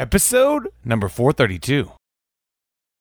episode 0.00 0.70
number 0.82 1.08
432. 1.08 1.92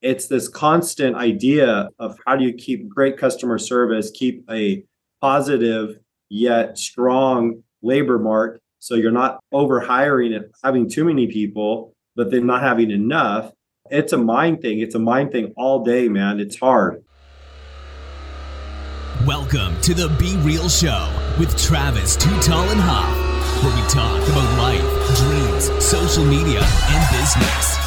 It's 0.02 0.28
this 0.28 0.50
constant 0.50 1.16
idea 1.16 1.88
of 1.98 2.18
how 2.28 2.36
do 2.36 2.44
you 2.44 2.52
keep 2.54 2.90
great 2.90 3.18
customer 3.18 3.58
service, 3.58 4.12
keep 4.14 4.44
a 4.52 4.84
positive 5.22 5.98
yet 6.28 6.78
strong 6.78 7.64
labor 7.82 8.20
mark 8.20 8.60
so 8.80 8.96
you're 8.96 9.12
not 9.14 9.40
over 9.54 9.80
hiring 9.80 10.34
and 10.34 10.48
having 10.62 10.90
too 10.90 11.06
many 11.06 11.28
people, 11.28 11.94
but 12.18 12.32
then 12.32 12.46
not 12.46 12.62
having 12.62 12.92
enough. 12.92 13.54
It's 13.90 14.12
a 14.12 14.18
mind 14.18 14.62
thing. 14.62 14.80
It's 14.80 14.96
a 14.96 15.00
mind 15.00 15.32
thing 15.32 15.54
all 15.56 15.86
day, 15.86 16.10
man. 16.10 16.42
It's 16.42 16.60
hard. 16.60 17.02
Welcome 19.26 19.80
to 19.82 19.94
the 19.94 20.10
Be 20.20 20.36
Real 20.46 20.68
Show 20.68 21.10
with 21.40 21.58
Travis 21.58 22.18
Too 22.18 22.38
Tall 22.42 22.68
and 22.70 22.82
Huff, 22.84 23.64
where 23.64 23.74
we 23.74 23.88
talk 23.90 24.22
about 24.30 24.58
life, 24.58 24.99
dreams, 25.16 25.84
social 25.84 26.26
media, 26.26 26.62
and 26.62 27.18
business. 27.18 27.78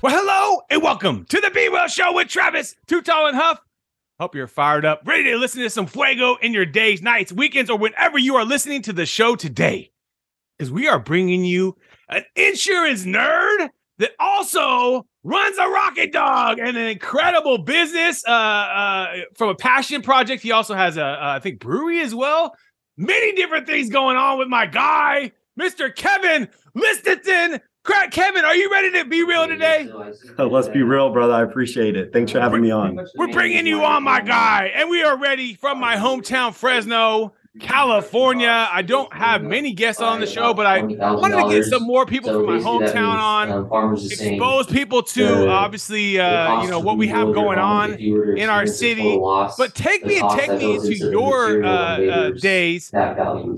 Well, 0.00 0.16
hello 0.16 0.62
and 0.70 0.82
welcome 0.82 1.24
to 1.26 1.40
the 1.40 1.50
Be 1.50 1.68
Well 1.68 1.88
Show 1.88 2.12
with 2.14 2.28
Travis 2.28 2.76
Too 2.86 3.02
Tall 3.02 3.26
and 3.26 3.36
Huff. 3.36 3.60
Hope 4.20 4.34
you're 4.34 4.46
fired 4.46 4.84
up, 4.84 5.02
ready 5.04 5.24
to 5.24 5.36
listen 5.36 5.62
to 5.62 5.70
some 5.70 5.86
fuego 5.86 6.36
in 6.42 6.52
your 6.52 6.66
days, 6.66 7.02
nights, 7.02 7.32
weekends, 7.32 7.70
or 7.70 7.78
whenever 7.78 8.18
you 8.18 8.36
are 8.36 8.44
listening 8.44 8.82
to 8.82 8.92
the 8.92 9.06
show 9.06 9.36
today. 9.36 9.90
Because 10.56 10.72
we 10.72 10.88
are 10.88 10.98
bringing 10.98 11.44
you 11.44 11.76
an 12.08 12.24
insurance 12.34 13.04
nerd 13.04 13.70
that 13.98 14.12
also 14.18 15.06
runs 15.28 15.58
a 15.58 15.68
rocket 15.68 16.10
dog 16.10 16.58
and 16.58 16.76
an 16.76 16.86
incredible 16.86 17.58
business 17.58 18.24
uh, 18.26 18.30
uh, 18.30 19.14
from 19.36 19.50
a 19.50 19.54
passion 19.54 20.00
project. 20.00 20.42
He 20.42 20.52
also 20.52 20.74
has 20.74 20.96
a, 20.96 21.02
a, 21.02 21.28
I 21.34 21.38
think, 21.40 21.60
brewery 21.60 22.00
as 22.00 22.14
well. 22.14 22.56
Many 22.96 23.34
different 23.34 23.66
things 23.66 23.90
going 23.90 24.16
on 24.16 24.38
with 24.38 24.48
my 24.48 24.66
guy, 24.66 25.32
Mr. 25.60 25.94
Kevin 25.94 26.48
Lisitsin. 26.74 27.60
Crack, 27.84 28.10
Kevin, 28.10 28.44
are 28.44 28.54
you 28.54 28.70
ready 28.70 28.90
to 28.92 29.04
be 29.04 29.22
real 29.22 29.46
today? 29.46 29.88
Let's 30.38 30.68
be 30.68 30.82
real, 30.82 31.10
brother. 31.10 31.34
I 31.34 31.42
appreciate 31.42 31.96
it. 31.96 32.12
Thanks 32.12 32.32
for 32.32 32.40
having 32.40 32.62
me 32.62 32.70
on. 32.70 32.98
We're 33.16 33.28
bringing 33.28 33.66
you 33.66 33.84
on, 33.84 34.02
my 34.02 34.20
guy, 34.20 34.72
and 34.74 34.90
we 34.90 35.02
are 35.02 35.16
ready 35.16 35.54
from 35.54 35.78
my 35.78 35.96
hometown, 35.96 36.54
Fresno. 36.54 37.34
California. 37.60 38.68
I 38.70 38.82
don't 38.82 39.12
have 39.12 39.42
many 39.42 39.72
guests 39.72 40.00
on 40.02 40.20
the 40.20 40.26
show, 40.26 40.54
but 40.54 40.66
I 40.66 40.82
wanted 40.82 41.36
to 41.42 41.48
get 41.50 41.64
some 41.64 41.82
more 41.82 42.06
people 42.06 42.32
from 42.32 42.46
my 42.46 42.58
hometown 42.58 43.16
on, 43.18 43.48
expose 44.32 44.66
people 44.66 45.02
to 45.02 45.48
obviously 45.48 46.18
uh, 46.18 46.62
you 46.62 46.70
know 46.70 46.80
what 46.80 46.96
we 46.98 47.06
have 47.08 47.32
going 47.34 47.58
on 47.58 47.94
in 47.94 48.48
our 48.48 48.66
city. 48.66 49.18
But 49.58 49.74
take 49.74 50.04
me 50.06 50.18
and 50.20 50.30
take 50.38 50.50
me 50.58 50.76
into 50.76 50.94
your 51.10 51.64
uh, 51.64 51.68
uh, 52.00 52.30
days. 52.32 52.90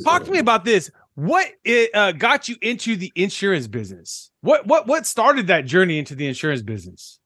Talk 0.04 0.24
to 0.24 0.30
me 0.30 0.38
about 0.38 0.64
this. 0.64 0.90
What 1.16 1.46
it, 1.64 1.90
uh, 1.94 2.12
got 2.12 2.48
you 2.48 2.56
into 2.62 2.96
the 2.96 3.12
insurance 3.14 3.66
business? 3.66 4.30
What 4.40 4.66
what 4.66 4.86
what 4.86 5.06
started 5.06 5.46
that 5.48 5.66
journey 5.66 5.98
into 5.98 6.14
the 6.14 6.26
insurance 6.26 6.62
business? 6.62 7.19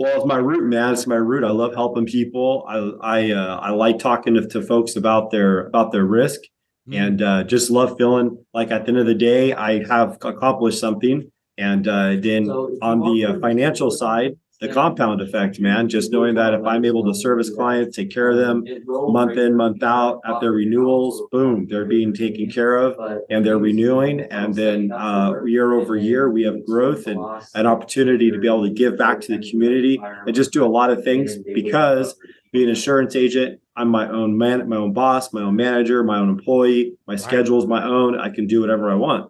Well, 0.00 0.16
it's 0.16 0.24
my 0.24 0.38
root, 0.38 0.64
man. 0.64 0.94
It's 0.94 1.06
my 1.06 1.16
root. 1.16 1.44
I 1.44 1.50
love 1.50 1.74
helping 1.74 2.06
people. 2.06 2.64
I 2.66 2.76
I 3.18 3.32
uh, 3.32 3.56
I 3.58 3.70
like 3.72 3.98
talking 3.98 4.32
to, 4.32 4.48
to, 4.48 4.62
folks 4.62 4.96
about 4.96 5.30
their 5.30 5.66
about 5.66 5.92
their 5.92 6.06
risk, 6.06 6.40
mm-hmm. 6.88 6.94
and 6.94 7.20
uh, 7.20 7.44
just 7.44 7.70
love 7.70 7.98
feeling 7.98 8.42
like 8.54 8.70
at 8.70 8.86
the 8.86 8.92
end 8.92 8.98
of 8.98 9.04
the 9.04 9.14
day 9.14 9.52
I 9.52 9.84
have 9.84 10.16
accomplished 10.22 10.80
something. 10.80 11.30
And 11.58 11.86
uh, 11.86 12.16
then 12.16 12.46
so 12.46 12.78
on 12.80 13.00
the 13.00 13.26
uh, 13.26 13.40
financial 13.40 13.90
side, 13.90 14.38
the 14.60 14.68
compound 14.68 15.20
effect, 15.22 15.58
man. 15.58 15.88
Just 15.88 16.12
knowing 16.12 16.34
that 16.34 16.52
if 16.52 16.64
I'm 16.64 16.84
able 16.84 17.04
to 17.04 17.14
service 17.14 17.48
clients, 17.50 17.96
take 17.96 18.10
care 18.10 18.30
of 18.30 18.36
them 18.36 18.64
month 18.86 19.38
in, 19.38 19.56
month 19.56 19.82
out 19.82 20.20
at 20.26 20.40
their 20.40 20.52
renewals, 20.52 21.22
boom, 21.32 21.66
they're 21.68 21.86
being 21.86 22.12
taken 22.12 22.50
care 22.50 22.76
of 22.76 22.96
and 23.30 23.44
they're 23.44 23.58
renewing. 23.58 24.20
And 24.20 24.54
then 24.54 24.92
uh, 24.92 25.42
year 25.44 25.72
over 25.72 25.96
year, 25.96 26.30
we 26.30 26.42
have 26.42 26.64
growth 26.66 27.06
and 27.06 27.18
an 27.54 27.66
opportunity 27.66 28.30
to 28.30 28.38
be 28.38 28.46
able 28.46 28.64
to 28.64 28.72
give 28.72 28.98
back 28.98 29.20
to 29.22 29.38
the 29.38 29.50
community 29.50 29.98
and 30.26 30.34
just 30.34 30.52
do 30.52 30.64
a 30.64 30.68
lot 30.68 30.90
of 30.90 31.02
things 31.02 31.36
because 31.54 32.14
being 32.52 32.64
an 32.64 32.70
insurance 32.70 33.16
agent, 33.16 33.60
I'm 33.76 33.88
my 33.88 34.08
own 34.10 34.36
man, 34.36 34.68
my 34.68 34.76
own 34.76 34.92
boss, 34.92 35.32
my 35.32 35.40
own 35.40 35.56
manager, 35.56 36.04
my 36.04 36.18
own 36.18 36.28
employee. 36.28 36.98
My 37.06 37.16
schedule 37.16 37.58
is 37.58 37.66
my 37.66 37.82
own. 37.82 38.18
I 38.18 38.28
can 38.28 38.46
do 38.46 38.60
whatever 38.60 38.90
I 38.90 38.94
want. 38.96 39.29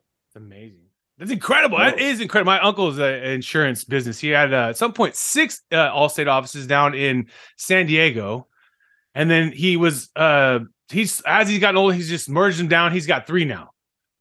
That's 1.21 1.33
incredible. 1.33 1.77
That 1.77 2.01
is 2.01 2.19
incredible. 2.19 2.51
My 2.51 2.61
uncle's 2.61 2.97
an 2.97 3.13
insurance 3.23 3.85
business. 3.85 4.19
He 4.19 4.29
had 4.29 4.55
uh, 4.55 4.71
at 4.71 4.79
some 4.79 4.95
point 4.95 5.15
six 5.15 5.61
uh, 5.71 5.91
Allstate 5.91 6.29
offices 6.29 6.67
down 6.67 6.95
in 6.95 7.27
San 7.59 7.85
Diego, 7.85 8.49
and 9.15 9.31
then 9.31 9.53
he 9.53 9.77
was 9.77 10.09
uh, 10.17 10.61
he's 10.89 11.21
as 11.27 11.47
he's 11.47 11.59
gotten 11.59 11.77
older, 11.77 11.95
he's 11.95 12.09
just 12.09 12.31
merged 12.31 12.59
them 12.59 12.69
down. 12.69 12.93
He's 12.93 13.07
got 13.07 13.27
three 13.27 13.45
now, 13.45 13.73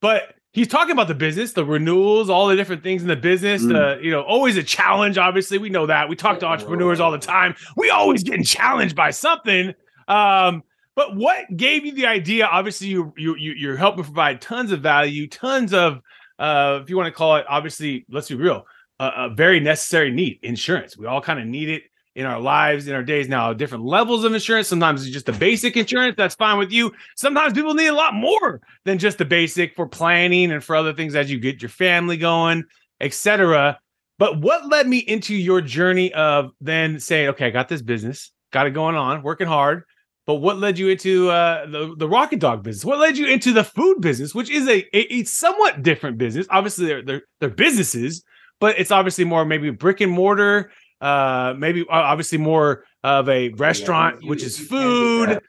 but 0.02 0.36
he's 0.52 0.68
talking 0.68 0.92
about 0.92 1.08
the 1.08 1.16
business, 1.16 1.54
the 1.54 1.64
renewals, 1.64 2.30
all 2.30 2.48
the 2.48 2.58
different 2.58 2.84
things 2.84 3.02
in 3.02 3.08
the 3.08 3.16
business. 3.16 3.64
Mm. 3.64 3.70
The 3.70 4.04
you 4.04 4.12
know 4.12 4.24
always 4.24 4.58
a 4.58 4.64
challenge. 4.64 5.18
Obviously, 5.18 5.58
we 5.58 5.70
know 5.70 5.86
that. 5.86 6.10
We 6.10 6.18
talk 6.18 6.42
to 6.42 6.48
entrepreneurs 6.48 7.00
all 7.00 7.12
the 7.12 7.18
time. 7.18 7.56
We 7.78 7.90
always 7.90 8.24
getting 8.24 8.44
challenged 8.44 8.98
by 8.98 9.12
something. 9.12 9.74
Um, 10.10 10.64
but 10.98 11.16
what 11.16 11.46
gave 11.56 11.86
you 11.86 11.94
the 11.94 12.08
idea? 12.08 12.46
Obviously, 12.46 12.88
you 12.88 13.14
you 13.16 13.36
you're 13.38 13.78
helping 13.78 14.04
provide 14.04 14.42
tons 14.42 14.74
of 14.74 14.82
value, 14.82 15.28
tons 15.30 15.74
of 15.74 16.02
uh, 16.40 16.80
if 16.82 16.90
you 16.90 16.98
want 16.98 17.08
to 17.08 17.12
call 17.12 17.36
it, 17.36 17.46
obviously, 17.48 18.06
let's 18.10 18.30
be 18.30 18.36
real, 18.36 18.66
uh, 19.00 19.12
a 19.16 19.30
very 19.30 19.60
necessary 19.60 20.12
need 20.12 20.40
insurance. 20.42 20.98
We 20.98 21.06
all 21.06 21.22
kind 21.22 21.40
of 21.40 21.46
need 21.46 21.70
it 21.70 21.84
in 22.16 22.26
our 22.26 22.40
lives, 22.40 22.88
in 22.88 22.96
our 22.96 23.04
days 23.04 23.30
now, 23.30 23.54
different 23.54 23.86
levels 23.86 24.24
of 24.24 24.34
insurance. 24.34 24.68
Sometimes 24.68 25.04
it's 25.04 25.14
just 25.14 25.26
the 25.26 25.32
basic 25.34 25.78
insurance. 25.78 26.16
That's 26.18 26.36
fine 26.36 26.58
with 26.58 26.72
you. 26.72 26.92
Sometimes 27.16 27.54
people 27.54 27.74
need 27.74 27.88
a 27.88 27.94
lot 27.94 28.14
more 28.14 28.62
than 28.86 28.98
just 28.98 29.18
the 29.18 29.26
basic 29.26 29.76
for 29.76 29.88
planning 29.88 30.52
and 30.52 30.64
for 30.64 30.76
other 30.76 30.94
things 30.94 31.16
as 31.16 31.30
you 31.30 31.40
get 31.40 31.62
your 31.62 31.70
family 31.70 32.18
going, 32.18 32.64
etc. 33.00 33.80
But 34.18 34.42
what 34.42 34.68
led 34.68 34.88
me 34.88 34.98
into 34.98 35.36
your 35.36 35.62
journey 35.62 36.14
of 36.14 36.52
then 36.60 37.00
saying, 37.00 37.30
okay, 37.30 37.48
I 37.48 37.52
got 37.52 37.70
this 37.70 37.82
business, 37.82 38.32
got 38.52 38.68
it 38.68 38.72
going 38.72 38.96
on, 38.96 39.24
working 39.24 39.48
hard. 39.48 39.84
But 40.30 40.42
what 40.42 40.60
led 40.60 40.78
you 40.78 40.90
into 40.90 41.32
uh, 41.32 41.66
the 41.66 41.96
the 41.98 42.08
rocket 42.08 42.40
dog 42.40 42.62
business? 42.62 42.86
What 42.86 43.00
led 43.00 43.18
you 43.18 43.26
into 43.26 43.52
the 43.52 43.64
food 43.64 44.00
business, 44.00 44.36
which 44.36 44.52
is 44.52 44.68
a, 44.68 44.86
a, 44.96 45.14
a 45.16 45.24
somewhat 45.24 45.82
different 45.82 46.20
business? 46.20 46.46
Obviously, 46.52 46.86
they're, 46.86 47.02
they're 47.02 47.22
they're 47.40 47.50
businesses, 47.50 48.24
but 48.60 48.78
it's 48.78 48.92
obviously 48.92 49.26
more 49.26 49.44
maybe 49.44 49.72
brick 49.72 50.02
and 50.02 50.12
mortar. 50.12 50.70
Uh, 51.02 51.56
maybe 51.58 51.84
obviously 51.90 52.38
more 52.38 52.84
of 53.04 53.28
a 53.28 53.50
restaurant, 53.54 54.22
yeah, 54.22 54.30
which 54.30 54.44
is 54.44 54.60
food. 54.60 55.40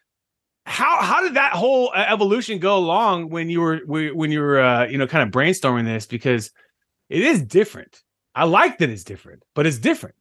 How 0.64 1.02
how 1.02 1.20
did 1.20 1.34
that 1.34 1.52
whole 1.52 1.92
uh, 1.94 2.06
evolution 2.08 2.58
go 2.58 2.78
along 2.78 3.28
when 3.28 3.50
you 3.50 3.60
were 3.60 3.80
when 3.84 4.32
you 4.32 4.40
were 4.40 4.60
uh, 4.60 4.86
you 4.86 4.96
know 4.96 5.06
kind 5.06 5.28
of 5.28 5.30
brainstorming 5.30 5.84
this 5.84 6.06
because 6.06 6.52
it 7.10 7.20
is 7.20 7.42
different. 7.42 8.00
I 8.34 8.44
like 8.44 8.78
that 8.78 8.88
it's 8.88 9.04
different, 9.04 9.42
but 9.54 9.66
it's 9.66 9.76
different. 9.76 10.14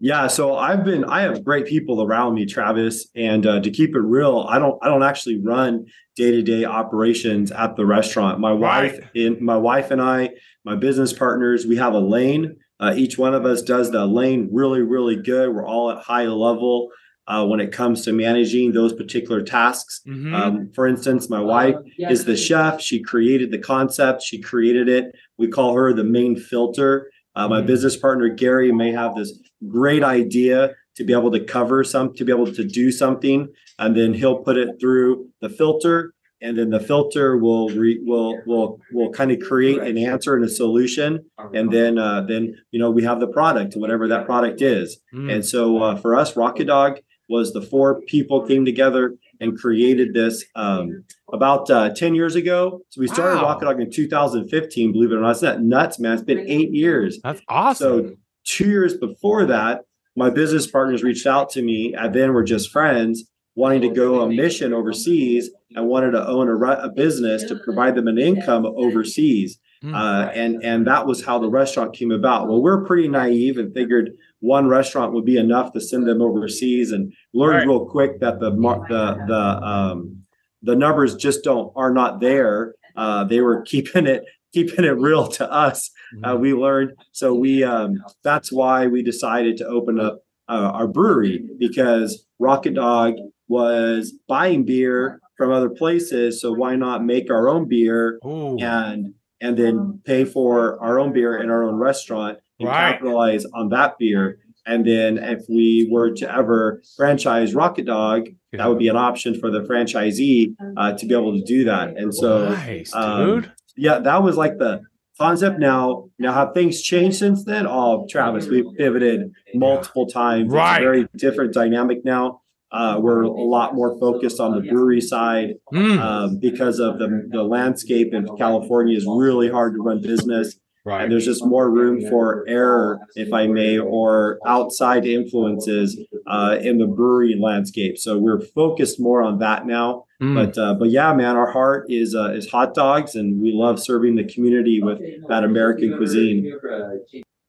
Yeah, 0.00 0.28
so 0.28 0.56
I've 0.56 0.84
been 0.84 1.04
I 1.04 1.22
have 1.22 1.44
great 1.44 1.66
people 1.66 2.02
around 2.02 2.34
me, 2.34 2.46
Travis, 2.46 3.08
and 3.16 3.44
uh, 3.44 3.60
to 3.60 3.70
keep 3.70 3.96
it 3.96 4.00
real, 4.00 4.46
I 4.48 4.58
don't 4.58 4.78
I 4.82 4.88
don't 4.88 5.02
actually 5.02 5.40
run 5.40 5.86
day 6.14 6.30
to 6.30 6.42
day 6.42 6.64
operations 6.64 7.50
at 7.50 7.74
the 7.74 7.84
restaurant. 7.84 8.38
My 8.38 8.52
right. 8.52 8.92
wife 8.92 9.00
and 9.16 9.40
my 9.40 9.56
wife 9.56 9.90
and 9.90 10.00
I, 10.00 10.30
my 10.64 10.76
business 10.76 11.12
partners, 11.12 11.66
we 11.66 11.76
have 11.76 11.94
a 11.94 11.98
lane. 11.98 12.56
Uh, 12.78 12.94
each 12.96 13.18
one 13.18 13.34
of 13.34 13.44
us 13.44 13.60
does 13.60 13.90
the 13.90 14.06
lane 14.06 14.48
really 14.52 14.82
really 14.82 15.16
good. 15.16 15.52
We're 15.52 15.66
all 15.66 15.90
at 15.90 16.04
high 16.04 16.26
level. 16.26 16.90
Uh, 17.26 17.44
when 17.44 17.60
it 17.60 17.70
comes 17.70 18.06
to 18.06 18.10
managing 18.10 18.72
those 18.72 18.94
particular 18.94 19.42
tasks. 19.42 20.00
Mm-hmm. 20.08 20.34
Um, 20.34 20.72
for 20.72 20.88
instance, 20.88 21.28
my 21.28 21.42
wife 21.42 21.76
is 21.98 22.24
the 22.24 22.38
chef. 22.38 22.80
She 22.80 23.02
created 23.02 23.50
the 23.50 23.58
concept, 23.58 24.22
she 24.22 24.40
created 24.40 24.88
it. 24.88 25.14
We 25.36 25.48
call 25.48 25.74
her 25.74 25.92
the 25.92 26.04
main 26.04 26.36
filter. 26.36 27.10
Uh, 27.38 27.48
my 27.48 27.60
business 27.60 27.96
partner, 27.96 28.28
Gary, 28.28 28.72
may 28.72 28.90
have 28.90 29.14
this 29.14 29.38
great 29.68 30.02
idea 30.02 30.74
to 30.96 31.04
be 31.04 31.12
able 31.12 31.30
to 31.30 31.38
cover 31.38 31.84
some, 31.84 32.12
to 32.14 32.24
be 32.24 32.32
able 32.32 32.52
to 32.52 32.64
do 32.64 32.90
something, 32.90 33.46
and 33.78 33.96
then 33.96 34.12
he'll 34.12 34.40
put 34.42 34.56
it 34.56 34.80
through 34.80 35.28
the 35.40 35.48
filter, 35.48 36.14
and 36.42 36.58
then 36.58 36.70
the 36.70 36.80
filter 36.80 37.36
will 37.36 37.68
re, 37.68 38.00
will 38.04 38.42
will 38.44 38.80
will 38.92 39.12
kind 39.12 39.30
of 39.30 39.38
create 39.38 39.78
an 39.80 39.96
answer 39.96 40.34
and 40.34 40.44
a 40.44 40.48
solution, 40.48 41.24
and 41.54 41.72
then 41.72 41.96
uh, 41.96 42.22
then 42.22 42.56
you 42.72 42.80
know 42.80 42.90
we 42.90 43.04
have 43.04 43.20
the 43.20 43.28
product, 43.28 43.76
whatever 43.76 44.08
that 44.08 44.26
product 44.26 44.60
is. 44.60 44.98
Mm. 45.14 45.32
And 45.32 45.46
so 45.46 45.80
uh, 45.80 45.96
for 45.96 46.16
us, 46.16 46.36
Rocket 46.36 46.64
Dog 46.66 46.98
was 47.28 47.52
the 47.52 47.62
four 47.62 48.00
people 48.02 48.44
came 48.46 48.64
together 48.64 49.14
and 49.40 49.58
created 49.58 50.14
this 50.14 50.44
um, 50.54 51.04
about 51.32 51.70
uh, 51.70 51.90
10 51.90 52.14
years 52.14 52.34
ago. 52.34 52.80
So 52.90 53.00
we 53.00 53.08
started 53.08 53.36
wow. 53.36 53.42
Rocket 53.42 53.64
Dog 53.66 53.80
in 53.80 53.90
2015, 53.90 54.92
believe 54.92 55.12
it 55.12 55.16
or 55.16 55.20
not. 55.20 55.32
It's 55.32 55.42
not 55.42 55.62
nuts, 55.62 55.98
man. 55.98 56.14
It's 56.14 56.22
been 56.22 56.48
eight 56.48 56.72
years. 56.72 57.18
That's 57.22 57.40
awesome. 57.48 58.08
So 58.08 58.16
two 58.44 58.68
years 58.68 58.96
before 58.96 59.46
that, 59.46 59.82
my 60.16 60.30
business 60.30 60.66
partners 60.66 61.02
reached 61.02 61.26
out 61.26 61.50
to 61.50 61.62
me, 61.62 61.94
and 61.94 62.14
then 62.14 62.34
we're 62.34 62.42
just 62.42 62.70
friends, 62.70 63.24
wanting 63.54 63.80
to 63.82 63.88
go 63.88 64.22
on 64.22 64.32
a 64.32 64.34
mission 64.34 64.72
overseas 64.72 65.50
and 65.74 65.86
wanted 65.86 66.12
to 66.12 66.26
own 66.26 66.48
a, 66.48 66.54
a 66.54 66.88
business 66.88 67.44
to 67.44 67.56
provide 67.56 67.94
them 67.94 68.08
an 68.08 68.18
income 68.18 68.66
overseas. 68.66 69.58
Hmm. 69.82 69.94
Uh, 69.94 70.24
and 70.34 70.64
and 70.64 70.86
that 70.88 71.06
was 71.06 71.24
how 71.24 71.38
the 71.38 71.48
restaurant 71.48 71.94
came 71.94 72.10
about. 72.10 72.48
Well, 72.48 72.60
we're 72.60 72.84
pretty 72.84 73.06
naive 73.06 73.58
and 73.58 73.72
figured 73.72 74.10
one 74.40 74.68
restaurant 74.68 75.12
would 75.12 75.24
be 75.24 75.36
enough 75.36 75.72
to 75.72 75.80
send 75.80 76.06
them 76.06 76.22
overseas, 76.22 76.92
and 76.92 77.12
learned 77.34 77.58
right. 77.58 77.66
real 77.66 77.86
quick 77.86 78.20
that 78.20 78.40
the 78.40 78.50
the 78.50 79.24
the 79.26 79.66
um, 79.66 80.22
the 80.62 80.76
numbers 80.76 81.16
just 81.16 81.44
don't 81.44 81.72
are 81.76 81.92
not 81.92 82.20
there. 82.20 82.74
Uh, 82.96 83.24
they 83.24 83.40
were 83.40 83.62
keeping 83.62 84.06
it 84.06 84.24
keeping 84.52 84.84
it 84.84 84.96
real 84.98 85.28
to 85.28 85.50
us. 85.50 85.90
Uh, 85.90 86.30
Mm-hmm. 86.30 86.40
we 86.40 86.54
learned 86.54 86.92
so 87.12 87.34
we 87.34 87.62
um, 87.64 88.02
that's 88.24 88.50
why 88.50 88.86
we 88.86 89.02
decided 89.02 89.58
to 89.58 89.66
open 89.66 90.00
up 90.00 90.20
uh, 90.48 90.70
our 90.72 90.88
brewery 90.88 91.46
because 91.58 92.24
Rocket 92.38 92.74
Dog 92.74 93.16
was 93.48 94.14
buying 94.26 94.64
beer 94.64 95.20
from 95.36 95.52
other 95.52 95.68
places. 95.68 96.40
So 96.40 96.52
why 96.52 96.76
not 96.76 97.04
make 97.04 97.30
our 97.30 97.48
own 97.48 97.68
beer 97.68 98.18
Ooh. 98.24 98.58
and 98.58 99.12
and 99.40 99.56
then 99.56 100.00
pay 100.04 100.24
for 100.24 100.82
our 100.82 100.98
own 100.98 101.12
beer 101.12 101.36
in 101.36 101.50
our 101.50 101.62
own 101.62 101.76
restaurant 101.76 102.38
and 102.58 102.68
Right. 102.68 102.92
capitalize 102.92 103.44
on 103.54 103.68
that 103.70 103.98
beer. 103.98 104.38
And 104.66 104.84
then 104.84 105.16
if 105.18 105.42
we 105.48 105.88
were 105.90 106.10
to 106.16 106.34
ever 106.34 106.82
franchise 106.96 107.54
Rocket 107.54 107.86
Dog, 107.86 108.28
that 108.52 108.68
would 108.68 108.78
be 108.78 108.88
an 108.88 108.96
option 108.96 109.38
for 109.38 109.50
the 109.50 109.60
franchisee 109.60 110.54
uh, 110.76 110.92
to 110.92 111.06
be 111.06 111.14
able 111.14 111.32
to 111.38 111.42
do 111.44 111.64
that. 111.64 111.96
And 111.96 112.14
so 112.14 112.50
nice, 112.50 112.94
um, 112.94 113.46
yeah, 113.76 113.98
that 114.00 114.22
was 114.22 114.36
like 114.36 114.58
the 114.58 114.82
concept. 115.18 115.58
Now, 115.58 116.10
now 116.18 116.32
have 116.34 116.52
things 116.52 116.82
changed 116.82 117.16
since 117.18 117.44
then? 117.44 117.66
Oh, 117.66 118.06
Travis, 118.10 118.46
we've 118.48 118.66
pivoted 118.76 119.30
multiple 119.54 120.06
times. 120.06 120.52
Right. 120.52 120.74
It's 120.76 120.80
a 120.80 120.84
very 120.84 121.08
different 121.16 121.54
dynamic 121.54 122.04
now. 122.04 122.42
Uh, 122.70 122.98
we're 123.00 123.22
a 123.22 123.30
lot 123.30 123.74
more 123.74 123.98
focused 123.98 124.38
on 124.40 124.54
the 124.54 124.68
brewery 124.68 125.00
side 125.00 125.54
Mm, 125.72 125.98
um, 125.98 126.38
because 126.38 126.78
of 126.78 126.98
the, 126.98 127.26
the 127.30 127.42
landscape 127.42 128.12
in 128.12 128.28
California 128.36 128.94
is 128.94 129.06
really 129.08 129.48
hard 129.48 129.72
to 129.74 129.80
run 129.82 130.02
business. 130.02 130.58
And 130.84 130.94
right. 130.94 131.10
there's 131.10 131.24
just 131.24 131.44
more 131.44 131.70
room 131.70 132.08
for 132.08 132.44
error, 132.48 132.98
if 133.14 133.32
I 133.32 133.46
may, 133.46 133.78
or 133.78 134.38
outside 134.46 135.04
influences 135.04 135.98
uh, 136.26 136.58
in 136.60 136.78
the 136.78 136.86
brewery 136.86 137.36
landscape. 137.38 137.98
So 137.98 138.16
we're 138.16 138.40
focused 138.40 138.98
more 138.98 139.22
on 139.22 139.38
that 139.40 139.66
now. 139.66 140.04
Mm. 140.22 140.34
But 140.34 140.58
uh, 140.58 140.74
but 140.74 140.90
yeah, 140.90 141.12
man, 141.12 141.36
our 141.36 141.50
heart 141.50 141.86
is 141.88 142.14
uh, 142.14 142.32
is 142.32 142.50
hot 142.50 142.74
dogs, 142.74 143.14
and 143.14 143.40
we 143.40 143.52
love 143.52 143.80
serving 143.80 144.16
the 144.16 144.24
community 144.24 144.82
with 144.82 144.98
that 145.28 145.44
American 145.44 145.96
cuisine. 145.96 146.52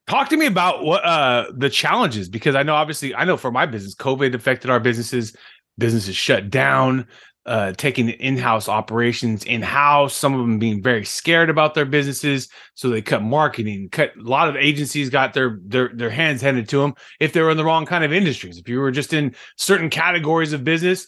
Talk 0.08 0.30
to 0.30 0.38
me 0.38 0.48
about 0.48 0.84
what 0.84 1.06
uh 1.06 1.46
the 1.56 1.70
challenges 1.70 2.30
because 2.30 2.56
I 2.56 2.64
know 2.64 2.76
obviously 2.76 3.14
I 3.16 3.26
know 3.26 3.38
for 3.38 3.52
my 3.52 3.66
business, 3.66 3.96
COVID 3.96 4.34
affected 4.36 4.70
our 4.70 4.80
businesses. 4.80 5.36
Businesses 5.78 6.16
shut 6.16 6.50
down, 6.50 7.08
uh, 7.46 7.74
taking 7.74 8.10
in-house 8.10 8.70
operations 8.70 9.44
in-house. 9.44 10.14
Some 10.14 10.34
of 10.34 10.42
them 10.42 10.60
being 10.60 10.84
very 10.84 11.06
scared 11.06 11.50
about 11.50 11.74
their 11.74 11.86
businesses, 11.86 12.50
so 12.76 12.90
they 12.90 13.02
cut 13.02 13.24
marketing. 13.24 13.90
Cut 13.92 14.12
a 14.18 14.22
lot 14.22 14.50
of 14.50 14.56
agencies 14.56 15.10
got 15.10 15.34
their 15.34 15.60
their 15.64 15.90
their 15.94 16.10
hands 16.10 16.42
handed 16.42 16.70
to 16.70 16.80
them 16.80 16.94
if 17.20 17.34
they 17.34 17.42
were 17.42 17.52
in 17.52 17.58
the 17.58 17.66
wrong 17.66 17.86
kind 17.86 18.04
of 18.04 18.14
industries. 18.14 18.58
If 18.58 18.70
you 18.70 18.80
were 18.80 18.92
just 18.92 19.14
in 19.14 19.36
certain 19.58 19.90
categories 19.90 20.54
of 20.54 20.64
business, 20.64 21.08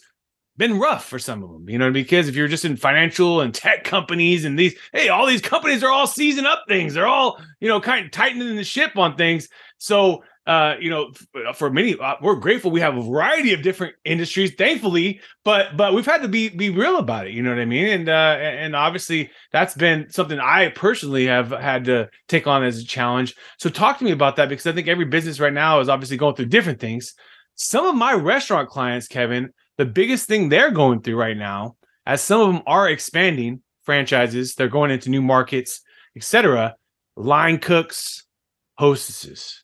been 0.56 0.78
rough 0.78 1.06
for 1.06 1.18
some 1.18 1.42
of 1.42 1.50
them, 1.50 1.68
you 1.68 1.78
know, 1.78 1.90
because 1.90 2.28
if 2.28 2.36
you're 2.36 2.48
just 2.48 2.64
in 2.64 2.76
financial 2.76 3.40
and 3.40 3.54
tech 3.54 3.84
companies 3.84 4.44
and 4.44 4.58
these, 4.58 4.74
hey, 4.92 5.08
all 5.08 5.26
these 5.26 5.40
companies 5.40 5.82
are 5.82 5.90
all 5.90 6.06
seizing 6.06 6.44
up 6.44 6.64
things. 6.68 6.94
They're 6.94 7.06
all, 7.06 7.40
you 7.60 7.68
know, 7.68 7.80
kind 7.80 8.04
of 8.04 8.10
tightening 8.10 8.56
the 8.56 8.64
ship 8.64 8.96
on 8.96 9.16
things. 9.16 9.48
So, 9.78 10.22
uh, 10.46 10.74
you 10.80 10.90
know, 10.90 11.12
f- 11.34 11.56
for 11.56 11.70
many, 11.70 11.96
uh, 11.96 12.16
we're 12.20 12.34
grateful 12.34 12.70
we 12.70 12.80
have 12.80 12.96
a 12.96 13.02
variety 13.02 13.52
of 13.52 13.62
different 13.62 13.94
industries, 14.04 14.52
thankfully, 14.54 15.20
but 15.44 15.76
but 15.76 15.94
we've 15.94 16.06
had 16.06 16.22
to 16.22 16.28
be 16.28 16.48
be 16.48 16.70
real 16.70 16.96
about 16.96 17.28
it. 17.28 17.32
You 17.32 17.42
know 17.42 17.50
what 17.50 17.60
I 17.60 17.64
mean? 17.64 17.86
And 17.86 18.08
uh, 18.08 18.36
and 18.40 18.74
obviously 18.74 19.30
that's 19.52 19.74
been 19.74 20.10
something 20.10 20.40
I 20.40 20.68
personally 20.70 21.26
have 21.26 21.50
had 21.50 21.84
to 21.84 22.10
take 22.26 22.46
on 22.48 22.64
as 22.64 22.78
a 22.78 22.84
challenge. 22.84 23.36
So 23.58 23.70
talk 23.70 23.98
to 23.98 24.04
me 24.04 24.10
about 24.10 24.36
that 24.36 24.48
because 24.48 24.66
I 24.66 24.72
think 24.72 24.88
every 24.88 25.04
business 25.04 25.38
right 25.38 25.52
now 25.52 25.78
is 25.78 25.88
obviously 25.88 26.16
going 26.16 26.34
through 26.34 26.46
different 26.46 26.80
things. 26.80 27.14
Some 27.54 27.86
of 27.86 27.94
my 27.94 28.12
restaurant 28.14 28.68
clients, 28.68 29.06
Kevin, 29.06 29.50
the 29.78 29.84
biggest 29.84 30.26
thing 30.26 30.48
they're 30.48 30.72
going 30.72 31.02
through 31.02 31.16
right 31.16 31.36
now, 31.36 31.76
as 32.04 32.20
some 32.20 32.40
of 32.40 32.52
them 32.52 32.62
are 32.66 32.88
expanding 32.88 33.62
franchises, 33.84 34.54
they're 34.54 34.68
going 34.68 34.90
into 34.90 35.10
new 35.10 35.22
markets, 35.22 35.82
etc. 36.16 36.74
Line 37.16 37.58
cooks, 37.58 38.24
hostesses. 38.76 39.62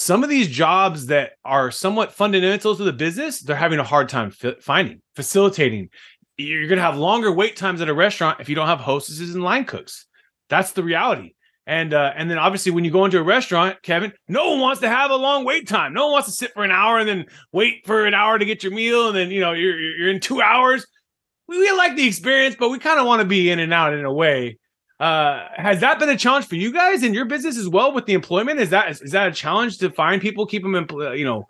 Some 0.00 0.22
of 0.22 0.30
these 0.30 0.46
jobs 0.46 1.06
that 1.06 1.32
are 1.44 1.72
somewhat 1.72 2.12
fundamental 2.12 2.76
to 2.76 2.84
the 2.84 2.92
business, 2.92 3.40
they're 3.40 3.56
having 3.56 3.80
a 3.80 3.84
hard 3.84 4.08
time 4.08 4.30
fi- 4.30 4.54
finding, 4.60 5.02
facilitating. 5.16 5.88
You're 6.36 6.68
going 6.68 6.76
to 6.76 6.84
have 6.84 6.96
longer 6.96 7.32
wait 7.32 7.56
times 7.56 7.80
at 7.80 7.88
a 7.88 7.94
restaurant 7.94 8.38
if 8.38 8.48
you 8.48 8.54
don't 8.54 8.68
have 8.68 8.78
hostesses 8.78 9.34
and 9.34 9.42
line 9.42 9.64
cooks. 9.64 10.06
That's 10.50 10.70
the 10.70 10.84
reality. 10.84 11.34
And 11.66 11.92
uh, 11.92 12.12
and 12.14 12.30
then 12.30 12.38
obviously 12.38 12.70
when 12.70 12.84
you 12.84 12.92
go 12.92 13.06
into 13.06 13.18
a 13.18 13.24
restaurant, 13.24 13.82
Kevin, 13.82 14.12
no 14.28 14.50
one 14.50 14.60
wants 14.60 14.82
to 14.82 14.88
have 14.88 15.10
a 15.10 15.16
long 15.16 15.44
wait 15.44 15.66
time. 15.66 15.94
No 15.94 16.04
one 16.04 16.12
wants 16.12 16.28
to 16.28 16.32
sit 16.32 16.54
for 16.54 16.62
an 16.62 16.70
hour 16.70 17.00
and 17.00 17.08
then 17.08 17.26
wait 17.50 17.84
for 17.84 18.06
an 18.06 18.14
hour 18.14 18.38
to 18.38 18.44
get 18.44 18.62
your 18.62 18.72
meal, 18.72 19.08
and 19.08 19.16
then 19.16 19.32
you 19.32 19.40
know 19.40 19.52
you're 19.52 19.76
you're 19.76 19.96
you're 19.96 20.10
in 20.10 20.20
two 20.20 20.40
hours. 20.40 20.86
We, 21.48 21.58
we 21.58 21.72
like 21.72 21.96
the 21.96 22.06
experience, 22.06 22.54
but 22.56 22.68
we 22.68 22.78
kind 22.78 23.00
of 23.00 23.06
want 23.06 23.20
to 23.20 23.26
be 23.26 23.50
in 23.50 23.58
and 23.58 23.74
out 23.74 23.94
in 23.94 24.04
a 24.04 24.12
way. 24.12 24.58
Uh, 25.00 25.46
has 25.54 25.80
that 25.80 25.98
been 26.00 26.08
a 26.08 26.16
challenge 26.16 26.46
for 26.46 26.56
you 26.56 26.72
guys 26.72 27.02
in 27.04 27.14
your 27.14 27.24
business 27.24 27.56
as 27.56 27.68
well 27.68 27.92
with 27.92 28.06
the 28.06 28.14
employment? 28.14 28.58
Is 28.58 28.70
that 28.70 28.90
is 28.90 29.12
that 29.12 29.28
a 29.28 29.32
challenge 29.32 29.78
to 29.78 29.90
find 29.90 30.20
people, 30.20 30.44
keep 30.46 30.62
them, 30.62 30.72
empl- 30.72 31.16
you 31.16 31.24
know, 31.24 31.46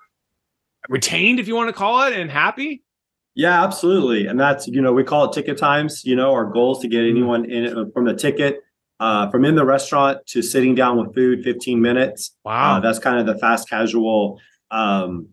retained 0.88 1.40
if 1.40 1.48
you 1.48 1.54
want 1.54 1.68
to 1.68 1.72
call 1.72 2.02
it, 2.06 2.12
and 2.18 2.30
happy? 2.30 2.82
Yeah, 3.34 3.62
absolutely. 3.64 4.26
And 4.26 4.38
that's, 4.38 4.66
you 4.66 4.82
know, 4.82 4.92
we 4.92 5.04
call 5.04 5.26
it 5.30 5.32
ticket 5.32 5.56
times. 5.56 6.04
You 6.04 6.16
know, 6.16 6.32
our 6.32 6.44
goal 6.46 6.76
is 6.76 6.82
to 6.82 6.88
get 6.88 7.04
anyone 7.04 7.44
in 7.50 7.64
it 7.64 7.92
from 7.94 8.04
the 8.04 8.14
ticket, 8.14 8.60
uh, 9.00 9.30
from 9.30 9.44
in 9.44 9.54
the 9.54 9.64
restaurant 9.64 10.26
to 10.26 10.42
sitting 10.42 10.74
down 10.74 10.98
with 10.98 11.14
food, 11.14 11.44
15 11.44 11.80
minutes. 11.80 12.36
Wow, 12.44 12.76
Uh, 12.76 12.80
that's 12.80 12.98
kind 12.98 13.18
of 13.18 13.26
the 13.26 13.38
fast 13.38 13.68
casual, 13.68 14.40
um, 14.70 15.28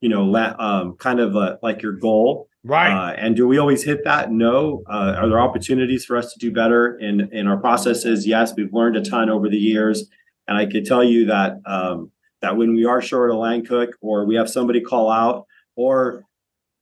you 0.00 0.08
know, 0.08 0.24
la- 0.24 0.54
um, 0.58 0.94
kind 0.96 1.18
of 1.20 1.36
uh, 1.36 1.56
like 1.62 1.82
your 1.82 1.92
goal. 1.92 2.47
Right. 2.68 2.92
Uh, 2.92 3.12
and 3.14 3.34
do 3.36 3.48
we 3.48 3.58
always 3.58 3.82
hit 3.82 4.04
that? 4.04 4.30
No. 4.30 4.82
Uh, 4.88 5.14
are 5.18 5.28
there 5.28 5.40
opportunities 5.40 6.04
for 6.04 6.16
us 6.16 6.32
to 6.32 6.38
do 6.38 6.52
better 6.52 6.96
in 6.98 7.28
in 7.32 7.46
our 7.46 7.56
processes? 7.56 8.26
Yes, 8.26 8.52
we've 8.56 8.72
learned 8.72 8.96
a 8.96 9.02
ton 9.02 9.28
over 9.30 9.48
the 9.48 9.58
years, 9.58 10.08
and 10.46 10.56
I 10.56 10.66
could 10.66 10.84
tell 10.84 11.02
you 11.02 11.26
that 11.26 11.56
um, 11.66 12.10
that 12.42 12.56
when 12.56 12.74
we 12.74 12.84
are 12.84 13.00
short 13.02 13.30
a 13.30 13.34
line 13.36 13.64
cook, 13.64 13.90
or 14.00 14.24
we 14.26 14.36
have 14.36 14.48
somebody 14.48 14.80
call 14.80 15.10
out, 15.10 15.46
or 15.76 16.24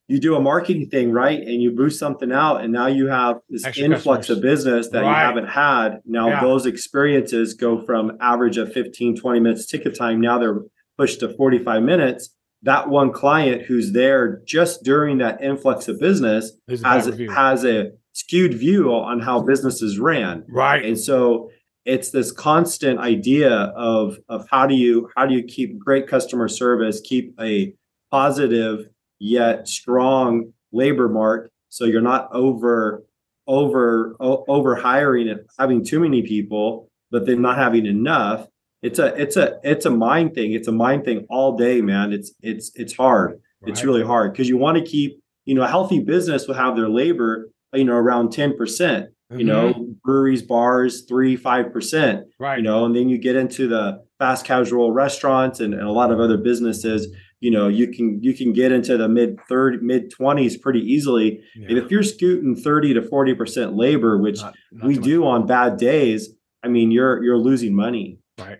you 0.09 0.19
do 0.19 0.35
a 0.35 0.39
marketing 0.39 0.89
thing 0.89 1.11
right, 1.11 1.41
and 1.41 1.61
you 1.61 1.71
boost 1.71 1.99
something 1.99 2.31
out, 2.31 2.61
and 2.63 2.71
now 2.71 2.87
you 2.87 3.07
have 3.07 3.39
this 3.49 3.65
Extra 3.65 3.85
influx 3.85 4.27
customers. 4.27 4.37
of 4.37 4.41
business 4.41 4.89
that 4.89 4.99
you 5.03 5.09
haven't 5.13 5.47
had. 5.47 5.99
Now 6.05 6.29
Yeah. 6.29 6.41
those 6.41 6.65
experiences 6.65 7.53
go 7.55 7.81
from 7.81 8.15
average 8.21 8.57
of 8.57 8.71
15, 8.71 9.17
20 9.17 9.39
minutes 9.41 9.65
ticket 9.65 9.95
time. 9.97 10.21
Now 10.21 10.37
they're 10.39 10.61
pushed 10.97 11.19
to 11.19 11.29
45 11.35 11.83
minutes. 11.83 12.33
That 12.63 12.89
one 12.89 13.11
client 13.11 13.63
who's 13.63 13.91
there 13.91 14.41
just 14.45 14.83
during 14.83 15.19
that 15.19 15.41
influx 15.41 15.87
of 15.87 15.99
business 15.99 16.51
There's 16.67 16.83
has 16.83 17.05
has 17.29 17.63
a 17.65 17.91
skewed 18.13 18.55
view 18.55 18.91
on 18.93 19.19
how 19.19 19.41
businesses 19.41 19.99
ran. 19.99 20.43
Right. 20.49 20.83
and 20.83 20.99
so 20.99 21.51
it's 21.85 22.09
this 22.11 22.31
constant 22.31 22.99
idea 22.99 23.49
of 23.49 24.17
of 24.27 24.45
how 24.49 24.67
do 24.67 24.75
you 24.75 25.09
how 25.15 25.25
do 25.25 25.33
you 25.33 25.43
keep 25.43 25.79
great 25.79 26.05
customer 26.07 26.47
service 26.49 26.99
keep 26.99 27.33
a 27.39 27.73
positive 28.11 28.89
yet 29.19 29.67
strong 29.67 30.51
labor 30.73 31.07
mark 31.07 31.49
so 31.69 31.85
you're 31.85 32.01
not 32.01 32.27
over 32.33 33.03
over 33.47 34.15
o- 34.19 34.43
over 34.49 34.75
hiring 34.75 35.29
and 35.29 35.41
having 35.57 35.83
too 35.85 35.99
many 35.99 36.21
people 36.21 36.89
but 37.09 37.25
then 37.25 37.41
not 37.41 37.57
having 37.57 37.85
enough 37.85 38.47
it's 38.81 38.99
a 38.99 39.07
it's 39.21 39.35
a 39.37 39.59
it's 39.63 39.85
a 39.85 39.89
mind 39.89 40.33
thing 40.35 40.51
it's 40.53 40.67
a 40.67 40.71
mind 40.71 41.03
thing 41.05 41.25
all 41.29 41.57
day 41.57 41.81
man 41.81 42.13
it's 42.13 42.31
it's 42.41 42.71
it's 42.75 42.95
hard 42.95 43.39
it's 43.65 43.83
really 43.83 44.03
hard 44.03 44.31
because 44.31 44.47
you 44.47 44.57
want 44.57 44.77
to 44.77 44.83
keep 44.83 45.19
you 45.45 45.55
know 45.55 45.63
a 45.63 45.67
healthy 45.67 45.99
business 45.99 46.47
will 46.47 46.53
have 46.55 46.75
their 46.75 46.87
labor 46.89 47.49
you 47.73 47.83
know 47.83 47.93
around 47.95 48.29
10% 48.29 49.07
you 49.31 49.43
know 49.43 49.87
breweries 50.03 50.41
bars 50.43 51.03
3 51.09 51.35
5% 51.37 51.71
Mhm. 51.73 52.23
right. 52.39 52.57
you 52.59 52.63
know 52.63 52.85
and 52.85 52.95
then 52.95 53.09
you 53.09 53.17
get 53.17 53.35
into 53.35 53.67
the 53.67 54.01
fast 54.19 54.45
casual 54.45 54.91
restaurants 54.91 55.59
and, 55.59 55.73
and 55.73 55.83
a 55.83 55.91
lot 55.91 56.11
of 56.11 56.19
other 56.19 56.37
businesses 56.37 57.07
you 57.41 57.51
know 57.51 57.67
you 57.67 57.87
can 57.91 58.21
you 58.23 58.33
can 58.33 58.53
get 58.53 58.71
into 58.71 58.95
the 58.97 59.09
mid 59.09 59.37
30 59.49 59.79
mid 59.81 60.11
20s 60.13 60.61
pretty 60.61 60.79
easily 60.81 61.41
Yeah. 61.55 61.69
and 61.69 61.77
if 61.77 61.91
you're 61.91 62.03
scooting 62.03 62.55
30 62.55 62.93
to 62.93 63.01
40% 63.01 63.75
labor 63.75 64.17
which 64.19 64.39
Not- 64.41 64.55
not 64.71 64.87
we 64.87 64.95
much. 64.95 65.03
do 65.03 65.25
on 65.25 65.45
bad 65.47 65.77
days 65.77 66.29
i 66.63 66.67
mean 66.67 66.91
you're 66.91 67.23
you're 67.23 67.37
losing 67.39 67.73
money 67.75 68.19
Right. 68.39 68.59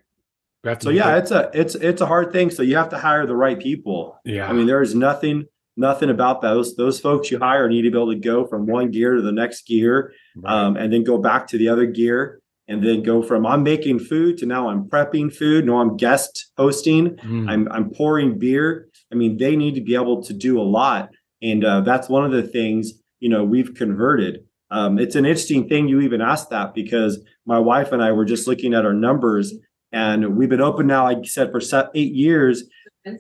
So 0.84 0.90
yeah 0.90 1.14
good. 1.14 1.24
it's 1.24 1.32
a 1.32 1.52
it's 1.54 1.76
it's 1.76 2.02
a 2.02 2.06
hard 2.06 2.32
thing 2.32 2.50
so 2.52 2.62
you 2.64 2.76
have 2.78 2.90
to 2.90 2.98
hire 2.98 3.26
the 3.26 3.36
right 3.36 3.60
people 3.60 4.20
yeah. 4.26 4.48
I 4.50 4.54
mean, 4.54 4.68
there 4.68 4.82
is 4.82 4.94
nothing, 4.94 5.46
nothing 5.78 6.10
about 6.10 6.42
those. 6.42 6.76
Those 6.76 7.00
folks 7.00 7.32
you 7.32 7.40
hire 7.40 7.70
need 7.70 7.84
to 7.84 7.92
be 7.92 7.98
able 7.98 8.12
to 8.14 8.20
go 8.20 8.46
from 8.46 8.66
one 8.66 8.92
gear 8.92 9.16
to 9.16 9.22
the 9.22 9.32
next 9.32 9.66
gear, 9.68 10.12
Right. 10.36 10.52
um, 10.54 10.76
and 10.78 10.92
then 10.92 11.04
go 11.04 11.18
back 11.18 11.48
to 11.48 11.58
the 11.58 11.70
other 11.70 11.86
gear, 11.86 12.42
and 12.68 12.84
then 12.84 13.04
go 13.04 13.22
from 13.24 13.46
I'm 13.46 13.64
making 13.64 14.00
food 14.00 14.38
to 14.40 14.46
now 14.46 14.68
I'm 14.70 14.90
prepping 14.90 15.34
food. 15.34 15.66
No, 15.66 15.78
I'm 15.80 15.96
guest 15.98 16.52
hosting. 16.58 17.16
Mm. 17.18 17.50
I'm 17.50 17.72
I'm 17.72 17.90
pouring 17.92 18.38
beer. 18.38 18.90
I 19.12 19.16
mean, 19.16 19.38
they 19.38 19.56
need 19.56 19.76
to 19.76 19.82
be 19.82 19.96
able 19.96 20.22
to 20.24 20.34
do 20.34 20.60
a 20.60 20.68
lot, 20.80 21.10
and 21.42 21.64
uh, 21.64 21.82
that's 21.82 22.10
one 22.10 22.26
of 22.26 22.32
the 22.32 22.44
things 22.44 22.94
you 23.20 23.30
know 23.30 23.44
we've 23.46 23.74
converted. 23.74 24.44
Um, 24.70 25.00
it's 25.00 25.16
an 25.16 25.26
interesting 25.26 25.70
thing 25.70 25.88
you 25.88 26.02
even 26.02 26.20
asked 26.22 26.50
that 26.50 26.74
because 26.74 27.20
my 27.46 27.58
wife 27.60 27.94
and 27.94 28.04
I 28.04 28.12
were 28.12 28.26
just 28.26 28.48
looking 28.48 28.74
at 28.74 28.84
our 28.86 28.94
numbers, 28.94 29.54
and 29.92 30.36
we've 30.38 30.50
been 30.50 30.62
open 30.62 30.88
now, 30.88 31.04
like 31.06 31.18
you 31.20 31.28
said, 31.28 31.52
for 31.52 31.60
se- 31.62 31.88
eight 31.96 32.14
years, 32.14 32.64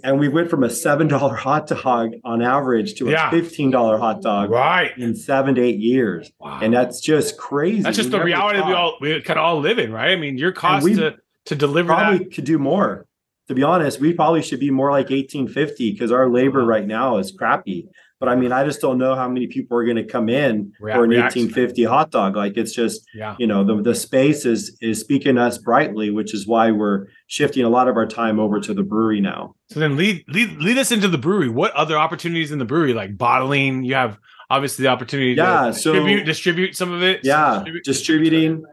and 0.03 0.19
we 0.19 0.27
went 0.27 0.49
from 0.49 0.63
a 0.63 0.69
seven 0.69 1.07
dollar 1.07 1.35
hot 1.35 1.67
dog 1.67 2.11
on 2.25 2.41
average 2.41 2.95
to 2.95 3.07
a 3.07 3.11
Yeah. 3.11 3.29
fifteen 3.29 3.71
dollar 3.71 3.97
hot 3.97 4.21
dog 4.21 4.49
Right. 4.49 4.91
in 4.97 5.15
seven 5.15 5.55
to 5.55 5.61
eight 5.61 5.79
years, 5.79 6.29
Wow. 6.39 6.59
and 6.61 6.73
that's 6.73 6.99
just 6.99 7.37
crazy. 7.37 7.83
That's 7.83 7.95
just 7.95 8.07
We 8.07 8.11
the 8.11 8.17
never 8.17 8.25
reality 8.27 8.57
we 8.59 8.63
thought. 8.63 8.73
all 8.75 8.97
we 8.99 9.21
kind 9.21 9.39
of 9.39 9.45
all 9.45 9.59
live 9.59 9.79
in, 9.79 9.91
right? 9.93 10.11
I 10.11 10.15
mean, 10.17 10.37
your 10.37 10.51
cost 10.51 10.83
we 10.83 10.95
to 10.95 11.15
to 11.45 11.55
deliver 11.55 11.87
probably 11.93 12.17
that. 12.19 12.33
could 12.33 12.43
do 12.43 12.57
more. 12.59 13.05
To 13.47 13.55
be 13.55 13.63
honest, 13.63 14.01
we 14.01 14.11
probably 14.11 14.41
should 14.41 14.59
be 14.59 14.71
more 14.71 14.91
like 14.91 15.09
eighteen 15.09 15.47
fifty 15.47 15.91
because 15.93 16.11
our 16.11 16.29
labor 16.29 16.65
right 16.65 16.85
now 16.85 17.17
is 17.17 17.31
crappy. 17.31 17.87
But 18.19 18.29
I 18.29 18.35
mean, 18.35 18.51
I 18.51 18.63
just 18.63 18.81
don't 18.81 18.97
know 18.97 19.13
how 19.15 19.29
many 19.29 19.45
people 19.45 19.77
are 19.77 19.83
going 19.85 19.97
to 19.97 20.03
come 20.03 20.27
in 20.27 20.71
Rea- 20.79 20.93
for 20.93 21.03
an 21.03 21.11
react- 21.11 21.37
eighteen 21.37 21.49
fifty 21.51 21.83
hot 21.83 22.09
dog. 22.09 22.35
Like 22.35 22.57
it's 22.57 22.73
just 22.73 23.07
Yeah. 23.13 23.35
you 23.37 23.45
know 23.45 23.63
the 23.63 23.81
the 23.81 23.93
space 23.93 24.45
is 24.45 24.75
is 24.81 24.99
speaking 24.99 25.37
us 25.37 25.57
brightly, 25.59 26.09
which 26.09 26.33
is 26.33 26.47
why 26.47 26.71
we're 26.71 27.07
shifting 27.27 27.63
a 27.63 27.69
lot 27.69 27.87
of 27.87 27.95
our 27.95 28.07
time 28.07 28.39
over 28.39 28.59
to 28.59 28.73
the 28.73 28.83
brewery 28.83 29.21
now. 29.21 29.53
So 29.69 29.79
then 29.79 29.97
lead 29.97 30.23
lead 30.29 30.57
lead 30.59 30.77
us 30.79 30.91
into 30.91 31.07
the 31.07 31.17
brewery. 31.19 31.49
What 31.49 31.73
other 31.73 31.95
opportunities 31.97 32.51
in 32.51 32.57
the 32.57 32.65
brewery, 32.65 32.93
like 32.93 33.17
bottling? 33.17 33.83
You 33.83 33.93
have 33.93 34.17
obviously 34.49 34.83
the 34.83 34.89
opportunity 34.89 35.33
Yeah, 35.33 35.67
to 35.67 35.73
so- 35.73 35.93
distribute 35.93 36.23
distribute 36.25 36.75
some 36.75 36.91
of 36.91 37.03
it. 37.03 37.19
Yeah, 37.23 37.55
Distribute- 37.55 37.83
distributing. 37.83 38.63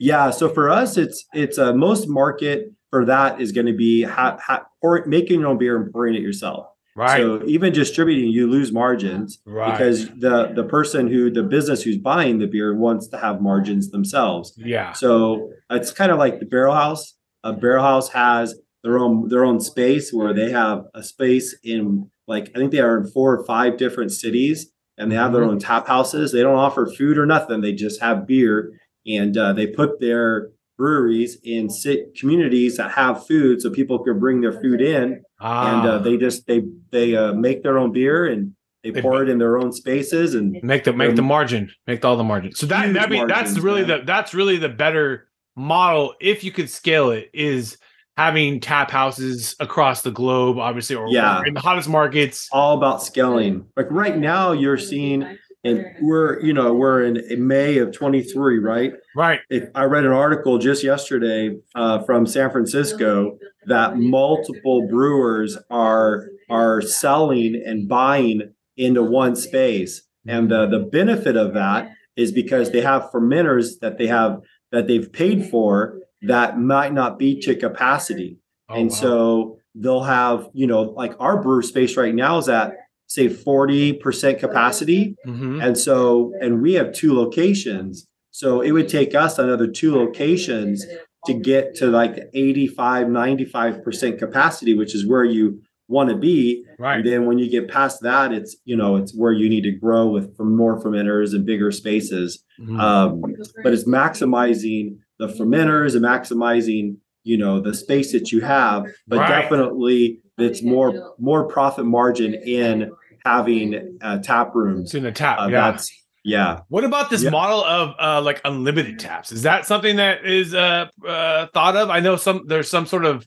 Yeah, 0.00 0.30
so 0.30 0.48
for 0.48 0.70
us, 0.70 0.96
it's 0.96 1.26
it's 1.34 1.58
a 1.58 1.74
most 1.74 2.08
market 2.08 2.72
for 2.90 3.04
that 3.06 3.40
is 3.40 3.50
going 3.52 3.66
to 3.66 3.72
be 3.72 4.02
ha, 4.04 4.38
ha, 4.40 4.62
pour, 4.80 5.04
making 5.06 5.40
your 5.40 5.48
own 5.48 5.58
beer 5.58 5.76
and 5.76 5.92
pouring 5.92 6.14
it 6.14 6.22
yourself. 6.22 6.66
Right. 6.98 7.20
So 7.20 7.42
even 7.46 7.72
distributing, 7.72 8.30
you 8.30 8.46
lose 8.56 8.70
margins 8.72 9.38
right. 9.44 9.72
because 9.72 10.08
the 10.10 10.52
the 10.54 10.64
person 10.64 11.08
who 11.08 11.30
the 11.30 11.42
business 11.56 11.82
who's 11.82 11.98
buying 11.98 12.38
the 12.38 12.46
beer 12.46 12.74
wants 12.74 13.06
to 13.08 13.16
have 13.18 13.40
margins 13.40 13.90
themselves. 13.90 14.46
yeah. 14.56 14.92
So 14.92 15.50
it's 15.70 15.90
kind 15.92 16.10
of 16.12 16.18
like 16.18 16.40
the 16.40 16.46
barrel 16.46 16.74
house. 16.74 17.14
A 17.44 17.52
barrel 17.52 17.84
house 17.84 18.08
has 18.10 18.46
their 18.82 18.98
own 18.98 19.28
their 19.28 19.44
own 19.44 19.60
space 19.60 20.12
where 20.12 20.32
they 20.34 20.50
have 20.50 20.78
a 20.94 21.02
space 21.02 21.56
in 21.62 22.10
like 22.26 22.50
I 22.54 22.58
think 22.58 22.72
they 22.72 22.80
are 22.80 22.98
in 22.98 23.06
four 23.06 23.28
or 23.36 23.44
five 23.44 23.76
different 23.78 24.12
cities 24.12 24.70
and 24.98 25.10
they 25.10 25.16
have 25.16 25.32
their 25.32 25.42
Mhm. 25.42 25.50
own 25.52 25.58
tap 25.60 25.86
houses. 25.86 26.32
They 26.32 26.42
don't 26.42 26.56
offer 26.66 26.86
food 26.86 27.16
or 27.18 27.26
nothing. 27.26 27.60
They 27.60 27.72
just 27.72 28.00
have 28.00 28.26
beer 28.26 28.72
and 29.06 29.36
uh, 29.38 29.52
they 29.52 29.66
put 29.68 30.00
their 30.00 30.50
breweries 30.78 31.36
in 31.42 31.68
sit 31.68 32.14
communities 32.16 32.76
that 32.78 32.90
have 32.92 33.26
food 33.26 33.60
so 33.60 33.68
people 33.68 33.98
can 33.98 34.18
bring 34.18 34.40
their 34.40 34.52
food 34.52 34.80
in 34.80 35.22
Ah, 35.40 35.80
and 35.80 35.88
uh, 35.88 35.98
they 35.98 36.16
just 36.16 36.46
they 36.46 36.62
they 36.90 37.14
uh, 37.14 37.32
make 37.34 37.62
their 37.62 37.76
own 37.76 37.92
beer 37.92 38.26
and 38.26 38.54
they 38.82 38.90
They- 38.92 39.02
pour 39.02 39.22
it 39.22 39.28
in 39.28 39.38
their 39.38 39.58
own 39.58 39.72
spaces 39.72 40.34
and 40.34 40.56
make 40.62 40.84
the 40.84 40.92
make 40.92 41.16
the 41.16 41.22
margin, 41.22 41.70
make 41.86 42.04
all 42.04 42.16
the 42.16 42.24
margin. 42.24 42.54
So 42.54 42.66
that 42.66 42.94
that 42.94 43.10
be, 43.10 43.22
that's 43.24 43.58
really 43.58 43.84
man. 43.84 44.00
the 44.00 44.04
that's 44.06 44.32
really 44.32 44.56
the 44.56 44.68
better 44.70 45.28
model 45.56 46.14
if 46.20 46.44
you 46.44 46.52
could 46.52 46.70
scale 46.70 47.10
it 47.10 47.28
is 47.34 47.76
having 48.16 48.58
tap 48.60 48.90
houses 48.90 49.54
across 49.60 50.02
the 50.02 50.10
globe, 50.10 50.58
obviously, 50.58 50.96
or, 50.96 51.06
Yeah. 51.08 51.40
in 51.46 51.54
the 51.54 51.60
hottest 51.60 51.88
markets. 51.88 52.48
all 52.50 52.76
about 52.76 53.00
scaling. 53.02 53.66
Like 53.76 53.86
right 53.90 54.16
now, 54.18 54.50
you're 54.50 54.76
seeing, 54.78 55.22
and 55.64 55.84
we're 56.00 56.40
you 56.40 56.52
know 56.52 56.72
we're 56.74 57.04
in, 57.04 57.16
in 57.30 57.46
May 57.46 57.78
of 57.78 57.92
23, 57.92 58.58
right? 58.58 58.92
Right. 59.16 59.40
If 59.50 59.68
I 59.74 59.84
read 59.84 60.04
an 60.04 60.12
article 60.12 60.58
just 60.58 60.82
yesterday 60.84 61.56
uh, 61.74 62.02
from 62.04 62.26
San 62.26 62.50
Francisco 62.50 63.38
that 63.66 63.96
multiple 63.98 64.86
brewers 64.88 65.58
are 65.70 66.28
are 66.50 66.80
selling 66.80 67.60
and 67.66 67.88
buying 67.88 68.52
into 68.76 69.02
one 69.02 69.34
space, 69.36 70.02
and 70.26 70.52
uh, 70.52 70.66
the 70.66 70.80
benefit 70.80 71.36
of 71.36 71.54
that 71.54 71.90
is 72.16 72.32
because 72.32 72.70
they 72.72 72.80
have 72.80 73.10
fermenters 73.12 73.78
that 73.80 73.98
they 73.98 74.06
have 74.06 74.40
that 74.72 74.86
they've 74.86 75.12
paid 75.12 75.48
for 75.50 75.98
that 76.22 76.58
might 76.58 76.92
not 76.92 77.18
be 77.18 77.40
to 77.40 77.54
capacity 77.54 78.38
Oh, 78.68 78.74
and 78.74 78.90
wow. 78.90 78.96
so 78.96 79.58
they'll 79.74 80.02
have, 80.02 80.48
you 80.52 80.66
know, 80.66 80.82
like 80.82 81.14
our 81.20 81.42
brewer 81.42 81.62
space 81.62 81.96
right 81.96 82.14
now 82.14 82.38
is 82.38 82.48
at 82.48 82.74
say 83.08 83.28
40% 83.28 84.38
capacity. 84.38 85.16
Mhm. 85.26 85.62
And 85.64 85.76
so, 85.76 86.32
and 86.40 86.62
we 86.62 86.74
have 86.74 86.92
two 86.92 87.14
locations. 87.14 88.06
So 88.30 88.60
it 88.60 88.70
would 88.72 88.88
take 88.88 89.14
us 89.14 89.38
another 89.38 89.66
two 89.66 89.94
locations 89.96 90.86
to 91.26 91.34
get 91.34 91.74
to 91.76 91.86
like 91.88 92.28
85, 92.34 93.08
95% 93.08 94.18
capacity, 94.18 94.74
which 94.74 94.94
is 94.94 95.06
where 95.06 95.24
you 95.24 95.60
want 95.88 96.10
to 96.10 96.16
be. 96.16 96.64
right. 96.78 96.98
And 97.00 97.08
then 97.08 97.26
when 97.26 97.38
you 97.38 97.50
get 97.50 97.66
past 97.68 98.02
that, 98.02 98.30
it's, 98.30 98.56
you 98.66 98.76
know, 98.76 98.94
it's 98.96 99.12
where 99.16 99.32
you 99.32 99.48
need 99.48 99.62
to 99.62 99.72
grow 99.72 100.06
with 100.06 100.36
for 100.36 100.44
more 100.44 100.78
fermenters 100.80 101.34
and 101.34 101.44
bigger 101.46 101.72
spaces. 101.72 102.44
Mhm. 102.60 102.78
Um, 102.78 103.22
but 103.64 103.72
it's 103.72 103.84
maximizing 103.88 104.98
the 105.18 105.28
fermenters 105.28 105.96
and 105.96 106.04
maximizing 106.04 106.96
you 107.24 107.36
know 107.36 107.60
the 107.60 107.74
space 107.74 108.12
that 108.12 108.30
you 108.32 108.40
have 108.40 108.84
but 109.08 109.18
Right. 109.18 109.28
definitely 109.42 110.20
it's 110.38 110.62
more 110.62 111.12
more 111.18 111.46
profit 111.48 111.84
margin 111.84 112.32
in 112.32 112.90
having 113.32 113.98
uh, 114.00 114.18
tap 114.18 114.54
rooms 114.54 114.86
it's 114.86 114.94
in 114.94 115.02
the 115.02 115.12
tap. 115.12 115.38
uh, 115.40 115.46
yeah. 115.48 115.76
yeah 116.24 116.60
What 116.68 116.84
about 116.84 117.10
this 117.10 117.22
Yeah. 117.22 117.30
model 117.30 117.62
of 117.64 117.94
uh, 118.00 118.20
like 118.28 118.40
unlimited 118.44 118.98
taps? 118.98 119.32
Is 119.32 119.42
that 119.42 119.66
something 119.66 119.96
that 119.96 120.24
is 120.24 120.54
uh, 120.54 120.86
uh, 121.06 121.46
thought 121.54 121.76
of? 121.76 121.90
I 121.90 122.00
know 122.00 122.16
some 122.16 122.38
there's 122.46 122.70
some 122.70 122.86
sort 122.86 123.04
of 123.04 123.26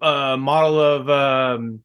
uh, 0.00 0.36
model 0.38 0.80
of 0.80 1.08
um, 1.10 1.80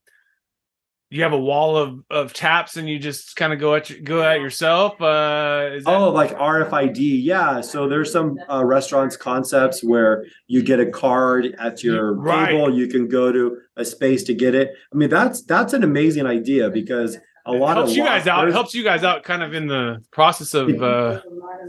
you 1.14 1.24
have 1.24 1.34
a 1.34 1.38
wall 1.52 1.76
of, 1.76 2.00
of 2.10 2.32
taps 2.34 2.78
and 2.78 2.88
you 2.88 2.98
just 2.98 3.36
kind 3.36 3.52
of 3.52 3.60
go 3.60 3.76
at 3.76 3.90
your, 3.90 4.00
go 4.00 4.24
at 4.24 4.40
yourself. 4.40 4.94
Uh, 5.02 5.72
is 5.76 5.84
that, 5.84 5.94
oh 5.94 6.10
like 6.10 6.34
rfid 6.38 6.96
yeah 7.32 7.60
so 7.60 7.90
there's 7.90 8.10
some 8.18 8.38
uh, 8.50 8.64
restaurants 8.64 9.18
concepts 9.18 9.84
where 9.84 10.24
you 10.48 10.62
get 10.64 10.80
a 10.80 10.90
card 10.90 11.44
at 11.60 11.84
your 11.84 12.14
Right. 12.16 12.52
table 12.52 12.74
you 12.74 12.88
can 12.88 13.10
go 13.10 13.30
to 13.38 13.58
a 13.76 13.84
space 13.84 14.24
to 14.30 14.34
get 14.34 14.54
it 14.56 14.68
i 14.94 14.96
mean 15.00 15.10
that's 15.10 15.44
that's 15.54 15.74
an 15.74 15.84
amazing 15.84 16.26
idea 16.26 16.70
because 16.70 17.18
a 17.46 17.54
it 17.54 17.58
lot 17.60 17.78
helps 17.78 17.92
of 17.92 17.98
you 17.98 18.04
guys 18.04 18.28
out. 18.28 18.48
It 18.48 18.52
helps 18.54 18.74
you 18.74 18.84
guys 18.84 19.04
out 19.04 19.24
kind 19.24 19.42
of 19.44 19.54
in 19.54 19.68
the 19.68 20.04
process 20.12 20.54
of 20.54 20.82
uh, 20.82 21.22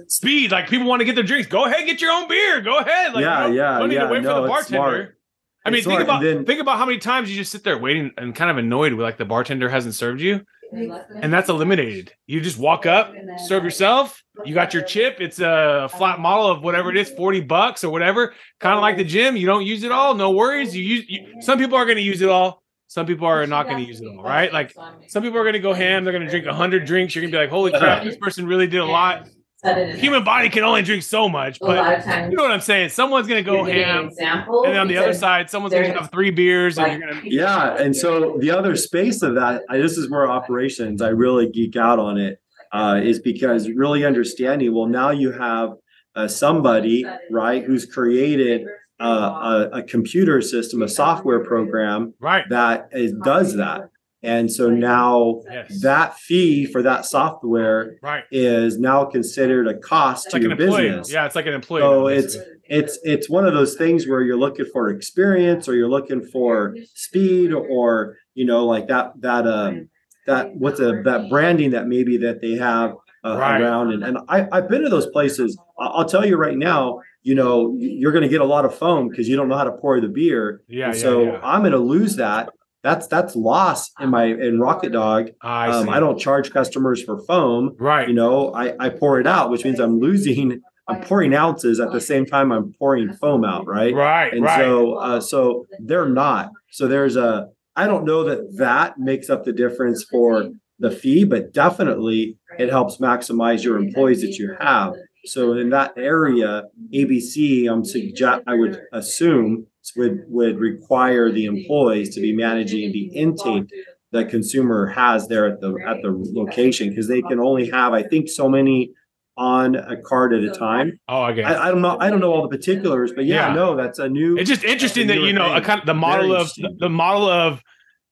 speed. 0.08 0.50
Like 0.52 0.68
people 0.68 0.86
want 0.86 1.00
to 1.00 1.04
get 1.04 1.14
their 1.14 1.24
drinks. 1.24 1.48
Go 1.48 1.64
ahead, 1.64 1.86
get 1.86 2.00
your 2.00 2.12
own 2.12 2.28
beer. 2.28 2.60
Go 2.60 2.78
ahead. 2.78 3.14
Like, 3.14 3.22
Yeah, 3.22 3.40
you 3.40 3.46
don't, 3.46 3.54
yeah, 3.56 3.78
don't 3.78 3.88
need 3.88 3.94
yeah. 3.96 4.04
to 4.06 4.12
wait 4.12 4.22
No, 4.22 4.34
for 4.36 4.42
the 4.42 4.48
bartender. 4.48 5.16
I 5.64 5.70
mean, 5.70 5.78
It's 5.78 5.86
think 5.86 6.00
smart. 6.00 6.02
about 6.02 6.22
then- 6.22 6.44
think 6.44 6.60
about 6.60 6.78
how 6.78 6.86
many 6.86 6.98
times 6.98 7.30
you 7.30 7.36
just 7.36 7.52
sit 7.52 7.62
there 7.64 7.78
waiting 7.78 8.10
and 8.16 8.34
kind 8.34 8.50
of 8.50 8.58
annoyed 8.58 8.92
with 8.94 9.04
like 9.04 9.16
the 9.16 9.24
bartender 9.24 9.68
hasn't 9.68 9.94
served 9.94 10.20
you, 10.20 10.40
and 10.72 11.32
that's 11.32 11.48
eliminated. 11.48 12.12
You 12.26 12.40
just 12.40 12.58
walk 12.58 12.84
up, 12.86 13.12
serve 13.46 13.62
yourself. 13.62 14.20
You 14.44 14.54
got 14.54 14.74
your 14.74 14.82
chip. 14.82 15.18
It's 15.20 15.38
a 15.38 15.88
flat 15.96 16.18
model 16.18 16.50
of 16.50 16.62
whatever 16.64 16.90
it 16.90 16.96
is, 16.96 17.10
forty 17.10 17.40
bucks 17.40 17.84
or 17.84 17.90
whatever. 17.90 18.34
Kind 18.58 18.74
of 18.76 18.80
like 18.80 18.96
the 18.96 19.04
gym. 19.04 19.36
You 19.36 19.46
don't 19.46 19.64
use 19.64 19.82
it 19.84 19.92
all. 19.92 20.14
No 20.14 20.30
worries. 20.32 20.74
You 20.74 20.82
use. 20.82 21.04
You, 21.08 21.42
some 21.42 21.58
people 21.58 21.76
are 21.76 21.84
going 21.84 21.96
to 21.98 22.02
use 22.02 22.22
it 22.22 22.28
all. 22.28 22.61
Some 22.92 23.06
people 23.06 23.26
are 23.26 23.46
not 23.46 23.64
going 23.66 23.78
to 23.78 23.88
use 23.88 24.02
it 24.02 24.06
all. 24.06 24.22
Right? 24.22 24.52
Like 24.52 24.74
some 25.08 25.22
people 25.22 25.38
are 25.38 25.44
going 25.44 25.54
to 25.54 25.60
go 25.60 25.72
ham. 25.72 26.04
They're 26.04 26.12
going 26.12 26.26
to 26.26 26.30
drink 26.30 26.44
hundred 26.46 26.84
drinks. 26.84 27.14
You're 27.14 27.22
going 27.22 27.32
to 27.32 27.36
be 27.38 27.40
like, 27.40 27.48
holy 27.48 27.72
crap, 27.72 28.04
this 28.04 28.18
person 28.18 28.44
really 28.46 28.66
did 28.66 28.80
a 28.80 28.84
lot. 28.84 29.28
Human 29.64 30.24
body 30.24 30.50
can 30.50 30.62
only 30.62 30.82
drink 30.82 31.02
so 31.02 31.26
much, 31.26 31.58
A 31.62 31.64
lot 31.64 31.76
but 31.76 31.98
of 32.00 32.04
times. 32.04 32.30
you 32.32 32.36
know 32.36 32.42
what 32.42 32.52
I'm 32.52 32.60
saying. 32.60 32.90
Someone's 32.90 33.26
going 33.28 33.42
to 33.42 33.50
go 33.50 33.64
you're 33.64 33.76
an 33.82 33.88
ham. 33.88 34.06
Example. 34.08 34.64
And 34.64 34.74
then 34.74 34.80
on 34.80 34.88
the 34.88 34.98
other 34.98 35.14
side, 35.14 35.48
someone's 35.48 35.72
gonna 35.72 35.98
have 35.98 36.10
three 36.10 36.30
beers, 36.32 36.76
and 36.78 37.00
you're 37.00 37.08
gonna 37.08 37.22
Yeah, 37.24 37.76
and 37.80 37.96
so 37.96 38.36
the 38.40 38.50
other 38.50 38.76
space 38.76 39.22
of 39.22 39.36
that, 39.36 39.62
I, 39.70 39.78
this 39.78 39.96
is 39.96 40.10
where 40.10 40.28
operations 40.30 41.00
I 41.00 41.10
really 41.10 41.48
geek 41.48 41.76
out 41.76 41.98
on 41.98 42.18
it, 42.18 42.40
uh, 42.72 43.00
is 43.02 43.20
because 43.20 43.70
really 43.70 44.04
understanding. 44.04 44.74
Well, 44.74 44.86
now 44.86 45.10
you 45.10 45.30
have 45.32 45.74
uh, 46.14 46.28
somebody 46.28 47.06
right 47.30 47.62
who's 47.64 47.86
created 47.86 48.66
uh, 49.02 49.68
a, 49.72 49.78
a 49.78 49.82
computer 49.82 50.40
system, 50.40 50.82
a 50.82 50.88
software 50.88 51.42
program 51.44 52.14
right. 52.20 52.44
that 52.50 52.88
is, 52.92 53.12
does 53.24 53.56
that, 53.56 53.90
and 54.22 54.50
so 54.50 54.70
now 54.70 55.42
Yes. 55.50 55.80
that 55.82 56.16
fee 56.18 56.64
for 56.66 56.80
that 56.82 57.04
software 57.04 57.96
right. 58.02 58.24
is 58.30 58.78
now 58.78 59.04
considered 59.04 59.66
a 59.66 59.76
cost 59.78 60.26
It's 60.26 60.34
to 60.34 60.38
like 60.38 60.46
your 60.48 60.56
business. 60.56 61.12
Yeah, 61.12 61.26
it's 61.26 61.34
like 61.34 61.46
an 61.46 61.54
employee. 61.54 61.80
So 61.80 62.06
it's 62.06 62.36
it's 62.64 62.98
it's 63.02 63.28
one 63.28 63.44
of 63.46 63.54
those 63.54 63.74
things 63.74 64.06
where 64.06 64.22
you're 64.22 64.36
looking 64.38 64.66
for 64.72 64.90
experience 64.90 65.68
or 65.68 65.74
you're 65.74 65.90
looking 65.90 66.22
for 66.24 66.76
speed 66.94 67.52
or 67.52 68.16
you 68.34 68.44
know 68.44 68.64
like 68.64 68.86
that 68.88 69.12
that 69.20 69.46
um 69.46 69.88
that 70.26 70.54
what's 70.54 70.78
a 70.78 71.02
that 71.02 71.28
branding 71.28 71.70
that 71.72 71.88
maybe 71.88 72.16
that 72.18 72.40
they 72.40 72.52
have 72.52 72.94
uh, 73.24 73.36
Right. 73.38 73.60
around 73.60 73.92
and 73.92 74.04
and 74.04 74.18
I 74.28 74.46
I've 74.52 74.68
been 74.68 74.82
to 74.82 74.88
those 74.88 75.06
places. 75.08 75.58
I'll 75.78 76.04
tell 76.14 76.24
you 76.24 76.36
right 76.36 76.56
now. 76.56 77.00
You 77.22 77.34
know 77.34 77.74
you're 77.78 78.12
going 78.12 78.22
to 78.22 78.28
get 78.28 78.40
a 78.40 78.46
lot 78.46 78.64
of 78.64 78.74
foam 78.74 79.08
because 79.08 79.28
you 79.28 79.36
don't 79.36 79.48
know 79.48 79.56
how 79.56 79.64
to 79.64 79.72
pour 79.72 80.00
the 80.00 80.08
beer. 80.08 80.62
yeah, 80.68 80.88
yeah, 80.88 80.92
so 80.92 81.22
yeah. 81.24 81.40
I'm 81.42 81.60
going 81.60 81.72
to 81.72 81.78
lose 81.78 82.16
that. 82.16 82.50
That's 82.82 83.06
that's 83.06 83.36
loss 83.36 83.92
in 84.00 84.10
my 84.10 84.24
in 84.24 84.58
Rocket 84.58 84.90
Dog. 84.92 85.30
I, 85.40 85.68
Um. 85.68 85.88
I 85.88 86.00
don't 86.00 86.18
charge 86.18 86.50
customers 86.50 87.02
for 87.02 87.20
foam 87.20 87.76
right. 87.78 88.08
you 88.08 88.14
know 88.14 88.52
I, 88.52 88.74
I 88.78 88.88
pour 88.88 89.20
it 89.20 89.26
out 89.26 89.50
which 89.50 89.64
means 89.64 89.78
i'm 89.78 90.00
losing 90.00 90.60
i'm 90.88 91.00
pouring 91.02 91.32
ounces 91.34 91.78
at 91.78 91.92
the 91.92 92.00
same 92.00 92.26
time 92.26 92.50
i'm 92.50 92.72
pouring 92.78 93.12
foam 93.14 93.44
out 93.44 93.66
right 93.66 93.94
right. 93.94 94.32
and 94.32 94.42
right. 94.44 94.58
so 94.58 94.94
uh, 94.94 95.20
so 95.20 95.64
they're 95.78 96.08
not 96.08 96.50
so 96.70 96.88
there's 96.88 97.16
a 97.16 97.48
i 97.76 97.86
don't 97.86 98.04
know 98.04 98.24
that 98.24 98.56
that 98.56 98.98
makes 98.98 99.30
up 99.30 99.44
the 99.44 99.52
difference 99.52 100.04
for 100.04 100.50
the 100.80 100.90
fee 100.90 101.24
but 101.24 101.52
definitely 101.52 102.36
it 102.58 102.68
helps 102.68 102.96
maximize 102.96 103.62
your 103.62 103.78
employees 103.78 104.22
that 104.22 104.38
you 104.38 104.56
have 104.60 104.94
So 105.24 105.52
in 105.54 105.70
that 105.70 105.92
area, 105.96 106.64
ABC, 106.92 107.70
I'm 107.70 107.84
suggest 107.84 108.42
I 108.46 108.54
would 108.54 108.80
assume 108.92 109.66
would 109.96 110.24
would 110.28 110.58
require 110.58 111.30
the 111.30 111.46
employees 111.46 112.14
to 112.14 112.20
be 112.20 112.32
managing 112.34 112.92
the 112.92 113.06
intake 113.14 113.68
that 114.12 114.28
consumer 114.28 114.86
has 114.86 115.28
there 115.28 115.46
at 115.46 115.60
the 115.60 115.74
at 115.86 116.02
the 116.02 116.10
location 116.32 116.90
because 116.90 117.08
they 117.08 117.22
can 117.22 117.40
only 117.40 117.68
have 117.70 117.92
I 117.92 118.02
think 118.02 118.28
so 118.28 118.48
many 118.48 118.92
on 119.36 119.74
a 119.76 120.00
card 120.02 120.34
at 120.34 120.44
a 120.44 120.50
time. 120.50 120.98
Oh, 121.08 121.22
I 121.22 121.32
get. 121.32 121.46
I, 121.46 121.68
I 121.68 121.70
don't 121.70 121.80
know. 121.80 121.96
I 121.98 122.10
don't 122.10 122.20
know 122.20 122.32
all 122.32 122.42
the 122.42 122.54
particulars, 122.54 123.12
but 123.14 123.24
yeah, 123.24 123.48
Yeah. 123.48 123.54
no, 123.54 123.76
that's 123.76 123.98
a 123.98 124.08
new. 124.08 124.36
It's 124.36 124.48
just 124.50 124.62
interesting 124.62 125.06
that 125.06 125.18
you 125.18 125.32
know 125.32 125.54
a 125.54 125.60
kind 125.60 125.80
of 125.80 125.86
the 125.86 125.94
model 125.94 126.34
of 126.36 126.50
the 126.78 126.90
model 126.90 127.28
of 127.28 127.60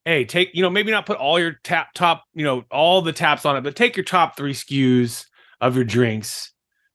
hey 0.05 0.25
take 0.25 0.51
you 0.55 0.63
know 0.63 0.71
maybe 0.71 0.91
not 0.91 1.05
put 1.07 1.19
all 1.19 1.39
your 1.39 1.59
tap 1.63 1.89
top 1.95 2.25
you 2.35 2.45
know 2.45 2.65
all 2.71 3.03
the 3.03 3.13
taps 3.13 3.45
on 3.45 3.57
it 3.57 3.61
but 3.61 3.77
take 3.77 3.97
your 3.97 4.05
top 4.05 4.37
three 4.37 4.55
SKUs 4.55 5.27
of 5.61 5.77
your 5.77 5.85
drinks 5.85 6.53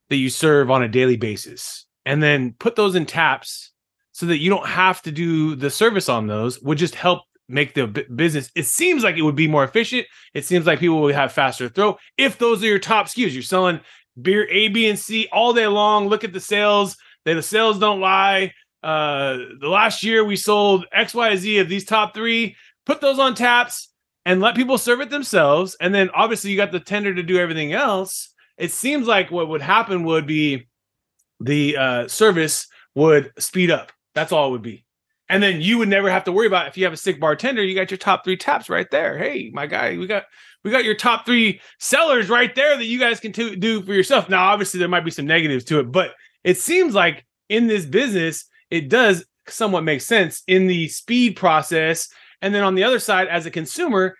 that 0.09 0.17
you 0.17 0.29
serve 0.29 0.71
on 0.71 0.83
a 0.83 0.87
daily 0.87 1.17
basis. 1.17 1.85
And 2.05 2.21
then 2.21 2.53
put 2.59 2.75
those 2.75 2.95
in 2.95 3.05
taps 3.05 3.71
so 4.11 4.27
that 4.27 4.37
you 4.37 4.49
don't 4.49 4.67
have 4.67 5.01
to 5.01 5.11
do 5.11 5.55
the 5.55 5.69
service 5.69 6.07
on 6.07 6.27
those 6.27 6.61
would 6.61 6.77
just 6.77 6.95
help 6.95 7.23
make 7.47 7.73
the 7.73 7.87
bu- 7.87 8.07
business. 8.15 8.49
It 8.55 8.65
seems 8.65 9.03
like 9.03 9.17
it 9.17 9.23
would 9.23 9.35
be 9.35 9.47
more 9.47 9.63
efficient. 9.63 10.07
It 10.33 10.45
seems 10.45 10.65
like 10.65 10.79
people 10.79 11.01
would 11.01 11.15
have 11.15 11.31
faster 11.31 11.69
throw. 11.69 11.97
If 12.17 12.37
those 12.37 12.63
are 12.63 12.67
your 12.67 12.79
top 12.79 13.07
SKUs 13.07 13.33
you're 13.33 13.43
selling 13.43 13.79
beer 14.21 14.47
A 14.49 14.69
B 14.69 14.87
and 14.87 14.97
C 14.97 15.27
all 15.31 15.53
day 15.53 15.67
long 15.67 16.07
look 16.07 16.23
at 16.23 16.33
the 16.33 16.39
sales 16.39 16.95
they, 17.25 17.33
the 17.33 17.43
sales 17.43 17.79
don't 17.79 17.99
lie. 17.99 18.53
Uh 18.83 19.37
the 19.59 19.67
last 19.67 20.03
year 20.03 20.23
we 20.23 20.35
sold 20.35 20.85
xyz 20.95 21.59
of 21.59 21.67
these 21.67 21.85
top 21.85 22.13
three 22.13 22.55
put 22.85 23.01
those 23.01 23.19
on 23.19 23.35
taps 23.35 23.89
and 24.25 24.41
let 24.41 24.55
people 24.55 24.77
serve 24.77 25.01
it 25.01 25.09
themselves. 25.09 25.75
And 25.81 25.93
then 25.93 26.09
obviously 26.11 26.51
you 26.51 26.57
got 26.57 26.71
the 26.71 26.79
tender 26.79 27.13
to 27.13 27.23
do 27.23 27.37
everything 27.37 27.73
else 27.73 28.33
it 28.57 28.71
seems 28.71 29.07
like 29.07 29.31
what 29.31 29.49
would 29.49 29.61
happen 29.61 30.03
would 30.03 30.25
be 30.25 30.67
the 31.39 31.77
uh 31.77 32.07
service 32.07 32.67
would 32.95 33.31
speed 33.37 33.71
up. 33.71 33.91
That's 34.13 34.31
all 34.31 34.47
it 34.47 34.51
would 34.51 34.61
be. 34.61 34.85
And 35.27 35.41
then 35.41 35.59
you 35.59 35.77
would 35.79 35.89
never 35.89 36.09
have 36.09 36.23
to 36.25 36.31
worry 36.31 36.47
about 36.47 36.67
if 36.67 36.77
you 36.77 36.83
have 36.85 36.93
a 36.93 36.97
sick 36.97 37.19
bartender 37.19 37.63
you 37.63 37.75
got 37.75 37.91
your 37.91 37.97
top 37.97 38.23
three 38.23 38.37
taps 38.37 38.69
right 38.69 38.89
there. 38.91 39.17
Hey 39.17 39.51
my 39.53 39.67
guy 39.67 39.97
we 39.97 40.07
got 40.07 40.23
we 40.63 40.71
got 40.71 40.85
your 40.85 40.95
top 40.95 41.25
three 41.25 41.61
sellers 41.79 42.29
right 42.29 42.53
there 42.55 42.77
that 42.77 42.85
you 42.85 42.99
guys 42.99 43.19
can 43.19 43.31
to- 43.33 43.55
do 43.55 43.81
for 43.81 43.93
yourself. 43.93 44.29
Now 44.29 44.45
obviously 44.45 44.79
there 44.79 44.89
might 44.89 45.05
be 45.05 45.11
some 45.11 45.27
negatives 45.27 45.65
to 45.65 45.79
it 45.79 45.91
but 45.91 46.11
it 46.43 46.57
seems 46.57 46.93
like 46.93 47.25
in 47.49 47.67
this 47.67 47.85
business 47.85 48.45
it 48.71 48.89
does 48.89 49.25
somewhat 49.47 49.83
make 49.83 50.01
sense 50.01 50.43
in 50.47 50.67
the 50.67 50.87
speed 50.87 51.35
process. 51.35 52.09
And 52.41 52.53
then 52.53 52.63
on 52.63 52.75
the 52.75 52.83
other 52.83 52.99
side 52.99 53.27
as 53.27 53.45
a 53.45 53.51
consumer 53.51 54.15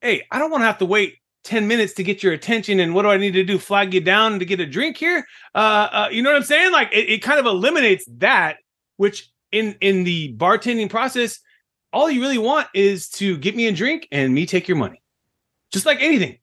hey 0.00 0.22
i 0.30 0.38
don't 0.38 0.50
want 0.50 0.62
to 0.62 0.66
have 0.66 0.78
to 0.78 0.86
wait 0.86 1.16
10 1.46 1.66
minutes 1.68 1.94
to 1.94 2.02
get 2.02 2.22
your 2.22 2.32
attention 2.32 2.80
and 2.80 2.92
what 2.92 3.02
do 3.02 3.08
i 3.08 3.16
need 3.16 3.32
to 3.32 3.44
do? 3.44 3.58
Flag 3.58 3.94
you 3.94 4.00
down 4.00 4.38
to 4.38 4.44
get 4.44 4.60
a 4.60 4.66
drink 4.66 4.96
here? 4.96 5.24
Uh, 5.54 5.88
uh 5.92 6.08
you 6.10 6.20
know 6.20 6.30
what 6.30 6.36
i'm 6.36 6.42
saying? 6.42 6.72
Like 6.72 6.92
it, 6.92 7.08
it 7.08 7.22
kind 7.22 7.38
of 7.38 7.46
eliminates 7.46 8.04
that 8.18 8.56
which 8.96 9.30
in 9.52 9.76
in 9.80 10.04
the 10.04 10.34
bartending 10.36 10.90
process 10.90 11.38
all 11.92 12.10
you 12.10 12.20
really 12.20 12.38
want 12.38 12.66
is 12.74 13.08
to 13.08 13.38
get 13.38 13.56
me 13.56 13.68
a 13.68 13.72
drink 13.72 14.06
and 14.12 14.34
me 14.34 14.44
take 14.44 14.68
your 14.68 14.76
money. 14.76 15.00
Just 15.72 15.86
like 15.86 16.02
anything. 16.02 16.38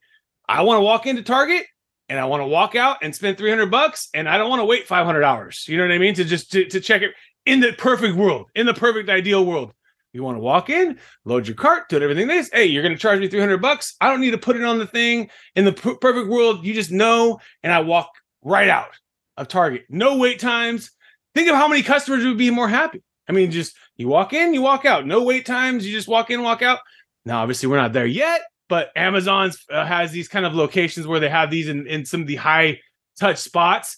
I 0.48 0.64
want 0.64 0.78
to 0.78 0.82
walk 0.84 1.06
into 1.06 1.22
target 1.22 1.66
and 2.10 2.20
i 2.20 2.26
want 2.26 2.42
to 2.42 2.48
walk 2.48 2.76
out 2.76 2.98
and 3.02 3.16
spend 3.16 3.38
300 3.38 3.72
bucks 3.72 4.10
and 4.14 4.28
i 4.28 4.38
don't 4.38 4.50
want 4.50 4.60
to 4.60 4.66
wait 4.66 4.86
500 4.86 5.24
hours 5.24 5.66
you 5.68 5.78
know 5.78 5.86
what 5.86 5.94
i 5.94 5.98
mean? 5.98 6.14
To 6.16 6.24
just 6.24 6.52
to, 6.54 6.66
to 6.66 6.80
check 6.80 7.02
it 7.02 7.12
in 7.46 7.60
the 7.60 7.74
perfect 7.74 8.16
world 8.16 8.48
in 8.56 8.66
the 8.66 8.74
perfect 8.74 9.10
ideal 9.10 9.46
world 9.46 9.74
you 10.14 10.24
want 10.24 10.36
to 10.36 10.42
walk 10.42 10.70
in 10.70 10.98
load 11.26 11.48
your 11.48 11.56
cart 11.56 11.90
do 11.90 12.00
everything 12.00 12.28
this 12.28 12.50
hey 12.54 12.66
you're 12.66 12.84
going 12.84 12.94
to 12.94 13.00
charge 13.00 13.20
me 13.20 13.28
300 13.28 13.58
bucks 13.58 13.96
i 14.00 14.10
don't 14.10 14.22
need 14.22 14.32
to 14.32 14.38
put 14.38 14.56
it 14.56 14.64
on 14.64 14.80
the 14.80 14.88
thing. 14.88 15.30
In 15.56 15.66
the 15.66 15.74
per- 15.74 15.96
perfect 15.96 16.30
world 16.30 16.66
you 16.66 16.74
just 16.74 16.92
know 16.92 17.40
and 17.64 17.74
i 17.74 17.80
walk 17.82 18.10
right 18.44 18.70
out 18.70 18.96
of 19.38 19.48
target. 19.48 19.86
No 19.90 20.18
wait 20.18 20.40
times. 20.40 20.92
Think 21.36 21.50
of 21.50 21.56
how 21.56 21.68
many 21.68 21.82
customers 21.82 22.24
would 22.26 22.38
be 22.38 22.52
more 22.52 22.68
happy. 22.68 23.02
I 23.28 23.32
mean 23.32 23.52
just 23.52 23.76
you 23.96 24.08
walk 24.08 24.34
in 24.34 24.54
you 24.54 24.62
walk 24.62 24.86
out. 24.86 25.08
No 25.08 25.24
wait 25.24 25.46
times 25.46 25.86
you 25.86 25.92
just 25.92 26.08
walk 26.08 26.30
in 26.30 26.44
walk 26.44 26.62
out. 26.62 26.80
Now 27.26 27.42
obviously 27.42 27.70
we're 27.70 27.78
not 27.78 27.94
there 27.94 28.06
yet 28.06 28.42
but 28.70 28.92
amazon's 28.96 29.58
uh, 29.70 29.86
has 29.86 30.12
these 30.12 30.30
kind 30.30 30.46
of 30.46 30.56
locations 30.56 31.06
where 31.06 31.20
they 31.20 31.30
have 31.30 31.52
these 31.52 31.68
in, 31.68 31.86
in 31.86 32.06
some 32.06 32.22
of 32.22 32.28
the 32.28 32.36
high 32.36 32.80
touch 33.20 33.38
spots. 33.38 33.98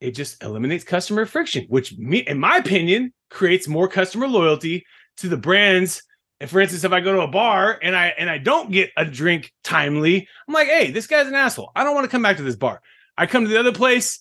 It 0.00 0.12
just 0.12 0.42
eliminates 0.42 0.84
customer 0.84 1.26
friction 1.26 1.66
which 1.68 1.96
me 1.98 2.18
in 2.18 2.38
my 2.38 2.56
opinion 2.56 3.12
creates 3.30 3.68
more 3.68 3.88
customer 3.88 4.26
loyalty 4.26 4.84
to 5.20 5.28
the 5.28 5.36
brands 5.36 6.02
and 6.40 6.48
for 6.48 6.60
instance 6.60 6.84
if 6.84 6.92
i 6.92 7.00
go 7.00 7.12
to 7.12 7.22
a 7.22 7.28
bar 7.28 7.78
and 7.82 7.96
i 7.96 8.08
and 8.18 8.28
i 8.28 8.38
don't 8.38 8.70
get 8.70 8.90
a 8.96 9.04
drink 9.04 9.52
timely 9.64 10.26
i'm 10.46 10.54
like 10.54 10.68
hey 10.68 10.90
this 10.90 11.06
guy's 11.06 11.26
an 11.26 11.34
asshole 11.34 11.72
i 11.76 11.84
don't 11.84 11.94
want 11.94 12.04
to 12.04 12.10
come 12.10 12.22
back 12.22 12.36
to 12.36 12.42
this 12.42 12.56
bar 12.56 12.80
i 13.16 13.26
come 13.26 13.44
to 13.44 13.50
the 13.50 13.58
other 13.58 13.72
place 13.72 14.20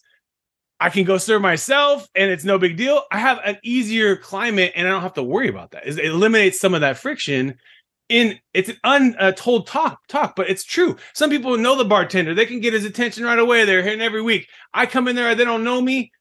I 0.80 0.90
can 0.90 1.04
go 1.04 1.18
serve 1.18 1.42
myself 1.42 2.08
and 2.16 2.32
it's 2.32 2.46
no 2.46 2.58
big 2.58 2.78
deal. 2.78 3.04
I 3.12 3.20
have 3.20 3.40
an 3.44 3.58
easier 3.64 4.16
climate 4.16 4.72
and 4.76 4.88
I 4.88 4.92
don't 4.92 5.02
have 5.02 5.14
to 5.16 5.24
worry 5.24 5.50
about 5.50 5.72
that. 5.72 5.86
It 5.86 6.00
eliminates 6.00 6.60
some 6.60 6.74
of 6.74 6.82
that 6.82 6.98
friction. 6.98 7.56
In 8.08 8.40
it's 8.56 8.70
an 8.70 9.16
untold 9.20 9.68
talk, 9.68 10.00
talk, 10.08 10.36
but 10.36 10.50
it's 10.50 10.64
true. 10.64 10.96
Some 11.14 11.30
people 11.30 11.56
know 11.60 11.78
the 11.78 11.86
bartender; 11.86 12.34
they 12.34 12.48
can 12.48 12.60
get 12.60 12.74
his 12.74 12.84
attention 12.84 13.24
right 13.24 13.38
away. 13.38 13.66
They're 13.66 13.84
hitting 13.84 14.02
every 14.02 14.24
week. 14.24 14.50
I 14.74 14.88
come 14.88 15.08
in 15.08 15.16
there, 15.16 15.36
they 15.36 15.46
don't 15.46 15.64
know 15.64 15.80
me. 15.80 16.12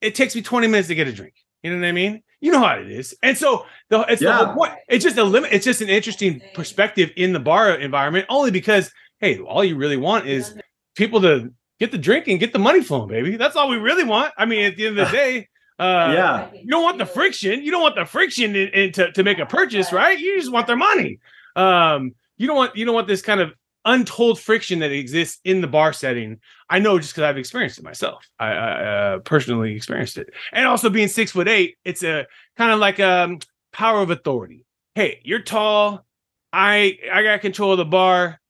It 0.00 0.16
takes 0.16 0.34
me 0.34 0.42
twenty 0.42 0.66
minutes 0.66 0.88
to 0.88 0.96
get 0.96 1.06
a 1.06 1.12
drink. 1.12 1.34
You 1.62 1.70
know 1.70 1.78
what 1.78 1.86
I 1.86 1.92
mean? 1.92 2.24
You 2.46 2.52
know 2.52 2.60
how 2.60 2.78
it 2.78 2.88
is. 2.88 3.12
And 3.24 3.36
so 3.36 3.66
the 3.88 4.02
it's 4.08 4.22
the 4.22 4.32
whole 4.32 4.54
point. 4.54 4.72
It's 4.88 5.02
just 5.02 5.18
a 5.18 5.24
limit. 5.24 5.52
It's 5.52 5.64
just 5.64 5.80
an 5.80 5.88
interesting 5.88 6.40
perspective 6.54 7.10
in 7.16 7.32
the 7.32 7.40
bar 7.40 7.74
environment, 7.74 8.26
only 8.28 8.52
because 8.52 8.92
hey, 9.18 9.40
all 9.40 9.64
you 9.64 9.74
really 9.74 9.96
want 9.96 10.28
is 10.28 10.56
people 10.94 11.20
to 11.22 11.52
get 11.80 11.90
the 11.90 11.98
drink 11.98 12.28
and 12.28 12.38
get 12.38 12.52
the 12.52 12.60
money 12.60 12.84
flowing, 12.84 13.08
baby. 13.08 13.36
That's 13.36 13.56
all 13.56 13.68
we 13.68 13.78
really 13.78 14.04
want. 14.04 14.32
I 14.38 14.44
mean, 14.44 14.64
at 14.64 14.76
the 14.76 14.86
end 14.86 14.96
of 14.96 15.10
the 15.10 15.12
day, 15.16 15.48
uh, 15.80 16.12
yeah, 16.14 16.48
you 16.54 16.68
don't 16.68 16.84
want 16.84 16.98
the 16.98 17.06
friction. 17.06 17.64
You 17.64 17.72
don't 17.72 17.82
want 17.82 17.96
the 17.96 18.04
friction 18.04 18.54
in, 18.54 18.68
in 18.68 18.92
to, 18.92 19.10
to 19.10 19.24
make 19.24 19.40
a 19.40 19.46
purchase, 19.46 19.92
right? 19.92 20.16
You 20.16 20.38
just 20.38 20.52
want 20.52 20.68
their 20.68 20.76
money. 20.76 21.18
Um, 21.56 22.14
you 22.36 22.46
don't 22.46 22.54
want 22.54 22.76
you 22.76 22.84
don't 22.84 22.94
want 22.94 23.08
this 23.08 23.22
kind 23.22 23.40
of 23.40 23.54
untold 23.86 24.38
friction 24.38 24.80
that 24.80 24.92
exists 24.92 25.40
in 25.44 25.62
the 25.62 25.66
bar 25.66 25.94
setting. 25.94 26.38
I 26.68 26.78
know 26.78 26.98
just 26.98 27.14
because 27.14 27.22
I've 27.22 27.38
experienced 27.38 27.78
it 27.78 27.84
myself. 27.84 28.28
I, 28.38 28.48
I 28.48 28.84
uh, 28.84 29.18
personally 29.20 29.74
experienced 29.74 30.18
it, 30.18 30.28
and 30.52 30.66
also 30.66 30.90
being 30.90 31.08
six 31.08 31.30
foot 31.30 31.48
eight, 31.48 31.76
it's 31.84 32.02
a 32.02 32.26
kind 32.58 32.72
of 32.72 32.78
like 32.78 32.98
a 32.98 33.38
power 33.72 34.02
of 34.02 34.10
authority. 34.10 34.66
Hey, 34.94 35.20
you're 35.24 35.40
tall. 35.40 36.04
I 36.52 36.98
I 37.12 37.22
got 37.22 37.40
control 37.40 37.72
of 37.72 37.78
the 37.78 37.84
bar. 37.86 38.40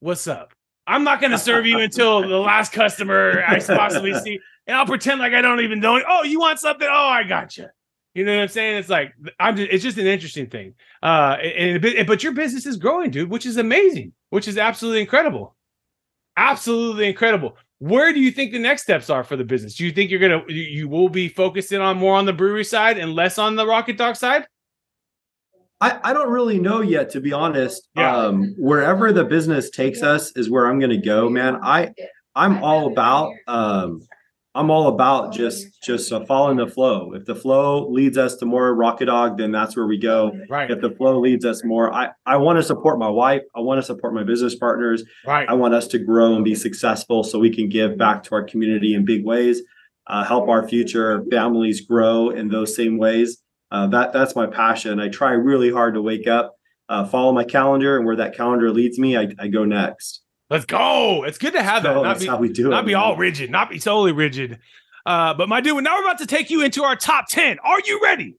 What's 0.00 0.26
up? 0.26 0.52
I'm 0.86 1.04
not 1.04 1.20
going 1.20 1.32
to 1.32 1.38
serve 1.38 1.66
you 1.66 1.80
until 1.80 2.22
the 2.22 2.38
last 2.38 2.72
customer 2.72 3.44
I 3.46 3.60
possibly 3.60 4.14
see, 4.20 4.40
and 4.66 4.74
I'll 4.76 4.86
pretend 4.86 5.20
like 5.20 5.34
I 5.34 5.42
don't 5.42 5.60
even 5.60 5.80
know. 5.80 6.00
Oh, 6.08 6.22
you 6.22 6.40
want 6.40 6.60
something? 6.60 6.88
Oh, 6.90 7.08
I 7.08 7.24
got 7.24 7.56
you. 7.58 7.66
You 8.14 8.24
know 8.24 8.34
what 8.34 8.42
I'm 8.42 8.48
saying? 8.48 8.76
It's 8.78 8.88
like 8.88 9.12
I'm. 9.38 9.56
Just, 9.56 9.70
it's 9.70 9.84
just 9.84 9.98
an 9.98 10.06
interesting 10.06 10.46
thing. 10.46 10.74
Uh, 11.02 11.36
and, 11.42 11.76
a 11.76 11.80
bit- 11.80 12.06
but 12.06 12.22
your 12.22 12.32
business 12.32 12.64
is 12.64 12.76
growing, 12.76 13.10
dude, 13.10 13.28
which 13.30 13.44
is 13.44 13.58
amazing, 13.58 14.12
which 14.30 14.48
is 14.48 14.58
absolutely 14.58 15.00
incredible, 15.00 15.56
absolutely 16.36 17.08
incredible. 17.08 17.56
Where 17.78 18.12
do 18.12 18.20
you 18.20 18.32
think 18.32 18.52
the 18.52 18.58
next 18.58 18.82
steps 18.82 19.08
are 19.08 19.22
for 19.22 19.36
the 19.36 19.44
business? 19.44 19.76
Do 19.76 19.84
you 19.84 19.92
think 19.92 20.10
you're 20.10 20.20
gonna 20.20 20.42
you, 20.48 20.62
you 20.62 20.88
will 20.88 21.08
be 21.08 21.28
focusing 21.28 21.80
on 21.80 21.96
more 21.96 22.16
on 22.16 22.26
the 22.26 22.32
brewery 22.32 22.64
side 22.64 22.98
and 22.98 23.14
less 23.14 23.38
on 23.38 23.56
the 23.56 23.66
Rocket 23.66 23.96
Dog 23.96 24.16
side? 24.16 24.46
I, 25.80 26.00
I 26.02 26.12
don't 26.12 26.30
really 26.30 26.58
know 26.58 26.80
yet, 26.80 27.10
to 27.10 27.20
be 27.20 27.32
honest. 27.32 27.88
Yeah. 27.94 28.16
Um, 28.16 28.54
wherever 28.58 29.12
the 29.12 29.24
business 29.24 29.70
takes 29.70 30.02
us 30.02 30.32
is 30.36 30.50
where 30.50 30.66
I'm 30.66 30.80
going 30.80 30.90
to 30.90 30.96
go, 30.96 31.28
man. 31.28 31.58
I 31.62 31.92
I'm 32.34 32.62
all 32.64 32.90
about 32.90 33.32
um, 33.46 34.00
I'm 34.58 34.72
all 34.72 34.88
about 34.88 35.32
just 35.32 35.80
just 35.84 36.12
uh, 36.12 36.24
following 36.24 36.56
the 36.56 36.66
flow. 36.66 37.12
If 37.14 37.26
the 37.26 37.36
flow 37.36 37.88
leads 37.88 38.18
us 38.18 38.34
to 38.38 38.44
more 38.44 38.74
Rocket 38.74 39.06
Dog, 39.06 39.38
then 39.38 39.52
that's 39.52 39.76
where 39.76 39.86
we 39.86 39.98
go. 39.98 40.32
Right, 40.50 40.68
If 40.68 40.80
the 40.80 40.90
flow 40.90 41.20
leads 41.20 41.44
us 41.44 41.62
more, 41.64 41.94
I 41.94 42.08
I 42.26 42.38
want 42.38 42.56
to 42.56 42.64
support 42.64 42.98
my 42.98 43.08
wife. 43.08 43.42
I 43.54 43.60
want 43.60 43.78
to 43.78 43.86
support 43.86 44.14
my 44.14 44.24
business 44.24 44.56
partners. 44.56 45.04
right. 45.24 45.48
I 45.48 45.54
want 45.54 45.74
us 45.74 45.86
to 45.88 46.00
grow 46.00 46.34
and 46.34 46.44
be 46.44 46.56
successful 46.56 47.22
so 47.22 47.38
we 47.38 47.54
can 47.54 47.68
give 47.68 47.96
back 47.96 48.24
to 48.24 48.34
our 48.34 48.42
community 48.42 48.94
in 48.94 49.04
big 49.04 49.24
ways, 49.24 49.62
uh, 50.08 50.24
help 50.24 50.48
our 50.48 50.66
future 50.66 51.22
families 51.30 51.80
grow 51.82 52.30
in 52.30 52.48
those 52.48 52.74
same 52.74 52.98
ways. 52.98 53.40
Uh, 53.70 53.86
that 53.86 54.12
that's 54.12 54.34
my 54.34 54.46
passion. 54.48 54.98
I 54.98 55.08
try 55.08 55.30
really 55.34 55.70
hard 55.70 55.94
to 55.94 56.02
wake 56.02 56.26
up, 56.26 56.56
uh, 56.88 57.04
follow 57.04 57.30
my 57.30 57.44
calendar, 57.44 57.96
and 57.96 58.04
where 58.04 58.16
that 58.16 58.34
calendar 58.34 58.72
leads 58.72 58.98
me, 58.98 59.16
I, 59.16 59.28
I 59.38 59.46
go 59.46 59.64
next. 59.64 60.22
Let's 60.50 60.64
go. 60.64 61.24
It's 61.24 61.38
good 61.38 61.52
to 61.52 61.62
have 61.62 61.82
that. 61.82 61.90
So 61.94 62.02
not 62.02 62.08
that's 62.14 62.20
be, 62.20 62.26
how 62.26 62.38
we 62.38 62.48
do 62.48 62.68
it. 62.68 62.70
not 62.70 62.86
be 62.86 62.94
man. 62.94 63.02
all 63.02 63.16
rigid, 63.16 63.50
not 63.50 63.68
be 63.70 63.78
totally 63.78 64.12
rigid. 64.12 64.58
Uh, 65.04 65.34
but 65.34 65.48
my 65.48 65.60
dude, 65.60 65.82
now 65.84 65.96
we're 65.96 66.04
about 66.04 66.18
to 66.18 66.26
take 66.26 66.50
you 66.50 66.62
into 66.62 66.84
our 66.84 66.96
top 66.96 67.28
10. 67.28 67.58
Are 67.60 67.80
you 67.84 68.00
ready? 68.02 68.36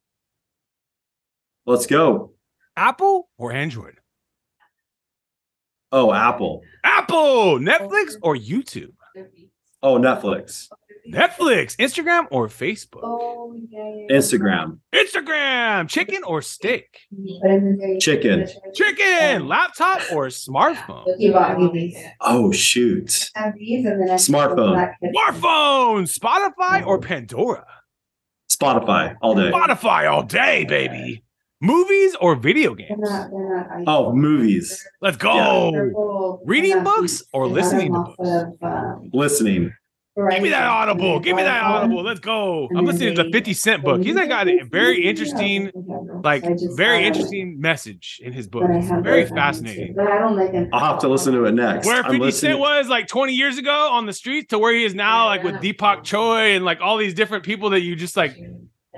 Let's 1.66 1.86
go. 1.86 2.34
Apple 2.76 3.30
or 3.38 3.52
Android? 3.52 3.96
Oh, 5.92 6.14
Apple. 6.14 6.62
Apple, 6.84 7.60
Netflix 7.60 8.16
or 8.22 8.36
YouTube? 8.36 8.94
Oh, 9.82 9.98
Netflix, 9.98 10.68
Netflix, 11.12 11.76
Instagram, 11.78 12.28
or 12.32 12.48
Facebook? 12.48 13.02
Oh, 13.04 13.54
yeah, 13.70 13.80
yeah. 14.10 14.18
Instagram, 14.18 14.80
Instagram, 14.94 15.90
chicken 15.90 16.24
or 16.24 16.42
steak? 16.42 17.00
But 17.42 17.52
in 17.52 17.72
the 17.72 17.78
very- 17.78 17.98
Chicken. 18.00 18.48
Chicken, 18.74 19.42
oh. 19.42 19.46
laptop 19.46 20.02
or 20.14 20.28
smartphone? 20.28 21.06
You 21.18 21.34
bought 21.34 21.58
me 21.60 21.70
these. 21.74 21.98
Oh 22.22 22.52
shoot, 22.52 23.30
Have 23.36 23.56
these 23.56 23.86
and 23.86 24.02
Smartphone. 24.12 24.94
Smartphone, 25.16 26.20
Spotify 26.20 26.86
or 26.86 27.00
Pandora? 27.00 27.66
Spotify 28.52 29.16
all 29.22 29.36
day. 29.36 29.52
Spotify 29.52 30.12
all 30.12 30.24
day, 30.24 30.66
baby. 30.66 31.24
Movies 31.62 32.16
or 32.22 32.36
video 32.36 32.74
They're 32.74 32.88
games? 32.88 33.00
not, 33.02 33.30
they're 33.32 33.68
not. 33.80 33.84
Oh, 33.86 34.14
movies. 34.14 34.82
Let's 35.02 35.18
They're- 35.18 35.34
they're 35.34 35.90
go. 35.92 35.94
both- 35.94 36.40
Reading 36.46 36.84
books 36.84 37.22
or 37.34 37.48
listening 37.48 37.94
to 37.94 38.00
books? 38.00 38.16
of, 38.20 38.54
um, 38.64 39.10
Listening. 40.26 40.30
Give 40.38 40.44
me 40.44 40.50
that 40.50 40.64
audible. 40.68 41.20
Give 41.20 41.36
me 41.36 41.44
that 41.44 41.64
audible. 41.64 42.04
Let's 42.04 42.20
go. 42.20 42.68
I'm 42.76 42.86
listening 42.86 43.16
to 43.16 43.24
the 43.24 43.32
50 43.32 43.54
Cent 43.54 43.84
book. 43.84 44.02
He's 44.02 44.16
got 44.16 44.48
a 44.48 44.62
very 44.64 45.06
interesting, 45.06 45.72
like 46.24 46.44
very 46.76 47.06
interesting 47.06 47.60
message 47.60 48.20
in 48.24 48.34
his 48.34 48.48
book. 48.48 48.64
but 48.64 48.72
I 48.72 48.78
It's 48.80 48.90
have 48.90 49.04
very 49.04 49.26
fascinating. 49.26 49.96
I 50.00 50.20
don't 50.20 50.36
like 50.36 50.52
them. 50.52 50.70
I'll 50.74 50.92
have 50.94 51.00
to 51.02 51.08
listen 51.08 51.34
to 51.34 51.46
it 51.46 51.54
next. 51.54 51.86
Where 51.88 51.98
I'm 51.98 52.04
50 52.12 52.20
listening- 52.20 52.52
Cent 52.52 52.60
was 52.60 52.88
like 52.88 53.08
20 53.08 53.34
years 53.34 53.58
ago 53.58 53.90
on 53.92 54.06
the 54.06 54.14
streets 54.14 54.50
to 54.50 54.60
where 54.60 54.74
he 54.74 54.84
is 54.84 54.94
now, 54.96 55.26
like 55.26 55.44
with 55.44 55.56
Deepak 55.56 56.04
Choi 56.04 56.56
and 56.56 56.66
like 56.66 56.80
all 56.82 56.98
these 56.98 57.14
different 57.14 57.44
people 57.44 57.72
that 57.72 57.82
you 57.82 57.96
just 57.96 58.16
like 58.18 58.38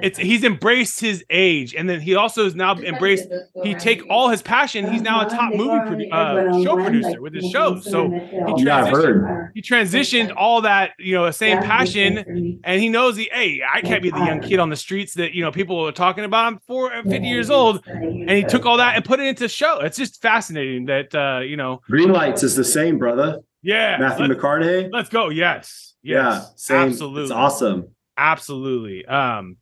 it's 0.02 0.18
he's 0.18 0.44
embraced 0.44 1.00
his 1.00 1.24
age 1.30 1.76
and 1.76 1.88
then 1.90 2.00
he 2.02 2.16
also 2.16 2.46
is 2.46 2.56
now 2.56 2.76
embraced 2.78 3.28
he 3.64 3.74
take 3.76 4.02
all 4.10 4.30
his 4.30 4.42
passion 4.42 4.92
he's 4.92 5.02
now 5.02 5.26
a 5.26 5.30
top 5.30 5.54
movie 5.54 5.70
produ- 5.70 6.12
uh, 6.12 6.64
show 6.64 6.76
producer 6.76 7.22
with 7.22 7.34
his 7.34 7.50
shows. 7.50 7.90
so 7.90 8.10
he 8.10 8.64
transitioned 8.64 9.52
he 9.54 9.62
transitioned 9.62 10.34
all 10.36 10.62
that 10.62 10.92
you 11.00 11.14
know 11.14 11.26
the 11.26 11.34
same 11.34 11.58
passion 11.60 12.60
and 12.64 12.82
he 12.82 12.90
knows 12.90 13.16
he 13.18 13.30
hey 13.32 13.62
i 13.72 13.82
can't 13.82 14.02
be 14.04 14.10
the 14.10 14.18
young 14.18 14.40
kid 14.42 14.60
on 14.60 14.70
the 14.70 14.76
streets 14.76 15.14
that 15.16 15.34
you 15.34 15.44
know 15.44 15.52
people 15.52 15.88
are 15.88 15.92
talking 15.92 16.24
about. 16.26 16.46
I'm 16.46 16.60
four, 16.68 16.90
50 16.92 17.20
years 17.28 17.50
old 17.50 17.84
and 17.86 18.30
he 18.30 18.44
took 18.44 18.66
all 18.66 18.78
that 18.78 18.96
and 18.96 19.06
put 19.06 19.20
it 19.20 19.28
into 19.28 19.48
show. 19.48 19.80
It's 19.82 19.98
just 19.98 20.22
fascinating 20.22 20.86
that 20.86 21.14
uh 21.14 21.40
you 21.42 21.58
know. 21.58 21.82
Greenlights 21.90 22.44
is 22.44 22.56
the 22.56 22.64
same, 22.64 22.98
brother. 22.98 23.40
yeah 23.62 23.98
Matthew 24.00 24.26
let, 24.26 24.38
McConaughey. 24.38 24.90
let's 24.92 25.10
go. 25.10 25.30
Yes 25.30 25.96
Yeah, 26.02 26.42
same. 26.56 26.90
absolutely. 26.90 27.24
It's 27.24 27.32
awesome. 27.32 27.90
absolutely. 28.18 29.06
Um 29.06 29.58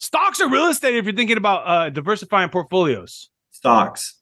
stocks 0.00 0.40
or 0.40 0.48
real 0.50 0.66
estate 0.66 0.96
if 0.96 1.04
you're 1.04 1.14
thinking 1.14 1.36
about 1.36 1.62
uh 1.66 1.90
diversifying 1.90 2.48
portfolios 2.48 3.30
Stocks. 3.52 4.16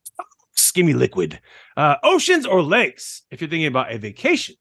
Skimmy 0.56 0.94
liquid 0.94 1.40
uh 1.76 1.94
oceans 2.02 2.44
or 2.46 2.62
lakes 2.62 3.22
if 3.30 3.40
you're 3.40 3.48
thinking 3.48 3.66
about 3.66 3.92
a 3.92 3.98
vacation 3.98 4.56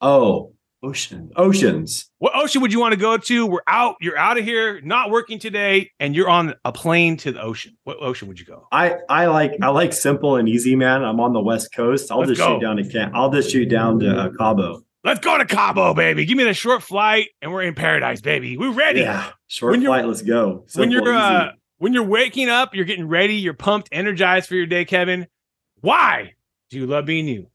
Oh, 0.00 0.54
ocean. 0.82 1.30
Oceans. 1.36 2.10
what 2.18 2.32
ocean 2.34 2.60
would 2.60 2.72
you 2.72 2.80
want 2.80 2.92
to 2.92 2.98
go 2.98 3.16
to 3.16 3.46
we're 3.46 3.60
out 3.68 3.94
you're 4.00 4.18
out 4.18 4.36
of 4.38 4.44
here 4.44 4.80
not 4.80 5.10
working 5.10 5.38
today 5.38 5.90
and 6.00 6.16
you're 6.16 6.28
on 6.28 6.54
a 6.64 6.72
plane 6.72 7.16
to 7.18 7.30
the 7.30 7.40
ocean 7.40 7.76
what 7.84 7.98
ocean 8.00 8.26
would 8.26 8.40
you 8.40 8.46
go 8.46 8.66
I 8.72 8.96
I 9.08 9.26
like 9.26 9.52
I 9.62 9.68
like 9.68 9.92
simple 9.92 10.36
and 10.36 10.48
easy, 10.48 10.74
man. 10.74 11.04
I'm 11.04 11.20
on 11.20 11.32
the 11.34 11.40
West 11.40 11.72
Coast. 11.74 12.10
I'll 12.10 12.18
Let's 12.20 12.30
just 12.30 12.40
go. 12.40 12.54
shoot 12.56 12.62
down 12.62 12.76
to 12.78 12.88
Can. 12.88 13.12
I'll 13.14 13.30
just 13.30 13.50
shoot 13.52 13.66
down 13.68 14.00
to 14.00 14.08
uh, 14.10 14.28
Cabo. 14.38 14.82
Let's 15.04 15.20
go 15.20 15.36
to 15.38 15.44
cabo 15.44 15.94
baby 15.94 16.24
give 16.24 16.36
me 16.36 16.44
the 16.44 16.54
short 16.54 16.82
flight 16.82 17.28
and 17.40 17.52
we're 17.52 17.62
in 17.62 17.74
paradise 17.74 18.20
baby 18.20 18.56
we're 18.56 18.72
ready 18.72 19.00
Yeah, 19.00 19.30
short 19.46 19.72
When 19.72 19.84
flight. 19.84 20.06
Let's 20.06 20.22
go. 20.22 20.64
when 20.74 20.90
you're 20.90 21.12
uh 21.12 21.52
when 21.78 21.92
you're 21.92 22.04
waking 22.04 22.48
up 22.48 22.74
you're 22.74 22.84
getting 22.84 23.08
ready 23.08 23.34
you're 23.34 23.54
pumped 23.54 23.88
energized 23.92 24.48
for 24.48 24.54
your 24.54 24.66
day 24.66 24.84
kevin 24.84 25.26
why 25.80 26.34
do 26.70 26.78
you 26.78 26.86
love 26.86 27.06
being 27.06 27.26
you 27.28 27.46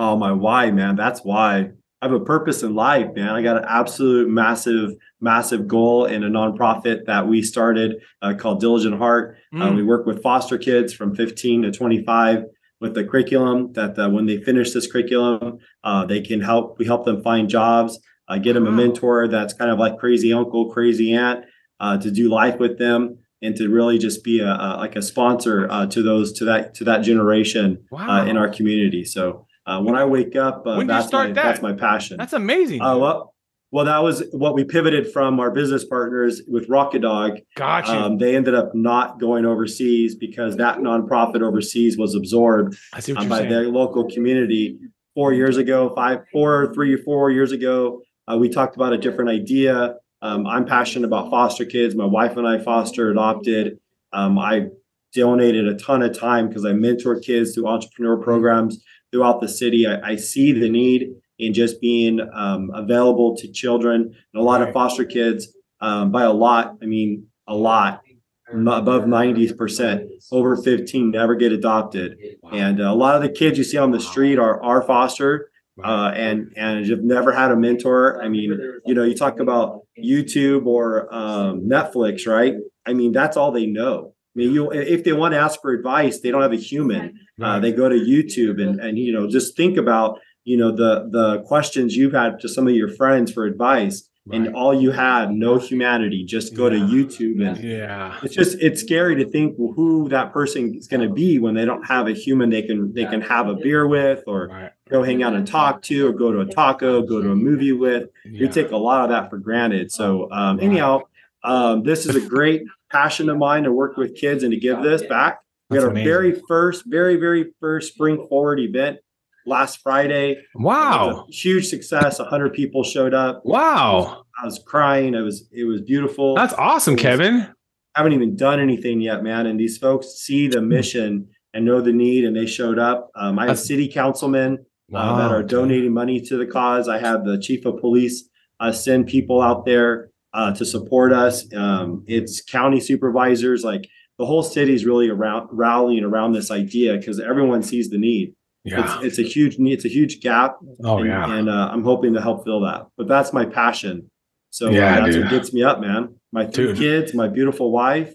Oh 0.00 0.16
my 0.16 0.30
why, 0.30 0.70
man. 0.70 0.94
That's 0.94 1.22
why. 1.24 1.70
I 2.00 2.06
have 2.06 2.12
a 2.12 2.20
purpose 2.20 2.62
in 2.62 2.76
life, 2.76 3.08
man. 3.16 3.30
I 3.30 3.42
got 3.42 3.56
an 3.56 3.64
absolute 3.68 4.28
massive, 4.28 4.92
massive 5.20 5.66
goal 5.66 6.04
in 6.04 6.22
a 6.22 6.28
nonprofit 6.28 7.06
that 7.06 7.26
we 7.26 7.42
started 7.42 7.96
uh, 8.22 8.34
called 8.38 8.60
Diligent 8.60 8.96
Heart. 8.96 9.38
Uh, 9.52 9.56
Mm. 9.56 9.74
we 9.74 9.82
work 9.82 10.06
with 10.06 10.22
foster 10.22 10.56
kids 10.56 10.92
from 10.94 11.16
15 11.16 11.62
to 11.62 11.72
25 11.72 12.44
with 12.80 12.94
the 12.94 13.04
curriculum 13.04 13.72
that 13.72 13.98
uh, 13.98 14.08
when 14.08 14.26
they 14.26 14.38
finish 14.38 14.72
this 14.72 14.90
curriculum, 14.90 15.58
uh, 15.84 16.04
they 16.04 16.20
can 16.20 16.40
help. 16.40 16.78
We 16.78 16.86
help 16.86 17.04
them 17.04 17.22
find 17.22 17.48
jobs, 17.48 17.98
uh, 18.28 18.38
get 18.38 18.52
them 18.54 18.66
a 18.66 18.72
mentor 18.72 19.28
that's 19.28 19.54
kind 19.54 19.70
of 19.70 19.78
like 19.78 19.98
crazy 19.98 20.32
uncle, 20.32 20.70
crazy 20.70 21.12
aunt, 21.12 21.44
uh, 21.80 21.98
to 21.98 22.10
do 22.10 22.28
life 22.28 22.58
with 22.58 22.78
them 22.78 23.18
and 23.42 23.56
to 23.56 23.68
really 23.68 23.98
just 23.98 24.24
be 24.24 24.40
a, 24.40 24.48
a 24.48 24.76
like 24.78 24.96
a 24.96 25.02
sponsor 25.02 25.68
uh, 25.70 25.86
to 25.86 26.02
those 26.02 26.32
to 26.34 26.44
that 26.44 26.74
to 26.74 26.84
that 26.84 26.98
generation 26.98 27.84
wow 27.90 28.22
uh, 28.22 28.24
in 28.24 28.36
our 28.36 28.48
community. 28.48 29.04
So 29.04 29.46
uh, 29.66 29.80
when 29.80 29.94
I 29.94 30.04
wake 30.04 30.34
up, 30.34 30.66
uh, 30.66 30.76
When 30.76 30.86
did 30.86 30.94
you 30.94 31.00
that's 31.00 31.12
my, 31.12 31.26
that? 31.26 31.34
that's 31.34 31.62
my 31.62 31.72
passion. 31.72 32.16
that's 32.16 32.32
amazing 32.32 32.80
uh, 32.80 32.96
well, 32.96 33.34
well, 33.70 33.84
that 33.84 34.02
was 34.02 34.24
what 34.32 34.54
we 34.54 34.64
pivoted 34.64 35.12
from 35.12 35.38
our 35.40 35.50
business 35.50 35.84
partners 35.84 36.40
with 36.48 36.68
Rocket 36.68 37.02
Dog. 37.02 37.38
got 37.54 37.86
you 37.86 37.92
Um, 37.92 38.18
they 38.18 38.34
ended 38.34 38.54
up 38.54 38.74
not 38.74 39.20
going 39.20 39.44
overseas 39.44 40.14
because 40.14 40.56
that 40.56 40.78
nonprofit 40.78 41.42
overseas 41.42 41.98
was 41.98 42.14
absorbed 42.14 42.76
i 42.94 43.00
see 43.00 43.12
what 43.12 43.26
uh, 43.26 43.28
by 43.28 43.38
saying 43.38 43.50
their 43.50 43.68
local 43.68 44.08
community. 44.08 44.78
Four 45.14 45.32
years 45.32 45.56
ago, 45.56 45.92
five, 45.96 46.20
four, 46.30 46.72
three 46.72 46.96
four 46.96 47.30
years 47.30 47.50
ago, 47.50 48.02
uh, 48.30 48.38
we 48.38 48.48
talked 48.48 48.76
about 48.76 48.92
a 48.92 48.98
different 48.98 49.30
idea. 49.30 49.96
Um, 50.22 50.46
I'm 50.46 50.64
passionate 50.64 51.06
about 51.06 51.28
foster 51.28 51.64
kids. 51.64 51.94
My 51.94 52.04
wife 52.04 52.36
and 52.36 52.46
I 52.46 52.58
foster 52.58 53.10
adopted. 53.10 53.78
Um, 54.12 54.38
I 54.38 54.68
donated 55.12 55.66
a 55.66 55.74
ton 55.74 56.02
of 56.02 56.16
time 56.16 56.48
because 56.48 56.64
I 56.64 56.72
mentor 56.72 57.18
kids 57.18 57.54
through 57.54 57.66
entrepreneur 57.66 58.16
programs 58.16 58.82
throughout 59.10 59.40
the 59.40 59.48
city. 59.48 59.86
I, 59.86 60.10
I 60.10 60.16
see 60.16 60.52
the 60.52 60.68
need 60.68 61.08
in 61.38 61.54
just 61.54 61.80
being 61.80 62.20
um, 62.32 62.70
available 62.74 63.36
to 63.36 63.50
children 63.50 64.14
and 64.32 64.40
a 64.40 64.44
lot 64.44 64.62
of 64.62 64.72
foster 64.72 65.04
kids. 65.04 65.54
Um, 65.80 66.10
by 66.10 66.24
a 66.24 66.32
lot, 66.32 66.76
I 66.82 66.86
mean 66.86 67.28
a 67.46 67.54
lot, 67.54 68.02
above 68.50 69.04
90%, 69.04 70.08
over 70.32 70.56
15 70.56 71.10
never 71.10 71.34
get 71.36 71.52
adopted. 71.52 72.18
And 72.52 72.80
a 72.80 72.92
lot 72.92 73.14
of 73.14 73.22
the 73.22 73.28
kids 73.28 73.58
you 73.58 73.64
see 73.64 73.78
on 73.78 73.92
the 73.92 74.00
street 74.00 74.38
are 74.38 74.62
are 74.62 74.82
foster 74.82 75.50
uh, 75.82 76.12
and 76.14 76.52
and 76.56 76.86
have 76.86 77.02
never 77.02 77.32
had 77.32 77.50
a 77.50 77.56
mentor. 77.56 78.22
I 78.22 78.28
mean, 78.28 78.58
you 78.84 78.94
know, 78.94 79.04
you 79.04 79.14
talk 79.14 79.40
about 79.40 79.82
YouTube 80.02 80.66
or 80.66 81.12
um, 81.14 81.60
Netflix, 81.62 82.26
right? 82.26 82.54
I 82.86 82.94
mean, 82.94 83.12
that's 83.12 83.36
all 83.36 83.52
they 83.52 83.66
know. 83.66 84.14
I 84.34 84.38
mean, 84.38 84.52
you 84.52 84.70
if 84.70 85.04
they 85.04 85.12
want 85.12 85.34
to 85.34 85.38
ask 85.38 85.60
for 85.60 85.72
advice, 85.72 86.20
they 86.20 86.30
don't 86.30 86.42
have 86.42 86.52
a 86.52 86.56
human. 86.56 87.18
Uh, 87.40 87.60
they 87.60 87.72
go 87.72 87.88
to 87.88 87.94
YouTube 87.94 88.60
and 88.60 88.80
and 88.80 88.98
you 88.98 89.12
know 89.12 89.28
just 89.28 89.56
think 89.56 89.76
about 89.76 90.18
you 90.48 90.56
know 90.56 90.72
the 90.72 91.08
the 91.10 91.42
questions 91.42 91.94
you've 91.94 92.14
had 92.14 92.40
to 92.40 92.48
some 92.48 92.66
of 92.66 92.74
your 92.74 92.88
friends 92.88 93.30
for 93.30 93.44
advice, 93.44 94.08
and 94.32 94.54
all 94.54 94.78
you 94.78 94.90
had 94.90 95.30
no 95.30 95.58
humanity. 95.58 96.24
Just 96.24 96.54
go 96.54 96.70
to 96.70 96.76
YouTube 96.76 97.46
and 97.46 97.62
yeah. 97.62 98.18
it's 98.22 98.34
just 98.34 98.56
it's 98.60 98.80
scary 98.80 99.14
to 99.16 99.30
think 99.30 99.56
who 99.56 100.08
that 100.08 100.32
person 100.32 100.74
is 100.74 100.86
going 100.86 101.06
to 101.06 101.12
be 101.12 101.38
when 101.38 101.54
they 101.54 101.66
don't 101.66 101.84
have 101.84 102.06
a 102.06 102.12
human 102.12 102.48
they 102.50 102.62
can 102.62 102.92
they 102.94 103.04
can 103.04 103.20
have 103.20 103.48
a 103.48 103.54
beer 103.54 103.86
with 103.86 104.24
or 104.26 104.48
right. 104.48 104.72
go 104.88 105.02
hang 105.02 105.22
out 105.22 105.34
and 105.34 105.46
talk 105.46 105.82
to 105.82 106.08
or 106.08 106.12
go 106.12 106.32
to 106.32 106.40
a 106.40 106.46
taco 106.46 107.02
go 107.02 107.20
to 107.20 107.30
a 107.30 107.36
movie 107.36 107.72
with. 107.72 108.08
Yeah. 108.24 108.40
we 108.40 108.48
take 108.48 108.70
a 108.70 108.76
lot 108.76 109.02
of 109.04 109.10
that 109.10 109.28
for 109.28 109.36
granted. 109.36 109.92
So 109.92 110.30
um 110.32 110.60
anyhow 110.60 111.02
um 111.44 111.82
this 111.82 112.06
is 112.06 112.16
a 112.16 112.26
great 112.26 112.62
passion 112.90 113.28
of 113.28 113.36
mine 113.36 113.64
to 113.64 113.72
work 113.72 113.98
with 113.98 114.16
kids 114.16 114.42
and 114.42 114.52
to 114.52 114.58
give 114.58 114.82
this 114.82 115.02
back. 115.02 115.40
We 115.68 115.76
had 115.76 115.84
our 115.84 115.90
amazing. 115.90 116.08
very 116.08 116.42
first 116.48 116.84
very 116.86 117.16
very 117.16 117.52
first 117.60 117.92
spring 117.92 118.26
forward 118.28 118.60
event 118.60 119.00
last 119.48 119.80
friday. 119.82 120.36
Wow 120.54 121.24
was 121.26 121.40
huge 121.40 121.66
success. 121.66 122.18
100 122.18 122.52
people 122.52 122.82
showed 122.84 123.14
up. 123.14 123.42
Wow. 123.44 124.24
I 124.40 124.44
was 124.44 124.60
crying. 124.66 125.14
It 125.14 125.20
was 125.20 125.48
it 125.52 125.64
was 125.64 125.80
beautiful. 125.82 126.34
That's 126.34 126.54
awesome 126.54 126.96
kevin. 126.96 127.48
I 127.94 128.00
haven't 128.00 128.12
even 128.12 128.36
done 128.36 128.60
anything 128.60 129.00
yet, 129.00 129.22
man. 129.22 129.46
And 129.46 129.58
these 129.58 129.78
folks 129.78 130.06
see 130.08 130.46
the 130.46 130.60
mission 130.60 131.28
and 131.52 131.64
know 131.64 131.80
the 131.80 131.92
need, 131.92 132.24
and 132.24 132.36
they 132.36 132.46
showed 132.46 132.78
up. 132.78 133.10
Um, 133.16 133.38
I 133.38 133.42
have 133.42 133.48
That's- 133.48 133.66
city 133.66 133.88
councilmen 133.88 134.64
uh, 134.94 135.18
that 135.18 135.32
are 135.32 135.42
donating 135.42 135.92
money 135.92 136.20
to 136.20 136.36
the 136.36 136.46
cause. 136.46 136.88
I 136.88 136.98
have 136.98 137.24
the 137.24 137.38
chief 137.38 137.64
of 137.66 137.78
police 137.80 138.28
uh, 138.60 138.70
send 138.70 139.06
people 139.08 139.42
out 139.42 139.64
there 139.66 140.10
uh, 140.32 140.54
to 140.54 140.64
support 140.64 141.12
us. 141.12 141.52
Um, 141.54 142.04
it's 142.06 142.42
county 142.42 142.80
supervisors, 142.80 143.64
like 143.64 143.88
the 144.18 144.26
whole 144.26 144.42
city 144.42 144.74
is 144.74 144.84
really 144.84 145.08
around 145.08 145.48
rallying 145.50 146.04
around 146.04 146.32
this 146.32 146.50
idea 146.50 146.96
because 146.96 147.18
everyone 147.18 147.62
sees 147.62 147.90
the 147.90 147.98
need. 147.98 148.34
Yeah 148.70 148.98
It's, 149.02 149.18
it's 149.18 149.18
a 149.18 149.22
huge 149.22 149.58
need. 149.58 149.72
It's 149.74 149.84
a 149.84 149.88
huge 149.88 150.20
gap. 150.20 150.56
oh 150.84 150.98
and, 150.98 151.06
yeah 151.06 151.32
and 151.38 151.48
uh, 151.48 151.70
I'm 151.72 151.82
hoping 151.84 152.14
to 152.14 152.20
help 152.20 152.44
fill 152.44 152.60
that. 152.60 152.86
But 152.96 153.08
that's 153.08 153.32
my 153.32 153.44
passion. 153.44 154.10
So 154.50 154.68
uh, 154.68 154.70
Yeah, 154.70 155.00
that's 155.00 155.14
dude. 155.14 155.24
what 155.24 155.30
gets 155.30 155.52
me 155.52 155.62
up, 155.62 155.80
man. 155.80 156.14
My 156.32 156.46
three 156.46 156.66
Dude. 156.68 156.78
kids, 156.78 157.14
my 157.14 157.28
beautiful 157.28 157.70
wife, 157.70 158.14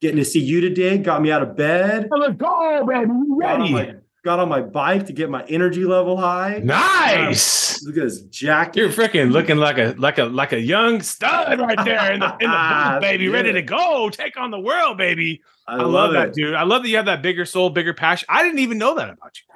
getting 0.00 0.16
to 0.18 0.24
see 0.24 0.40
you 0.40 0.60
today 0.60 0.98
got 0.98 1.20
me 1.22 1.30
out 1.32 1.42
of 1.42 1.56
bed. 1.56 2.08
let's 2.10 2.36
go 2.36 2.84
baby 2.86 3.10
You 3.10 3.38
Got 3.40 3.50
on, 3.54 3.60
ready 3.60 3.72
my, 3.72 3.94
got 4.24 4.38
on 4.40 4.48
my 4.48 4.60
bike 4.60 5.06
to 5.06 5.12
get 5.12 5.28
my 5.30 5.44
energy 5.48 5.84
level 5.84 6.16
high. 6.16 6.60
nice 6.64 7.82
Look 7.84 7.96
at 7.96 8.02
this 8.04 8.22
jacket. 8.22 8.76
You're 8.80 8.88
freaking 8.90 9.30
looking 9.30 9.56
like 9.56 9.78
a 9.78 9.94
like 9.98 10.18
a 10.18 10.24
like 10.24 10.52
a 10.52 10.60
young 10.60 11.00
stud 11.00 11.60
right 11.60 11.78
there 11.84 12.12
in 12.12 12.20
the 12.20 12.36
in 12.40 12.50
the 12.50 12.90
booth, 12.94 13.00
baby, 13.02 13.28
ready 13.28 13.52
to 13.52 13.62
go 13.62 14.10
take 14.10 14.36
on 14.36 14.50
the 14.50 14.58
world, 14.58 14.98
baby. 14.98 15.42
I, 15.68 15.76
I, 15.76 15.82
love, 15.82 16.12
that, 16.14 16.32
dude. 16.32 16.54
I 16.54 16.62
love 16.64 16.82
that 16.82 16.88
you 16.88 16.96
have 16.96 17.06
that 17.06 17.22
bigger 17.22 17.44
soul, 17.44 17.70
bigger 17.70 17.94
passion. 17.94 18.26
I 18.28 18.42
didn't 18.42 18.58
even 18.60 18.78
know 18.78 18.94
that 18.96 19.10
about 19.10 19.32
you. 19.36 19.54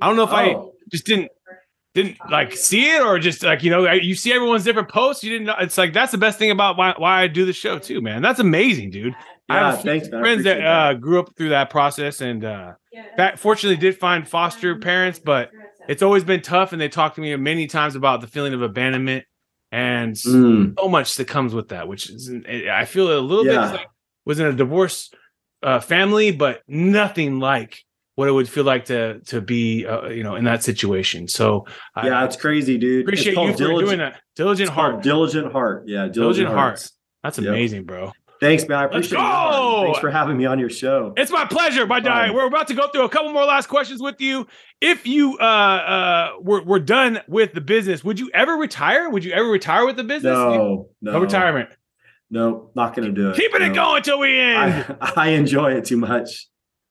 I 0.00 0.06
don't 0.08 0.16
know 0.16 0.24
if 0.24 0.32
I 0.32 0.56
Oh. 0.56 0.72
just 0.90 1.06
didn't 1.06 1.30
didn't 1.94 2.18
like 2.30 2.52
see 2.54 2.90
it 2.94 3.02
or 3.02 3.18
just 3.18 3.42
like 3.42 3.62
you 3.62 3.70
know 3.70 3.90
you 3.92 4.14
see 4.14 4.32
everyone's 4.32 4.64
different 4.64 4.88
posts 4.88 5.24
you 5.24 5.30
didn't 5.30 5.46
know 5.46 5.56
it's 5.60 5.78
like 5.78 5.92
that's 5.94 6.12
the 6.12 6.18
best 6.18 6.38
thing 6.38 6.50
about 6.50 6.76
why, 6.76 6.94
why 6.98 7.22
i 7.22 7.26
do 7.26 7.44
the 7.46 7.52
show 7.54 7.78
too 7.78 8.00
man 8.02 8.20
that's 8.22 8.38
amazing 8.38 8.90
dude 8.90 9.16
i 9.48 9.56
have 9.56 9.82
thanks, 9.82 10.10
man. 10.10 10.20
I 10.20 10.22
friends 10.24 10.44
that, 10.44 10.58
appreciate 10.58 10.64
that. 10.64 10.90
uh 10.90 10.94
grew 10.94 11.18
up 11.20 11.34
through 11.36 11.48
that 11.50 11.70
process 11.70 12.20
and 12.20 12.44
uh 12.44 12.72
that 13.16 13.38
fortunately 13.38 13.78
did 13.78 13.96
find 13.98 14.28
foster 14.28 14.76
parents 14.76 15.18
but 15.18 15.50
it's 15.88 16.02
always 16.02 16.24
been 16.24 16.42
tough 16.42 16.72
and 16.72 16.80
they 16.80 16.88
talked 16.88 17.14
to 17.16 17.20
me 17.22 17.34
many 17.36 17.66
times 17.66 17.94
about 17.96 18.20
the 18.20 18.26
feeling 18.26 18.52
of 18.54 18.62
abandonment 18.62 19.24
and 19.72 20.14
Mm, 20.26 20.74
so 20.78 20.88
much 20.88 21.16
that 21.16 21.28
comes 21.28 21.54
with 21.54 21.68
that 21.68 21.88
which 21.88 22.10
is 22.10 22.30
i 22.70 22.84
feel 22.84 23.18
a 23.18 23.20
little 23.20 23.44
Yeah. 23.46 23.66
bit 23.68 23.72
like 23.72 23.88
was 24.26 24.38
in 24.38 24.46
a 24.46 24.52
divorce 24.52 25.10
uh 25.62 25.80
family 25.80 26.30
but 26.30 26.60
nothing 26.68 27.38
like 27.40 27.82
what 28.16 28.28
it 28.28 28.32
would 28.32 28.48
feel 28.48 28.64
like 28.64 28.86
to 28.86 29.20
to 29.20 29.40
be 29.40 29.86
uh, 29.86 30.08
you 30.08 30.22
know 30.24 30.34
in 30.34 30.44
that 30.44 30.62
situation 30.64 31.28
so 31.28 31.64
I, 31.94 32.08
yeah, 32.08 32.24
it's 32.24 32.36
crazy, 32.36 32.76
dude. 32.76 33.04
Appreciate 33.04 33.36
you 33.36 33.52
for 33.52 33.56
diligent- 33.56 33.86
doing 33.86 33.98
that. 33.98 34.20
Diligent 34.34 34.70
heart. 34.70 35.02
Diligent 35.02 35.52
heart. 35.52 35.84
Yeah, 35.86 36.08
diligent, 36.08 36.14
Diligent 36.14 36.48
heart. 36.48 36.88
That's 37.22 37.38
Yep. 37.38 37.48
amazing, 37.48 37.84
bro. 37.84 38.12
Thanks, 38.38 38.68
man. 38.68 38.78
I 38.78 38.84
appreciate 38.84 39.18
it. 39.18 39.82
Thanks 39.84 39.98
for 39.98 40.10
having 40.10 40.36
me 40.36 40.44
on 40.44 40.58
your 40.58 40.68
show. 40.68 41.14
It's 41.16 41.30
my 41.30 41.46
pleasure, 41.46 41.86
my 41.86 42.00
guy. 42.00 42.30
We're 42.30 42.46
about 42.46 42.68
to 42.68 42.74
go 42.74 42.86
through 42.88 43.04
a 43.04 43.08
couple 43.08 43.32
more 43.32 43.44
last 43.46 43.66
questions 43.68 44.02
with 44.02 44.20
you. 44.20 44.46
If 44.82 45.06
you 45.06 45.38
uh 45.38 45.42
uh 45.42 46.30
were, 46.42 46.62
were 46.62 46.78
done 46.80 47.20
with 47.28 47.54
the 47.54 47.62
business, 47.62 48.04
would 48.04 48.20
you 48.20 48.30
ever 48.34 48.52
retire? 48.56 49.08
Would 49.08 49.24
you 49.24 49.32
ever 49.32 49.48
retire 49.48 49.86
with 49.86 49.96
the 49.96 50.04
business? 50.04 50.34
No, 50.34 50.88
no, 51.00 51.12
No 51.12 51.20
retirement. 51.20 51.70
No, 52.30 52.70
not 52.74 52.94
gonna 52.94 53.12
do 53.12 53.30
it. 53.30 53.36
Keeping 53.36 53.62
it 53.62 53.74
going 53.74 54.02
till 54.02 54.18
we 54.18 54.38
end. 54.38 54.96
I, 55.00 55.12
I 55.16 55.28
enjoy 55.28 55.72
it 55.72 55.84
too 55.86 55.96
much. 55.96 56.46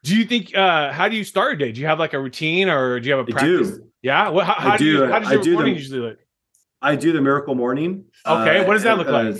Do 0.05 0.15
you 0.15 0.25
think 0.25 0.55
uh 0.55 0.91
how 0.91 1.09
do 1.09 1.15
you 1.15 1.23
start 1.23 1.51
your 1.51 1.67
day? 1.67 1.71
Do 1.71 1.81
you 1.81 1.87
have 1.87 1.99
like 1.99 2.13
a 2.13 2.19
routine 2.19 2.69
or 2.69 2.99
do 2.99 3.07
you 3.09 3.15
have 3.15 3.27
a 3.27 3.31
practice? 3.31 3.69
I 3.69 3.71
do. 3.77 3.91
Yeah. 4.03 4.29
What 4.29 4.45
how, 4.45 4.53
how 4.53 4.71
I 4.71 4.77
do, 4.77 4.85
you 4.85 5.05
how 5.07 5.19
does 5.19 5.29
I 5.29 5.33
your 5.33 5.43
do 5.43 5.53
morning 5.53 5.73
them- 5.73 5.81
usually 5.81 5.99
look? 5.99 6.19
I 6.81 6.95
do 6.95 7.11
the 7.11 7.21
miracle 7.21 7.55
morning. 7.55 8.05
Okay, 8.25 8.63
what 8.65 8.73
does 8.73 8.83
that 8.83 8.97
look 8.97 9.07
like? 9.07 9.35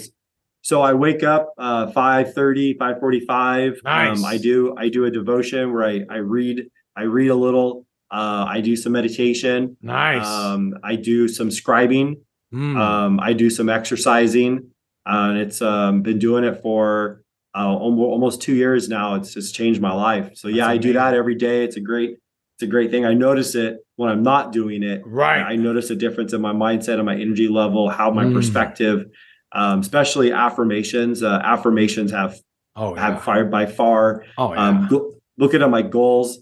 So 0.62 0.82
I 0.82 0.94
wake 0.94 1.22
up 1.24 1.54
uh 1.60 1.92
5 1.92 2.34
545. 2.34 3.82
Nice. 3.84 4.18
Um, 4.18 4.26
I 4.26 4.38
do 4.38 4.76
I 4.78 4.90
do 4.90 5.06
a 5.06 5.12
devotion 5.12 5.72
where 5.74 5.84
I, 5.84 6.02
I 6.10 6.18
read, 6.18 6.66
I 6.96 7.04
read 7.04 7.30
a 7.30 7.36
little, 7.36 7.86
uh, 8.10 8.46
I 8.48 8.62
do 8.62 8.76
some 8.76 8.94
meditation. 8.94 9.78
Nice. 9.82 10.26
Um, 10.26 10.74
I 10.84 10.96
do 10.96 11.28
some 11.28 11.50
scribing. 11.50 12.16
Mm. 12.54 12.78
Um, 12.78 13.20
I 13.20 13.34
do 13.34 13.50
some 13.50 13.70
exercising. 13.70 14.72
Uh, 15.06 15.30
and 15.30 15.38
it's 15.38 15.62
um 15.62 16.02
been 16.02 16.18
doing 16.18 16.44
it 16.44 16.62
for 16.64 17.22
uh, 17.56 17.74
almost, 17.76 18.08
almost 18.12 18.42
two 18.42 18.54
years 18.54 18.90
now. 18.90 19.16
It's 19.16 19.34
just 19.34 19.56
changed 19.56 19.82
my 19.82 19.94
life. 19.94 20.32
So 20.36 20.48
yeah, 20.48 20.68
I 20.68 20.78
do 20.78 20.94
that 20.94 21.14
every 21.14 21.36
day. 21.36 21.64
It's 21.64 21.78
a 21.78 21.82
great, 21.82 22.18
it's 22.58 22.64
a 22.64 22.68
great 22.68 22.92
thing. 22.92 23.06
I 23.06 23.14
notice 23.14 23.56
it 23.56 23.78
when 23.96 24.10
I'm 24.10 24.24
not 24.24 24.52
doing 24.52 24.84
it. 24.84 25.02
right. 25.06 25.42
I 25.42 25.56
notice 25.56 25.90
a 25.90 25.96
difference 25.96 26.34
in 26.34 26.42
my 26.42 26.54
mindset 26.54 26.96
and 26.96 27.06
my 27.06 27.16
energy 27.16 27.48
level, 27.48 27.90
how 27.90 28.12
my 28.12 28.26
Mm. 28.26 28.34
perspective, 28.34 29.06
um, 29.54 29.80
especially 29.80 30.32
affirmations. 30.34 31.24
Uh, 31.24 31.40
affirmations 31.44 32.12
have 32.12 32.36
oh 32.76 32.94
yeah. 32.96 33.02
have 33.12 33.24
fired 33.24 33.50
by 33.50 33.66
far. 33.66 34.26
oh 34.38 34.54
yeah. 34.54 34.68
Um, 34.68 34.88
go, 34.90 35.14
looking 35.38 35.62
at 35.62 35.70
my 35.70 35.82
goals, 35.82 36.40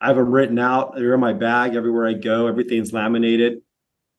I 0.00 0.08
have 0.08 0.16
them 0.16 0.30
written 0.30 0.58
out. 0.58 0.94
They're 0.96 1.14
in 1.14 1.20
my 1.20 1.32
bag 1.34 1.76
everywhere 1.76 2.06
I 2.08 2.14
go. 2.14 2.46
Everything's 2.48 2.92
laminated. 2.92 3.58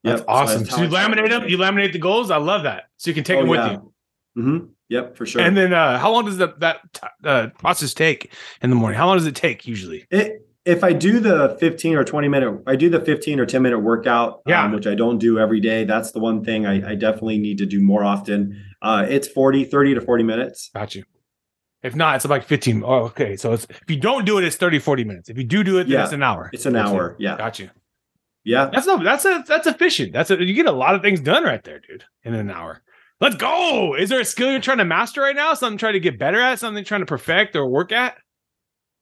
That's 0.03 0.21
Yep, 0.21 0.25
awesome. 0.29 0.65
how 0.65 0.77
So 0.77 0.81
you 0.83 0.89
laminate 0.89 1.29
them. 1.29 1.47
You 1.49 1.57
laminate 1.57 1.91
the 1.93 1.99
goals. 1.99 2.31
I 2.31 2.37
love 2.37 2.63
that. 2.63 2.85
So 2.97 3.09
you 3.09 3.13
can 3.15 3.23
take 3.23 3.37
Oh, 3.37 3.41
them 3.41 3.49
with 3.49 3.59
yeah. 3.59 3.71
you. 3.73 3.93
Mhm. 4.37 4.69
Yep, 4.91 5.15
for 5.17 5.25
sure. 5.25 5.41
And 5.41 5.55
then, 5.55 5.73
uh, 5.73 5.97
how 5.97 6.11
long 6.11 6.25
does 6.25 6.37
that 6.37 6.59
that 6.59 6.81
uh, 7.23 7.47
process 7.57 7.93
take 7.93 8.31
in 8.61 8.69
the 8.69 8.75
morning? 8.75 8.97
How 8.97 9.07
long 9.07 9.15
does 9.17 9.25
it 9.25 9.35
take 9.35 9.65
usually? 9.65 10.05
It, 10.11 10.45
if 10.65 10.83
I 10.83 10.93
do 10.93 11.19
the 11.19 11.57
15 11.59 11.95
or 11.95 12.03
20 12.03 12.27
minute, 12.27 12.61
I 12.67 12.75
do 12.75 12.89
the 12.89 12.99
15 12.99 13.39
or 13.39 13.45
10 13.47 13.61
minute 13.63 13.79
workout, 13.79 14.41
Yeah. 14.45 14.63
um, 14.65 14.73
which 14.73 14.85
I 14.85 14.93
don't 14.93 15.17
do 15.17 15.39
every 15.39 15.59
day. 15.59 15.85
That's 15.85 16.11
the 16.11 16.19
one 16.19 16.43
thing 16.43 16.67
I, 16.67 16.91
I 16.91 16.95
definitely 16.95 17.39
need 17.39 17.57
to 17.59 17.65
do 17.65 17.81
more 17.81 18.03
often. 18.03 18.63
Uh, 18.81 19.05
it's 19.09 19.27
40, 19.27 19.63
30 19.63 19.95
to 19.95 20.01
40 20.01 20.23
minutes. 20.23 20.69
Got 20.75 20.93
you. 20.93 21.03
If 21.81 21.95
not, 21.95 22.17
it's 22.17 22.25
like 22.25 22.43
15. 22.43 22.83
Oh, 22.85 23.05
okay. 23.05 23.37
So 23.37 23.53
it's 23.53 23.63
if 23.69 23.89
you 23.89 23.97
don't 23.97 24.23
do 24.25 24.37
it, 24.37 24.43
it's 24.43 24.55
30, 24.57 24.77
40 24.79 25.03
minutes. 25.05 25.29
If 25.29 25.37
you 25.37 25.43
do 25.45 25.63
do 25.63 25.79
it, 25.79 25.85
then 25.85 25.93
Yeah. 25.93 26.03
it's 26.03 26.13
an 26.13 26.21
hour. 26.21 26.49
It's 26.53 26.65
an 26.67 26.73
That's 26.73 26.91
it. 26.91 26.93
hour. 26.93 27.15
Yeah. 27.17 27.37
Got 27.37 27.57
you. 27.57 27.69
Yeah. 28.43 28.69
That's 28.71 28.85
no, 28.85 29.01
that's 29.03 29.25
a 29.25 29.43
that's 29.47 29.65
efficient. 29.67 30.13
That's 30.13 30.29
a 30.29 30.43
you 30.43 30.53
get 30.53 30.67
a 30.67 30.71
lot 30.71 30.93
of 30.95 31.01
things 31.01 31.21
done 31.21 31.43
right 31.43 31.63
there, 31.63 31.79
dude, 31.79 32.03
in 32.23 32.33
an 32.35 32.51
hour. 32.51 32.83
Let's 33.21 33.35
go. 33.35 33.95
Is 33.95 34.09
there 34.09 34.19
a 34.19 34.25
skill 34.25 34.51
you're 34.51 34.59
trying 34.59 34.79
to 34.79 34.85
master 34.85 35.21
right 35.21 35.35
now? 35.35 35.53
Something 35.53 35.77
trying 35.77 35.93
to 35.93 35.99
get 35.99 36.17
better 36.17 36.41
at? 36.41 36.57
Something 36.57 36.83
trying 36.83 37.01
to 37.01 37.05
perfect 37.05 37.55
or 37.55 37.69
work 37.69 37.91
at? 37.91 38.17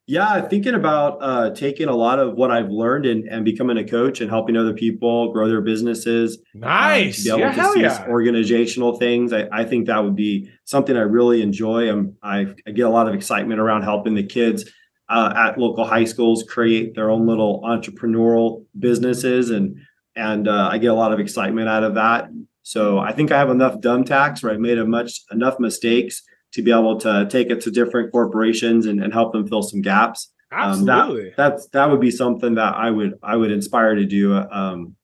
Yeah. 0.07 0.41
Thinking 0.41 0.73
about 0.73 1.19
uh, 1.21 1.51
taking 1.51 1.87
a 1.87 1.95
lot 1.95 2.19
of 2.19 2.33
what 2.33 2.51
I've 2.51 2.69
learned 2.69 3.05
and, 3.05 3.29
and 3.29 3.45
becoming 3.45 3.77
a 3.77 3.83
coach 3.83 4.19
and 4.19 4.29
helping 4.29 4.57
other 4.57 4.73
people 4.73 5.31
grow 5.31 5.47
their 5.47 5.61
businesses. 5.61 6.37
um, 6.55 6.61
Nice. 6.61 7.17
to 7.17 7.23
be 7.23 7.29
able 7.29 7.39
yeah, 7.39 7.47
to 7.47 7.61
hell 7.61 7.73
see 7.73 7.81
yeah. 7.81 8.05
organizational 8.09 8.97
things. 8.97 9.31
I, 9.31 9.47
I 9.53 9.63
think 9.63 9.87
that 9.87 10.03
would 10.03 10.17
be 10.17 10.51
something 10.65 10.97
I 10.97 11.01
really 11.01 11.41
enjoy. 11.41 11.89
I'm, 11.89 12.17
I, 12.21 12.53
I 12.67 12.71
get 12.71 12.87
a 12.87 12.89
lot 12.89 13.07
of 13.07 13.13
excitement 13.13 13.61
around 13.61 13.83
helping 13.83 14.15
the 14.15 14.23
kids 14.23 14.69
uh, 15.07 15.33
at 15.35 15.57
local 15.57 15.85
high 15.85 16.03
schools 16.03 16.43
create 16.43 16.93
their 16.93 17.09
own 17.09 17.25
little 17.25 17.61
entrepreneurial 17.63 18.65
businesses, 18.77 19.49
and 19.49 19.77
and 20.15 20.47
uh, 20.47 20.69
I 20.71 20.77
get 20.77 20.87
a 20.87 20.93
lot 20.93 21.11
of 21.13 21.19
excitement 21.19 21.67
out 21.67 21.83
of 21.83 21.95
that. 21.95 22.29
So 22.63 22.99
I 22.99 23.13
think 23.13 23.31
I 23.31 23.37
have 23.37 23.49
enough 23.49 23.79
dumb 23.79 24.03
tax 24.03 24.43
where 24.43 24.53
I've 24.53 24.59
made 24.59 24.77
a 24.77 24.85
much 24.85 25.21
enough 25.31 25.59
mistakes 25.59 26.21
to 26.53 26.61
be 26.61 26.71
able 26.71 26.99
to 26.99 27.27
take 27.29 27.49
it 27.49 27.61
to 27.61 27.71
different 27.71 28.11
corporations 28.11 28.85
and, 28.85 29.03
and 29.03 29.13
help 29.13 29.33
them 29.33 29.47
fill 29.47 29.63
some 29.63 29.81
gaps. 29.81 30.31
Um, 30.51 30.85
that- 30.85 30.99
Absolutely. 30.99 31.33
That's 31.37 31.67
that 31.69 31.89
would 31.89 32.01
be 32.01 32.11
something 32.11 32.55
that 32.55 32.75
I 32.75 32.89
would 32.89 33.19
I 33.21 33.35
would 33.35 33.51
inspire 33.51 33.95
to 33.95 34.05
do 34.05 34.35
um, 34.35 34.95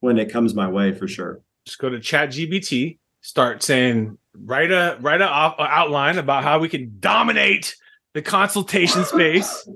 when 0.00 0.18
it 0.18 0.30
comes 0.30 0.54
my 0.54 0.68
way 0.68 0.92
for 0.92 1.06
sure. 1.08 1.40
just 1.66 1.78
go 1.78 1.88
to 1.88 1.98
ChatGPT 1.98 2.98
start 3.24 3.62
saying 3.62 4.18
write 4.44 4.70
a 4.70 4.98
write 5.00 5.22
a, 5.22 5.28
off, 5.28 5.54
outline 5.58 6.18
about 6.18 6.44
how 6.44 6.58
we 6.58 6.68
can 6.68 6.94
dominate 7.00 7.74
the 8.12 8.20
consultation 8.20 9.02
space 9.06 9.66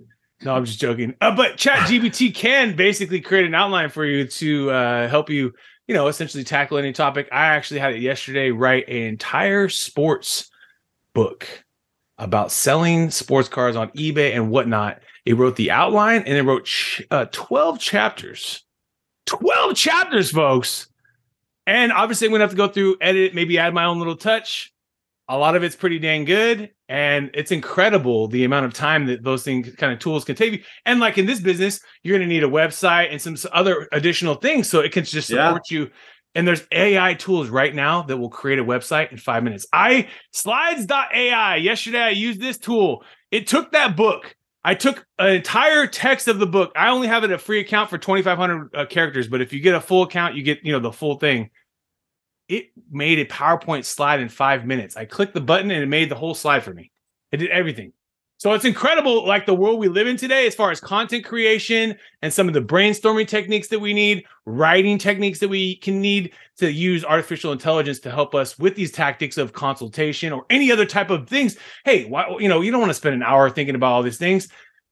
no 0.42 0.55
i'm 0.55 0.66
just 0.66 0.79
joking 0.79 1.14
uh, 1.22 1.35
but 1.35 1.57
chat 1.57 1.79
gbt 1.88 2.35
can 2.35 2.77
basically 2.77 3.22
create 3.22 3.46
an 3.46 3.55
outline 3.55 3.88
for 3.88 4.05
you 4.05 4.27
to 4.27 4.70
uh, 4.70 5.09
help 5.09 5.31
you 5.31 5.53
you 5.88 5.94
know 5.94 6.07
essentially 6.07 6.44
tackle 6.44 6.79
any 6.79 6.92
topic. 6.92 7.29
I 7.33 7.46
actually 7.46 7.81
had 7.81 7.94
it 7.94 8.03
yesterday 8.03 8.51
write 8.51 8.88
an 8.88 8.96
entire 8.96 9.68
sports 9.68 10.51
book 11.14 11.48
about 12.18 12.53
selling 12.53 13.11
sports 13.11 13.48
cars 13.48 13.74
on 13.74 13.88
ebay 13.90 14.35
and 14.35 14.51
whatnot. 14.51 15.01
It 15.24 15.35
wrote 15.37 15.57
the 15.57 15.70
outline 15.70 16.22
and 16.22 16.37
it 16.37 16.42
wrote 16.42 16.66
ch- 16.66 17.03
uh, 17.11 17.27
12 17.33 17.81
chapters. 17.81 18.64
12 19.27 19.74
chapters 19.74 20.31
folks. 20.31 20.88
And 21.66 21.92
obviously, 21.92 22.27
I'm 22.27 22.33
gonna 22.33 22.44
have 22.44 22.51
to 22.51 22.57
go 22.57 22.68
through, 22.68 22.96
edit, 23.01 23.35
maybe 23.35 23.59
add 23.59 23.74
my 23.74 23.85
own 23.85 23.98
little 23.98 24.16
touch. 24.16 24.72
A 25.31 25.37
lot 25.37 25.55
of 25.57 25.62
it's 25.62 25.77
pretty 25.77 25.99
dang 25.99 26.25
good, 26.25 26.71
and 26.88 27.31
it's 27.35 27.51
incredible 27.53 28.29
the 28.29 28.45
amount 28.45 28.64
of 28.64 28.73
time 28.73 29.07
that 29.07 29.23
those 29.23 29.43
things 29.45 29.75
kind 29.77 29.93
of 29.93 29.99
tools 29.99 30.25
can 30.25 30.35
take 30.35 30.53
you. 30.55 30.62
And 30.87 31.01
like 31.01 31.19
in 31.19 31.27
this 31.27 31.41
business, 31.41 31.81
you're 32.03 32.17
gonna 32.19 32.27
need 32.29 32.45
a 32.45 32.49
website 32.49 33.09
and 33.11 33.21
some 33.21 33.37
other 33.53 33.87
additional 33.93 34.37
things 34.37 34.71
so 34.71 34.81
it 34.81 34.93
can 34.93 35.05
just 35.05 35.29
Yeah. 35.29 35.49
support 35.49 35.71
you. 35.71 35.91
And 36.35 36.47
there's 36.47 36.62
AI 36.73 37.14
tools 37.14 37.49
right 37.51 37.75
now 37.75 38.03
that 38.03 38.17
will 38.17 38.31
create 38.31 38.59
a 38.59 38.64
website 38.64 39.11
in 39.12 39.19
five 39.19 39.43
minutes. 39.43 39.67
I 39.73 40.09
slides.ai. 40.33 41.57
Yesterday, 41.57 42.01
I 42.01 42.11
used 42.11 42.41
this 42.41 42.59
tool. 42.59 43.05
It 43.31 43.47
took 43.47 43.73
that 43.73 43.97
book. 43.97 44.35
I 44.64 44.75
took 44.75 45.07
an 45.19 45.35
entire 45.35 45.87
text 45.87 46.29
of 46.29 46.38
the 46.38 46.47
book. 46.47 46.73
I 46.77 46.88
only 46.88 47.09
have 47.09 47.25
it 47.25 47.31
a 47.31 47.38
free 47.38 47.61
account 47.61 47.91
for 47.91 47.97
2,500 47.99 48.71
uh, 48.75 48.87
characters, 48.87 49.29
but 49.29 49.41
if 49.41 49.53
you 49.53 49.61
get 49.61 49.75
a 49.75 49.81
full 49.81 50.03
account, 50.03 50.35
you 50.35 50.43
get 50.43 50.59
you 50.64 50.73
know 50.73 50.81
the 50.81 50.93
full 50.93 51.19
thing. 51.19 51.51
It 52.48 52.70
made 52.90 53.18
a 53.18 53.24
PowerPoint 53.26 53.84
slide 53.84 54.20
in 54.20 54.28
five 54.28 54.64
minutes. 54.64 54.96
I 54.96 55.04
clicked 55.04 55.34
the 55.34 55.40
button 55.40 55.70
and 55.70 55.82
it 55.82 55.87
made 55.87 56.11
the 56.11 56.14
whole 56.16 56.34
slide 56.34 56.62
for 56.62 56.72
me. 56.72 56.90
It 57.30 57.38
did 57.38 57.50
everything. 57.50 57.92
So 58.38 58.52
it's 58.52 58.64
incredible, 58.64 59.26
like 59.26 59.46
the 59.46 59.54
world 59.54 59.80
we 59.80 59.88
live 59.88 60.06
in 60.06 60.16
today, 60.16 60.46
as 60.46 60.54
far 60.54 60.70
as 60.70 60.80
content 60.80 61.24
creation 61.24 61.96
and 62.22 62.32
some 62.32 62.46
of 62.46 62.54
the 62.54 62.62
brainstorming 62.62 63.26
techniques 63.26 63.66
that 63.66 63.80
we 63.80 63.92
need, 63.92 64.24
writing 64.46 64.96
techniques 64.96 65.40
that 65.40 65.48
we 65.48 65.74
can 65.78 66.00
need 66.00 66.32
to 66.58 66.70
use 66.70 67.04
artificial 67.04 67.50
intelligence 67.50 67.98
to 67.98 68.12
help 68.12 68.37
us 68.37 68.56
with 68.56 68.76
these 68.76 68.92
tactics 68.92 69.38
of 69.38 69.52
consultation 69.52 70.32
or 70.32 70.46
any 70.50 70.70
other 70.70 70.87
type 70.87 71.11
of 71.11 71.28
things. 71.28 71.56
Hey, 71.84 72.04
why, 72.04 72.32
you 72.38 72.48
know, 72.48 72.61
you 72.61 72.70
don't 72.70 72.80
want 72.80 72.90
to 72.90 72.94
spend 72.94 73.16
an 73.16 73.24
hour 73.24 73.50
thinking 73.50 73.74
about 73.74 73.92
all 73.92 74.04
these 74.04 74.18
things. 74.18 74.46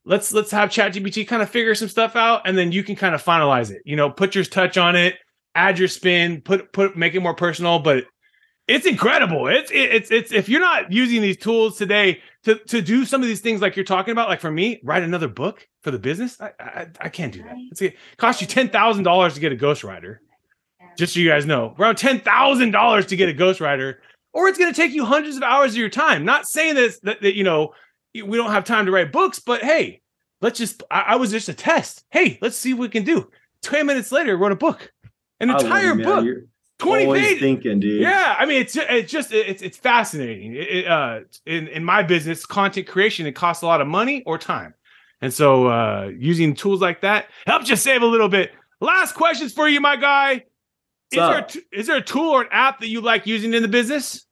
Let's 0.04 0.32
let's 0.32 0.50
have 0.50 0.70
ChatGPT 0.70 1.26
kind 1.28 1.40
of 1.40 1.48
figure 1.48 1.74
some 1.76 1.88
stuff 1.88 2.16
out, 2.16 2.42
and 2.46 2.58
then 2.58 2.72
you 2.72 2.82
can 2.82 2.96
kind 2.96 3.14
of 3.14 3.22
finalize 3.22 3.70
it. 3.70 3.82
You 3.84 3.94
know, 3.94 4.10
put 4.10 4.34
your 4.34 4.44
touch 4.44 4.76
on 4.76 4.96
it, 4.96 5.18
add 5.56 5.78
your 5.78 5.88
spin, 5.88 6.40
put 6.42 6.72
put 6.72 6.96
make 6.96 7.14
it 7.14 7.20
more 7.20 7.34
personal. 7.34 7.78
But 7.78 8.04
it's 8.68 8.86
incredible. 8.86 9.46
It's 9.46 9.70
it's 9.72 10.10
it's 10.10 10.32
if 10.32 10.48
you're 10.48 10.60
not 10.60 10.92
using 10.92 11.22
these 11.22 11.36
tools 11.36 11.78
today 11.78 12.20
to 12.44 12.56
to 12.66 12.82
do 12.82 13.04
some 13.04 13.22
of 13.22 13.28
these 13.28 13.40
things 13.40 13.60
like 13.60 13.76
you're 13.76 13.84
talking 13.84 14.12
about, 14.12 14.28
like 14.28 14.40
for 14.40 14.50
me, 14.50 14.80
write 14.82 15.02
another 15.02 15.28
book 15.28 15.66
for 15.82 15.90
the 15.90 15.98
business. 15.98 16.40
I 16.40 16.52
I, 16.58 16.86
I 17.00 17.08
can't 17.08 17.32
do 17.32 17.42
that. 17.42 17.54
It's 17.70 17.80
it 17.82 17.96
costs 18.16 18.40
you 18.40 18.48
ten 18.48 18.68
thousand 18.68 19.04
dollars 19.04 19.34
to 19.34 19.40
get 19.40 19.52
a 19.52 19.56
ghostwriter. 19.56 20.18
Just 20.96 21.14
so 21.14 21.20
you 21.20 21.28
guys 21.28 21.46
know, 21.46 21.74
around 21.78 21.96
ten 21.96 22.20
thousand 22.20 22.72
dollars 22.72 23.06
to 23.06 23.16
get 23.16 23.28
a 23.28 23.34
ghostwriter, 23.34 23.96
or 24.32 24.48
it's 24.48 24.58
going 24.58 24.72
to 24.72 24.76
take 24.80 24.92
you 24.92 25.04
hundreds 25.04 25.36
of 25.36 25.42
hours 25.42 25.72
of 25.72 25.78
your 25.78 25.90
time. 25.90 26.24
Not 26.24 26.48
saying 26.48 26.74
that, 26.74 26.96
that 27.02 27.22
that 27.22 27.36
you 27.36 27.44
know 27.44 27.72
we 28.14 28.36
don't 28.36 28.50
have 28.50 28.64
time 28.64 28.86
to 28.86 28.92
write 28.92 29.12
books, 29.12 29.38
but 29.38 29.62
hey, 29.62 30.00
let's 30.40 30.58
just. 30.58 30.82
I, 30.90 31.00
I 31.00 31.16
was 31.16 31.30
just 31.30 31.48
a 31.48 31.54
test. 31.54 32.04
Hey, 32.10 32.38
let's 32.40 32.56
see 32.56 32.74
what 32.74 32.80
we 32.80 32.88
can 32.88 33.04
do. 33.04 33.30
Ten 33.62 33.86
minutes 33.86 34.10
later, 34.10 34.32
I 34.32 34.34
wrote 34.34 34.52
a 34.52 34.56
book. 34.56 34.90
An 35.40 35.51
I 35.51 35.59
entire 35.59 35.94
you, 35.99 36.05
book, 36.05 36.25
You're 36.25 36.42
twenty 36.79 37.07
pages. 37.12 37.40
thinking, 37.40 37.81
dude. 37.81 38.01
Yeah, 38.01 38.37
I 38.38 38.46
mean 38.46 38.61
it's 38.62 38.77
it's 38.77 39.12
just 39.12 39.33
it's 39.33 39.62
it's 39.62 39.77
fascinating. 39.77 40.55
It, 40.55 40.68
it, 40.68 40.87
uh, 40.87 41.20
in 41.44 41.68
in 41.68 41.85
my 41.85 42.03
business, 42.03 42.46
content 42.46 42.87
creation 42.87 43.27
it 43.27 43.33
costs 43.33 43.62
a 43.62 43.66
lot 43.66 43.81
of 43.81 43.87
money 43.87 44.22
or 44.25 44.38
time, 44.38 44.75
and 45.20 45.33
so 45.33 45.66
uh, 45.66 46.11
using 46.18 46.55
tools 46.55 46.81
like 46.81 47.03
that 47.03 47.27
helps 47.46 47.68
you 47.68 47.77
save 47.77 48.03
a 48.03 48.07
little 48.07 48.29
bit. 48.29 48.53
Last 48.81 49.14
questions 49.14 49.53
for 49.53 49.68
you, 49.68 49.81
my 49.81 49.96
guy. 49.96 50.44
Is 51.12 51.18
there, 51.18 51.42
t- 51.42 51.62
is 51.72 51.87
there 51.87 51.96
a 51.96 52.03
tool 52.03 52.31
or 52.31 52.42
an 52.42 52.49
app 52.51 52.81
that 52.81 52.88
you 52.88 53.01
like 53.01 53.27
using 53.29 53.55
in 53.55 53.62
the 53.62 53.68
business? 53.68 54.27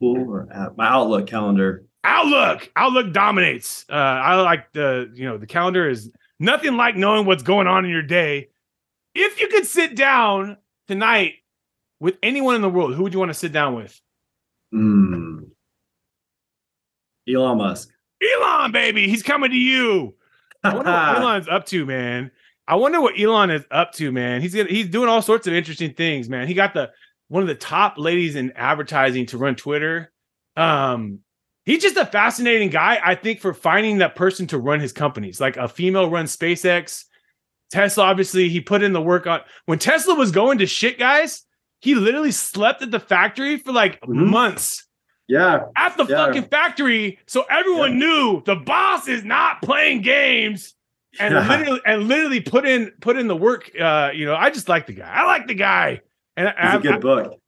Cool 0.00 0.28
or 0.28 0.48
app. 0.52 0.76
My 0.76 0.88
Outlook 0.88 1.26
calendar. 1.26 1.84
Outlook. 2.04 2.70
Outlook 2.74 3.12
dominates. 3.12 3.84
Uh, 3.88 3.94
I 3.94 4.40
like 4.40 4.72
the 4.72 5.10
you 5.14 5.24
know 5.24 5.38
the 5.38 5.46
calendar 5.46 5.88
is 5.88 6.10
nothing 6.40 6.76
like 6.76 6.96
knowing 6.96 7.26
what's 7.26 7.42
going 7.42 7.66
on 7.66 7.84
in 7.84 7.90
your 7.90 8.02
day. 8.02 8.48
If 9.14 9.40
you 9.40 9.48
could 9.48 9.66
sit 9.66 9.94
down 9.94 10.56
tonight 10.88 11.34
with 12.00 12.16
anyone 12.22 12.54
in 12.54 12.62
the 12.62 12.68
world, 12.68 12.94
who 12.94 13.02
would 13.02 13.12
you 13.12 13.18
want 13.18 13.30
to 13.30 13.34
sit 13.34 13.52
down 13.52 13.74
with? 13.74 14.00
Hmm. 14.70 15.40
Elon 17.28 17.58
Musk. 17.58 17.90
Elon, 18.22 18.72
baby, 18.72 19.08
he's 19.08 19.22
coming 19.22 19.50
to 19.50 19.56
you. 19.56 20.14
I 20.64 20.74
wonder 20.74 20.90
what 20.90 21.16
Elon's 21.18 21.48
up 21.48 21.66
to, 21.66 21.84
man. 21.84 22.30
I 22.66 22.76
wonder 22.76 23.00
what 23.00 23.18
Elon 23.20 23.50
is 23.50 23.64
up 23.70 23.92
to, 23.94 24.12
man. 24.12 24.40
He's 24.40 24.54
gonna, 24.54 24.68
he's 24.68 24.88
doing 24.88 25.08
all 25.08 25.22
sorts 25.22 25.46
of 25.46 25.52
interesting 25.52 25.94
things, 25.94 26.28
man. 26.28 26.46
He 26.46 26.54
got 26.54 26.74
the 26.74 26.90
one 27.28 27.42
of 27.42 27.48
the 27.48 27.54
top 27.54 27.94
ladies 27.98 28.36
in 28.36 28.52
advertising 28.52 29.26
to 29.26 29.38
run 29.38 29.56
Twitter. 29.56 30.12
Um, 30.56 31.20
he's 31.64 31.82
just 31.82 31.96
a 31.96 32.06
fascinating 32.06 32.70
guy, 32.70 33.00
I 33.02 33.14
think, 33.14 33.40
for 33.40 33.52
finding 33.52 33.98
that 33.98 34.14
person 34.14 34.46
to 34.48 34.58
run 34.58 34.80
his 34.80 34.92
companies. 34.92 35.40
Like 35.40 35.56
a 35.56 35.68
female 35.68 36.10
runs 36.10 36.36
SpaceX. 36.36 37.04
Tesla, 37.72 38.04
obviously, 38.04 38.48
he 38.48 38.60
put 38.60 38.82
in 38.82 38.92
the 38.92 39.02
work 39.02 39.26
on 39.26 39.40
when 39.66 39.78
Tesla 39.80 40.14
was 40.14 40.30
going 40.30 40.58
to 40.58 40.66
shit, 40.66 40.98
guys. 40.98 41.44
He 41.80 41.96
literally 41.96 42.30
slept 42.30 42.82
at 42.82 42.92
the 42.92 43.00
factory 43.00 43.56
for 43.56 43.72
like 43.72 44.00
Mhm. 44.02 44.28
months 44.30 44.86
yeah. 45.26 45.64
at 45.76 45.96
the 45.96 46.04
Yeah. 46.04 46.26
fucking 46.26 46.44
factory, 46.44 47.18
so 47.26 47.44
everyone 47.50 47.98
knew 47.98 48.42
the 48.46 48.54
boss 48.56 49.08
is 49.08 49.24
not 49.24 49.62
playing 49.62 50.02
games, 50.02 50.74
and 51.18 51.34
Yeah. 51.34 51.48
literally 51.48 51.80
and 51.86 52.06
literally 52.08 52.40
put 52.40 52.66
in 52.66 52.92
put 53.00 53.16
in 53.16 53.26
the 53.26 53.36
work. 53.36 53.70
Uh, 53.78 54.10
you 54.14 54.26
know, 54.26 54.36
I 54.36 54.50
just 54.50 54.68
like 54.68 54.86
the 54.86 54.92
guy. 54.92 55.10
I 55.10 55.24
like 55.24 55.48
the 55.48 55.54
guy, 55.54 56.00
and 56.36 56.48
I, 56.48 56.76
a 56.76 56.78
good 56.78 56.92
I- 56.94 56.98
book. 56.98 57.38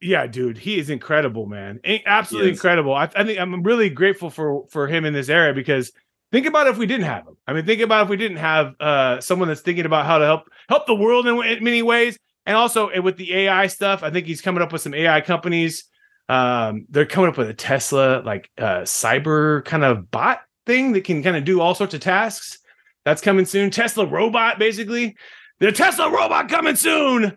yeah, 0.00 0.26
dude, 0.26 0.58
he 0.58 0.78
is 0.78 0.88
incredible, 0.90 1.46
man. 1.46 1.80
Absolutely 2.06 2.50
incredible. 2.50 2.94
I, 2.94 3.04
I 3.16 3.24
think 3.24 3.38
I'm 3.40 3.62
really 3.62 3.88
grateful 3.90 4.30
for 4.30 4.66
for 4.70 4.86
him 4.86 5.04
in 5.04 5.14
this 5.14 5.28
era 5.28 5.52
because 5.54 5.90
think 6.32 6.46
about 6.46 6.66
if 6.66 6.78
we 6.78 6.86
didn't 6.86 7.06
have 7.06 7.26
him. 7.26 7.36
I 7.46 7.52
mean, 7.52 7.66
think 7.66 7.80
about 7.80 8.04
if 8.04 8.08
we 8.08 8.16
didn't 8.16 8.38
have 8.38 8.74
uh 8.80 9.20
someone 9.20 9.48
that's 9.48 9.60
thinking 9.60 9.86
about 9.86 10.06
how 10.06 10.18
to 10.18 10.24
help 10.24 10.48
help 10.68 10.86
the 10.86 10.94
world 10.94 11.26
in, 11.26 11.42
in 11.44 11.64
many 11.64 11.82
ways, 11.82 12.18
and 12.46 12.56
also 12.56 13.00
with 13.02 13.16
the 13.16 13.34
AI 13.34 13.66
stuff. 13.66 14.02
I 14.02 14.10
think 14.10 14.26
he's 14.26 14.40
coming 14.40 14.62
up 14.62 14.72
with 14.72 14.82
some 14.82 14.94
AI 14.94 15.20
companies. 15.20 15.84
Um, 16.28 16.86
they're 16.88 17.06
coming 17.06 17.28
up 17.28 17.36
with 17.36 17.50
a 17.50 17.54
Tesla 17.54 18.22
like 18.24 18.50
uh 18.58 18.82
cyber 18.82 19.64
kind 19.64 19.84
of 19.84 20.10
bot 20.10 20.40
thing 20.66 20.92
that 20.92 21.04
can 21.04 21.22
kind 21.22 21.36
of 21.36 21.44
do 21.44 21.60
all 21.60 21.74
sorts 21.74 21.94
of 21.94 22.00
tasks. 22.00 22.58
That's 23.04 23.22
coming 23.22 23.46
soon. 23.46 23.70
Tesla 23.70 24.06
robot, 24.06 24.58
basically. 24.58 25.16
The 25.58 25.72
Tesla 25.72 26.10
robot 26.10 26.48
coming 26.48 26.76
soon. 26.76 27.36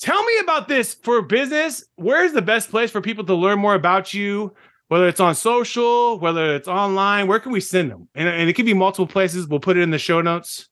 Tell 0.00 0.24
me 0.24 0.38
about 0.40 0.66
this 0.66 0.94
for 0.94 1.20
business. 1.20 1.84
Where's 1.96 2.32
the 2.32 2.42
best 2.42 2.70
place 2.70 2.90
for 2.90 3.00
people 3.02 3.24
to 3.24 3.34
learn 3.34 3.58
more 3.58 3.74
about 3.74 4.14
you? 4.14 4.54
Whether 4.90 5.06
it's 5.06 5.20
on 5.20 5.36
social, 5.36 6.18
whether 6.18 6.56
it's 6.56 6.66
online, 6.66 7.28
where 7.28 7.38
can 7.38 7.52
we 7.52 7.60
send 7.60 7.92
them? 7.92 8.08
And, 8.16 8.26
and 8.26 8.50
it 8.50 8.54
could 8.54 8.66
be 8.66 8.74
multiple 8.74 9.06
places. 9.06 9.46
We'll 9.46 9.60
put 9.60 9.76
it 9.76 9.82
in 9.82 9.90
the 9.90 10.00
show 10.00 10.20
notes. 10.20 10.68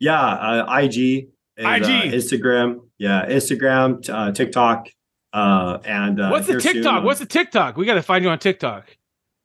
Yeah. 0.00 0.20
Uh, 0.20 0.80
IG. 0.80 1.28
is, 1.56 1.64
uh, 1.64 1.68
IG. 1.68 2.12
Instagram. 2.12 2.80
Yeah. 2.98 3.24
Instagram, 3.26 4.10
uh, 4.10 4.32
TikTok. 4.32 4.88
Uh, 5.32 5.78
and 5.84 6.20
uh, 6.20 6.30
What's 6.30 6.48
the 6.48 6.54
here 6.54 6.60
soon 6.60 6.72
TikTok? 6.74 7.04
What's 7.04 7.20
the 7.20 7.26
TikTok? 7.26 7.76
We 7.76 7.86
got 7.86 7.94
to 7.94 8.02
find 8.02 8.24
you 8.24 8.30
on 8.30 8.38
TikTok. 8.40 8.96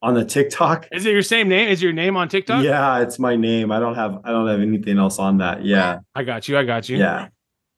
on 0.01 0.15
the 0.15 0.25
TikTok? 0.25 0.88
Is 0.91 1.05
it 1.05 1.12
your 1.12 1.21
same 1.21 1.47
name? 1.47 1.69
Is 1.69 1.79
your 1.79 1.93
name 1.93 2.17
on 2.17 2.27
TikTok? 2.27 2.63
Yeah, 2.63 3.01
it's 3.01 3.19
my 3.19 3.36
name. 3.36 3.71
I 3.71 3.79
don't 3.79 3.93
have 3.93 4.17
I 4.23 4.32
don't 4.32 4.47
have 4.47 4.62
anything 4.62 4.97
else 4.97 5.19
on 5.19 5.38
that. 5.38 5.63
Yeah. 5.63 5.99
I 6.15 6.23
got 6.23 6.47
you. 6.47 6.58
I 6.58 6.63
got 6.63 6.89
you. 6.89 6.97
Yeah. 6.97 7.27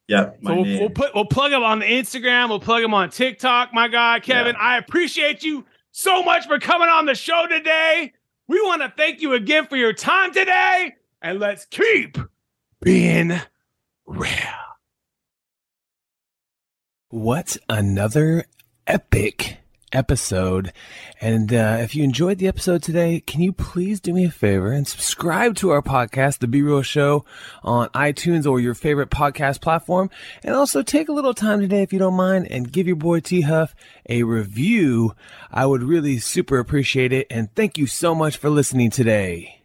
Yep. 0.07 0.39
So 0.43 0.55
we'll, 0.55 0.63
we'll 0.63 0.89
put 0.89 1.13
we'll 1.15 1.25
plug 1.25 1.51
them 1.51 1.63
on 1.63 1.79
the 1.79 1.85
Instagram. 1.85 2.47
We'll 2.47 2.61
plug 2.61 2.81
them 2.81 2.93
on 2.93 3.09
TikTok. 3.09 3.73
My 3.73 3.89
guy 3.89 4.21
Kevin, 4.21 4.55
I 4.57 4.77
appreciate 4.77 5.43
you 5.43 5.65
so 5.91 6.23
much 6.23 6.47
for 6.47 6.59
coming 6.59 6.89
on 6.89 7.05
the 7.05 7.15
show 7.15 7.45
today. 7.47 8.13
We 8.47 8.61
want 8.61 8.81
to 8.81 8.93
thank 8.95 9.21
you 9.21 9.33
again 9.33 9.67
for 9.67 9.77
your 9.77 9.93
time 9.93 10.33
today, 10.33 10.95
and 11.21 11.39
let's 11.39 11.65
keep 11.65 12.17
being 12.81 13.39
real. 14.05 14.29
What 17.09 17.57
another 17.69 18.45
epic 18.87 19.60
episode. 19.93 20.71
And 21.19 21.53
uh, 21.53 21.77
if 21.79 21.95
you 21.95 22.03
enjoyed 22.03 22.37
the 22.37 22.47
episode 22.47 22.83
today, 22.83 23.19
can 23.19 23.41
you 23.41 23.53
please 23.53 23.99
do 23.99 24.13
me 24.13 24.25
a 24.25 24.31
favor 24.31 24.71
and 24.71 24.87
subscribe 24.87 25.55
to 25.57 25.69
our 25.69 25.81
podcast, 25.81 26.39
The 26.39 26.47
Be 26.47 26.61
Real 26.61 26.81
Show, 26.81 27.25
on 27.63 27.89
iTunes 27.89 28.49
or 28.49 28.59
your 28.59 28.73
favorite 28.73 29.09
podcast 29.09 29.61
platform? 29.61 30.09
And 30.43 30.55
also 30.55 30.81
take 30.81 31.09
a 31.09 31.13
little 31.13 31.33
time 31.33 31.59
today, 31.59 31.81
if 31.81 31.93
you 31.93 31.99
don't 31.99 32.15
mind, 32.15 32.47
and 32.51 32.71
give 32.71 32.87
your 32.87 32.95
boy 32.95 33.19
T 33.19 33.41
Huff 33.41 33.75
a 34.09 34.23
review. 34.23 35.13
I 35.51 35.65
would 35.65 35.83
really 35.83 36.17
super 36.17 36.59
appreciate 36.59 37.13
it. 37.13 37.27
And 37.29 37.53
thank 37.55 37.77
you 37.77 37.87
so 37.87 38.15
much 38.15 38.37
for 38.37 38.49
listening 38.49 38.89
today. 38.89 39.61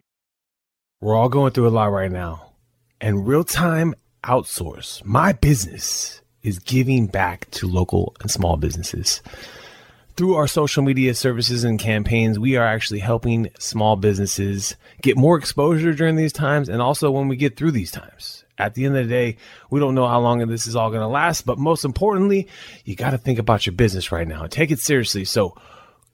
We're 1.01 1.15
all 1.15 1.29
going 1.29 1.53
through 1.53 1.67
a 1.67 1.69
lot 1.69 1.91
right 1.91 2.11
now. 2.11 2.53
And 2.99 3.27
real 3.27 3.43
time 3.43 3.93
outsource, 4.23 5.05
my 5.05 5.31
business, 5.31 6.21
is 6.41 6.59
giving 6.59 7.07
back 7.07 7.49
to 7.51 7.67
local 7.67 8.15
and 8.21 8.31
small 8.31 8.57
businesses. 8.57 9.21
Through 10.17 10.33
our 10.33 10.47
social 10.47 10.81
media 10.81 11.13
services 11.13 11.63
and 11.63 11.77
campaigns, 11.77 12.39
we 12.39 12.55
are 12.55 12.65
actually 12.65 13.01
helping 13.01 13.51
small 13.59 13.95
businesses 13.95 14.75
get 15.03 15.15
more 15.15 15.37
exposure 15.37 15.93
during 15.93 16.15
these 16.15 16.33
times 16.33 16.69
and 16.69 16.81
also 16.81 17.11
when 17.11 17.27
we 17.27 17.35
get 17.35 17.55
through 17.55 17.69
these 17.69 17.91
times. 17.91 18.43
At 18.57 18.73
the 18.73 18.85
end 18.85 18.97
of 18.97 19.07
the 19.07 19.13
day, 19.13 19.37
we 19.69 19.79
don't 19.79 19.93
know 19.93 20.07
how 20.07 20.19
long 20.19 20.39
this 20.47 20.65
is 20.65 20.75
all 20.75 20.89
going 20.89 21.01
to 21.01 21.07
last, 21.07 21.45
but 21.45 21.59
most 21.59 21.85
importantly, 21.85 22.47
you 22.83 22.95
got 22.95 23.11
to 23.11 23.19
think 23.19 23.37
about 23.37 23.67
your 23.67 23.75
business 23.75 24.11
right 24.11 24.27
now. 24.27 24.47
Take 24.47 24.71
it 24.71 24.79
seriously. 24.79 25.23
So 25.23 25.55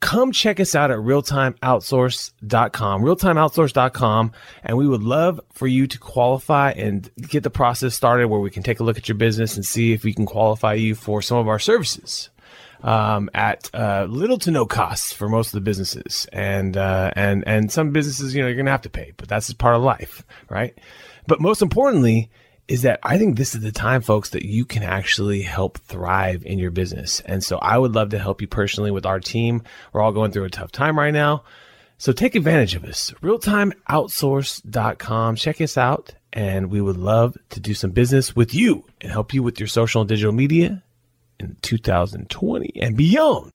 come 0.01 0.33
check 0.33 0.59
us 0.59 0.75
out 0.75 0.91
at 0.91 0.97
realtimeoutsource.com, 0.97 3.03
realtimeoutsource.com, 3.03 4.31
and 4.63 4.77
we 4.77 4.85
would 4.85 5.03
love 5.03 5.39
for 5.53 5.67
you 5.67 5.87
to 5.87 5.97
qualify 5.97 6.71
and 6.71 7.09
get 7.29 7.43
the 7.43 7.49
process 7.49 7.95
started 7.95 8.27
where 8.27 8.41
we 8.41 8.51
can 8.51 8.63
take 8.63 8.81
a 8.81 8.83
look 8.83 8.97
at 8.97 9.07
your 9.07 9.17
business 9.17 9.55
and 9.55 9.65
see 9.65 9.93
if 9.93 10.03
we 10.03 10.13
can 10.13 10.25
qualify 10.25 10.73
you 10.73 10.93
for 10.93 11.21
some 11.21 11.37
of 11.37 11.47
our 11.47 11.57
services. 11.57 12.29
Um, 12.83 13.29
at 13.33 13.69
uh, 13.73 14.07
little 14.09 14.37
to 14.39 14.51
no 14.51 14.65
costs 14.65 15.13
for 15.13 15.29
most 15.29 15.47
of 15.47 15.53
the 15.53 15.61
businesses, 15.61 16.27
and 16.33 16.75
uh, 16.75 17.11
and 17.15 17.45
and 17.47 17.71
some 17.71 17.91
businesses, 17.91 18.35
you 18.35 18.41
know, 18.41 18.49
you're 18.49 18.57
gonna 18.57 18.71
have 18.71 18.81
to 18.81 18.89
pay, 18.89 19.13
but 19.15 19.29
that's 19.29 19.47
just 19.47 19.57
part 19.57 19.75
of 19.75 19.83
life, 19.83 20.25
right? 20.49 20.77
But 21.25 21.39
most 21.39 21.61
importantly, 21.61 22.29
is 22.67 22.81
that 22.83 22.99
I 23.03 23.17
think 23.17 23.37
this 23.37 23.55
is 23.55 23.61
the 23.61 23.71
time, 23.71 24.01
folks, 24.01 24.31
that 24.31 24.43
you 24.43 24.65
can 24.65 24.83
actually 24.83 25.41
help 25.41 25.77
thrive 25.79 26.45
in 26.45 26.59
your 26.59 26.71
business. 26.71 27.21
And 27.21 27.41
so 27.43 27.57
I 27.57 27.77
would 27.77 27.93
love 27.93 28.09
to 28.09 28.19
help 28.19 28.41
you 28.41 28.47
personally 28.47 28.91
with 28.91 29.05
our 29.05 29.19
team. 29.19 29.63
We're 29.91 30.01
all 30.01 30.11
going 30.11 30.31
through 30.31 30.45
a 30.45 30.49
tough 30.49 30.71
time 30.71 30.97
right 30.97 31.13
now. 31.13 31.43
So 31.97 32.11
take 32.11 32.35
advantage 32.35 32.75
of 32.75 32.83
us. 32.85 33.11
Realtimeoutsource.com. 33.21 35.35
Check 35.35 35.61
us 35.61 35.77
out. 35.77 36.13
And 36.31 36.71
we 36.71 36.81
would 36.81 36.97
love 36.97 37.37
to 37.51 37.59
do 37.59 37.73
some 37.73 37.91
business 37.91 38.33
with 38.35 38.55
you 38.55 38.85
and 39.01 39.11
help 39.11 39.33
you 39.33 39.43
with 39.43 39.59
your 39.59 39.67
social 39.67 40.01
and 40.01 40.09
digital 40.09 40.33
media 40.33 40.83
in 41.43 41.57
2020 41.61 42.73
and 42.81 42.97
beyond. 42.97 43.51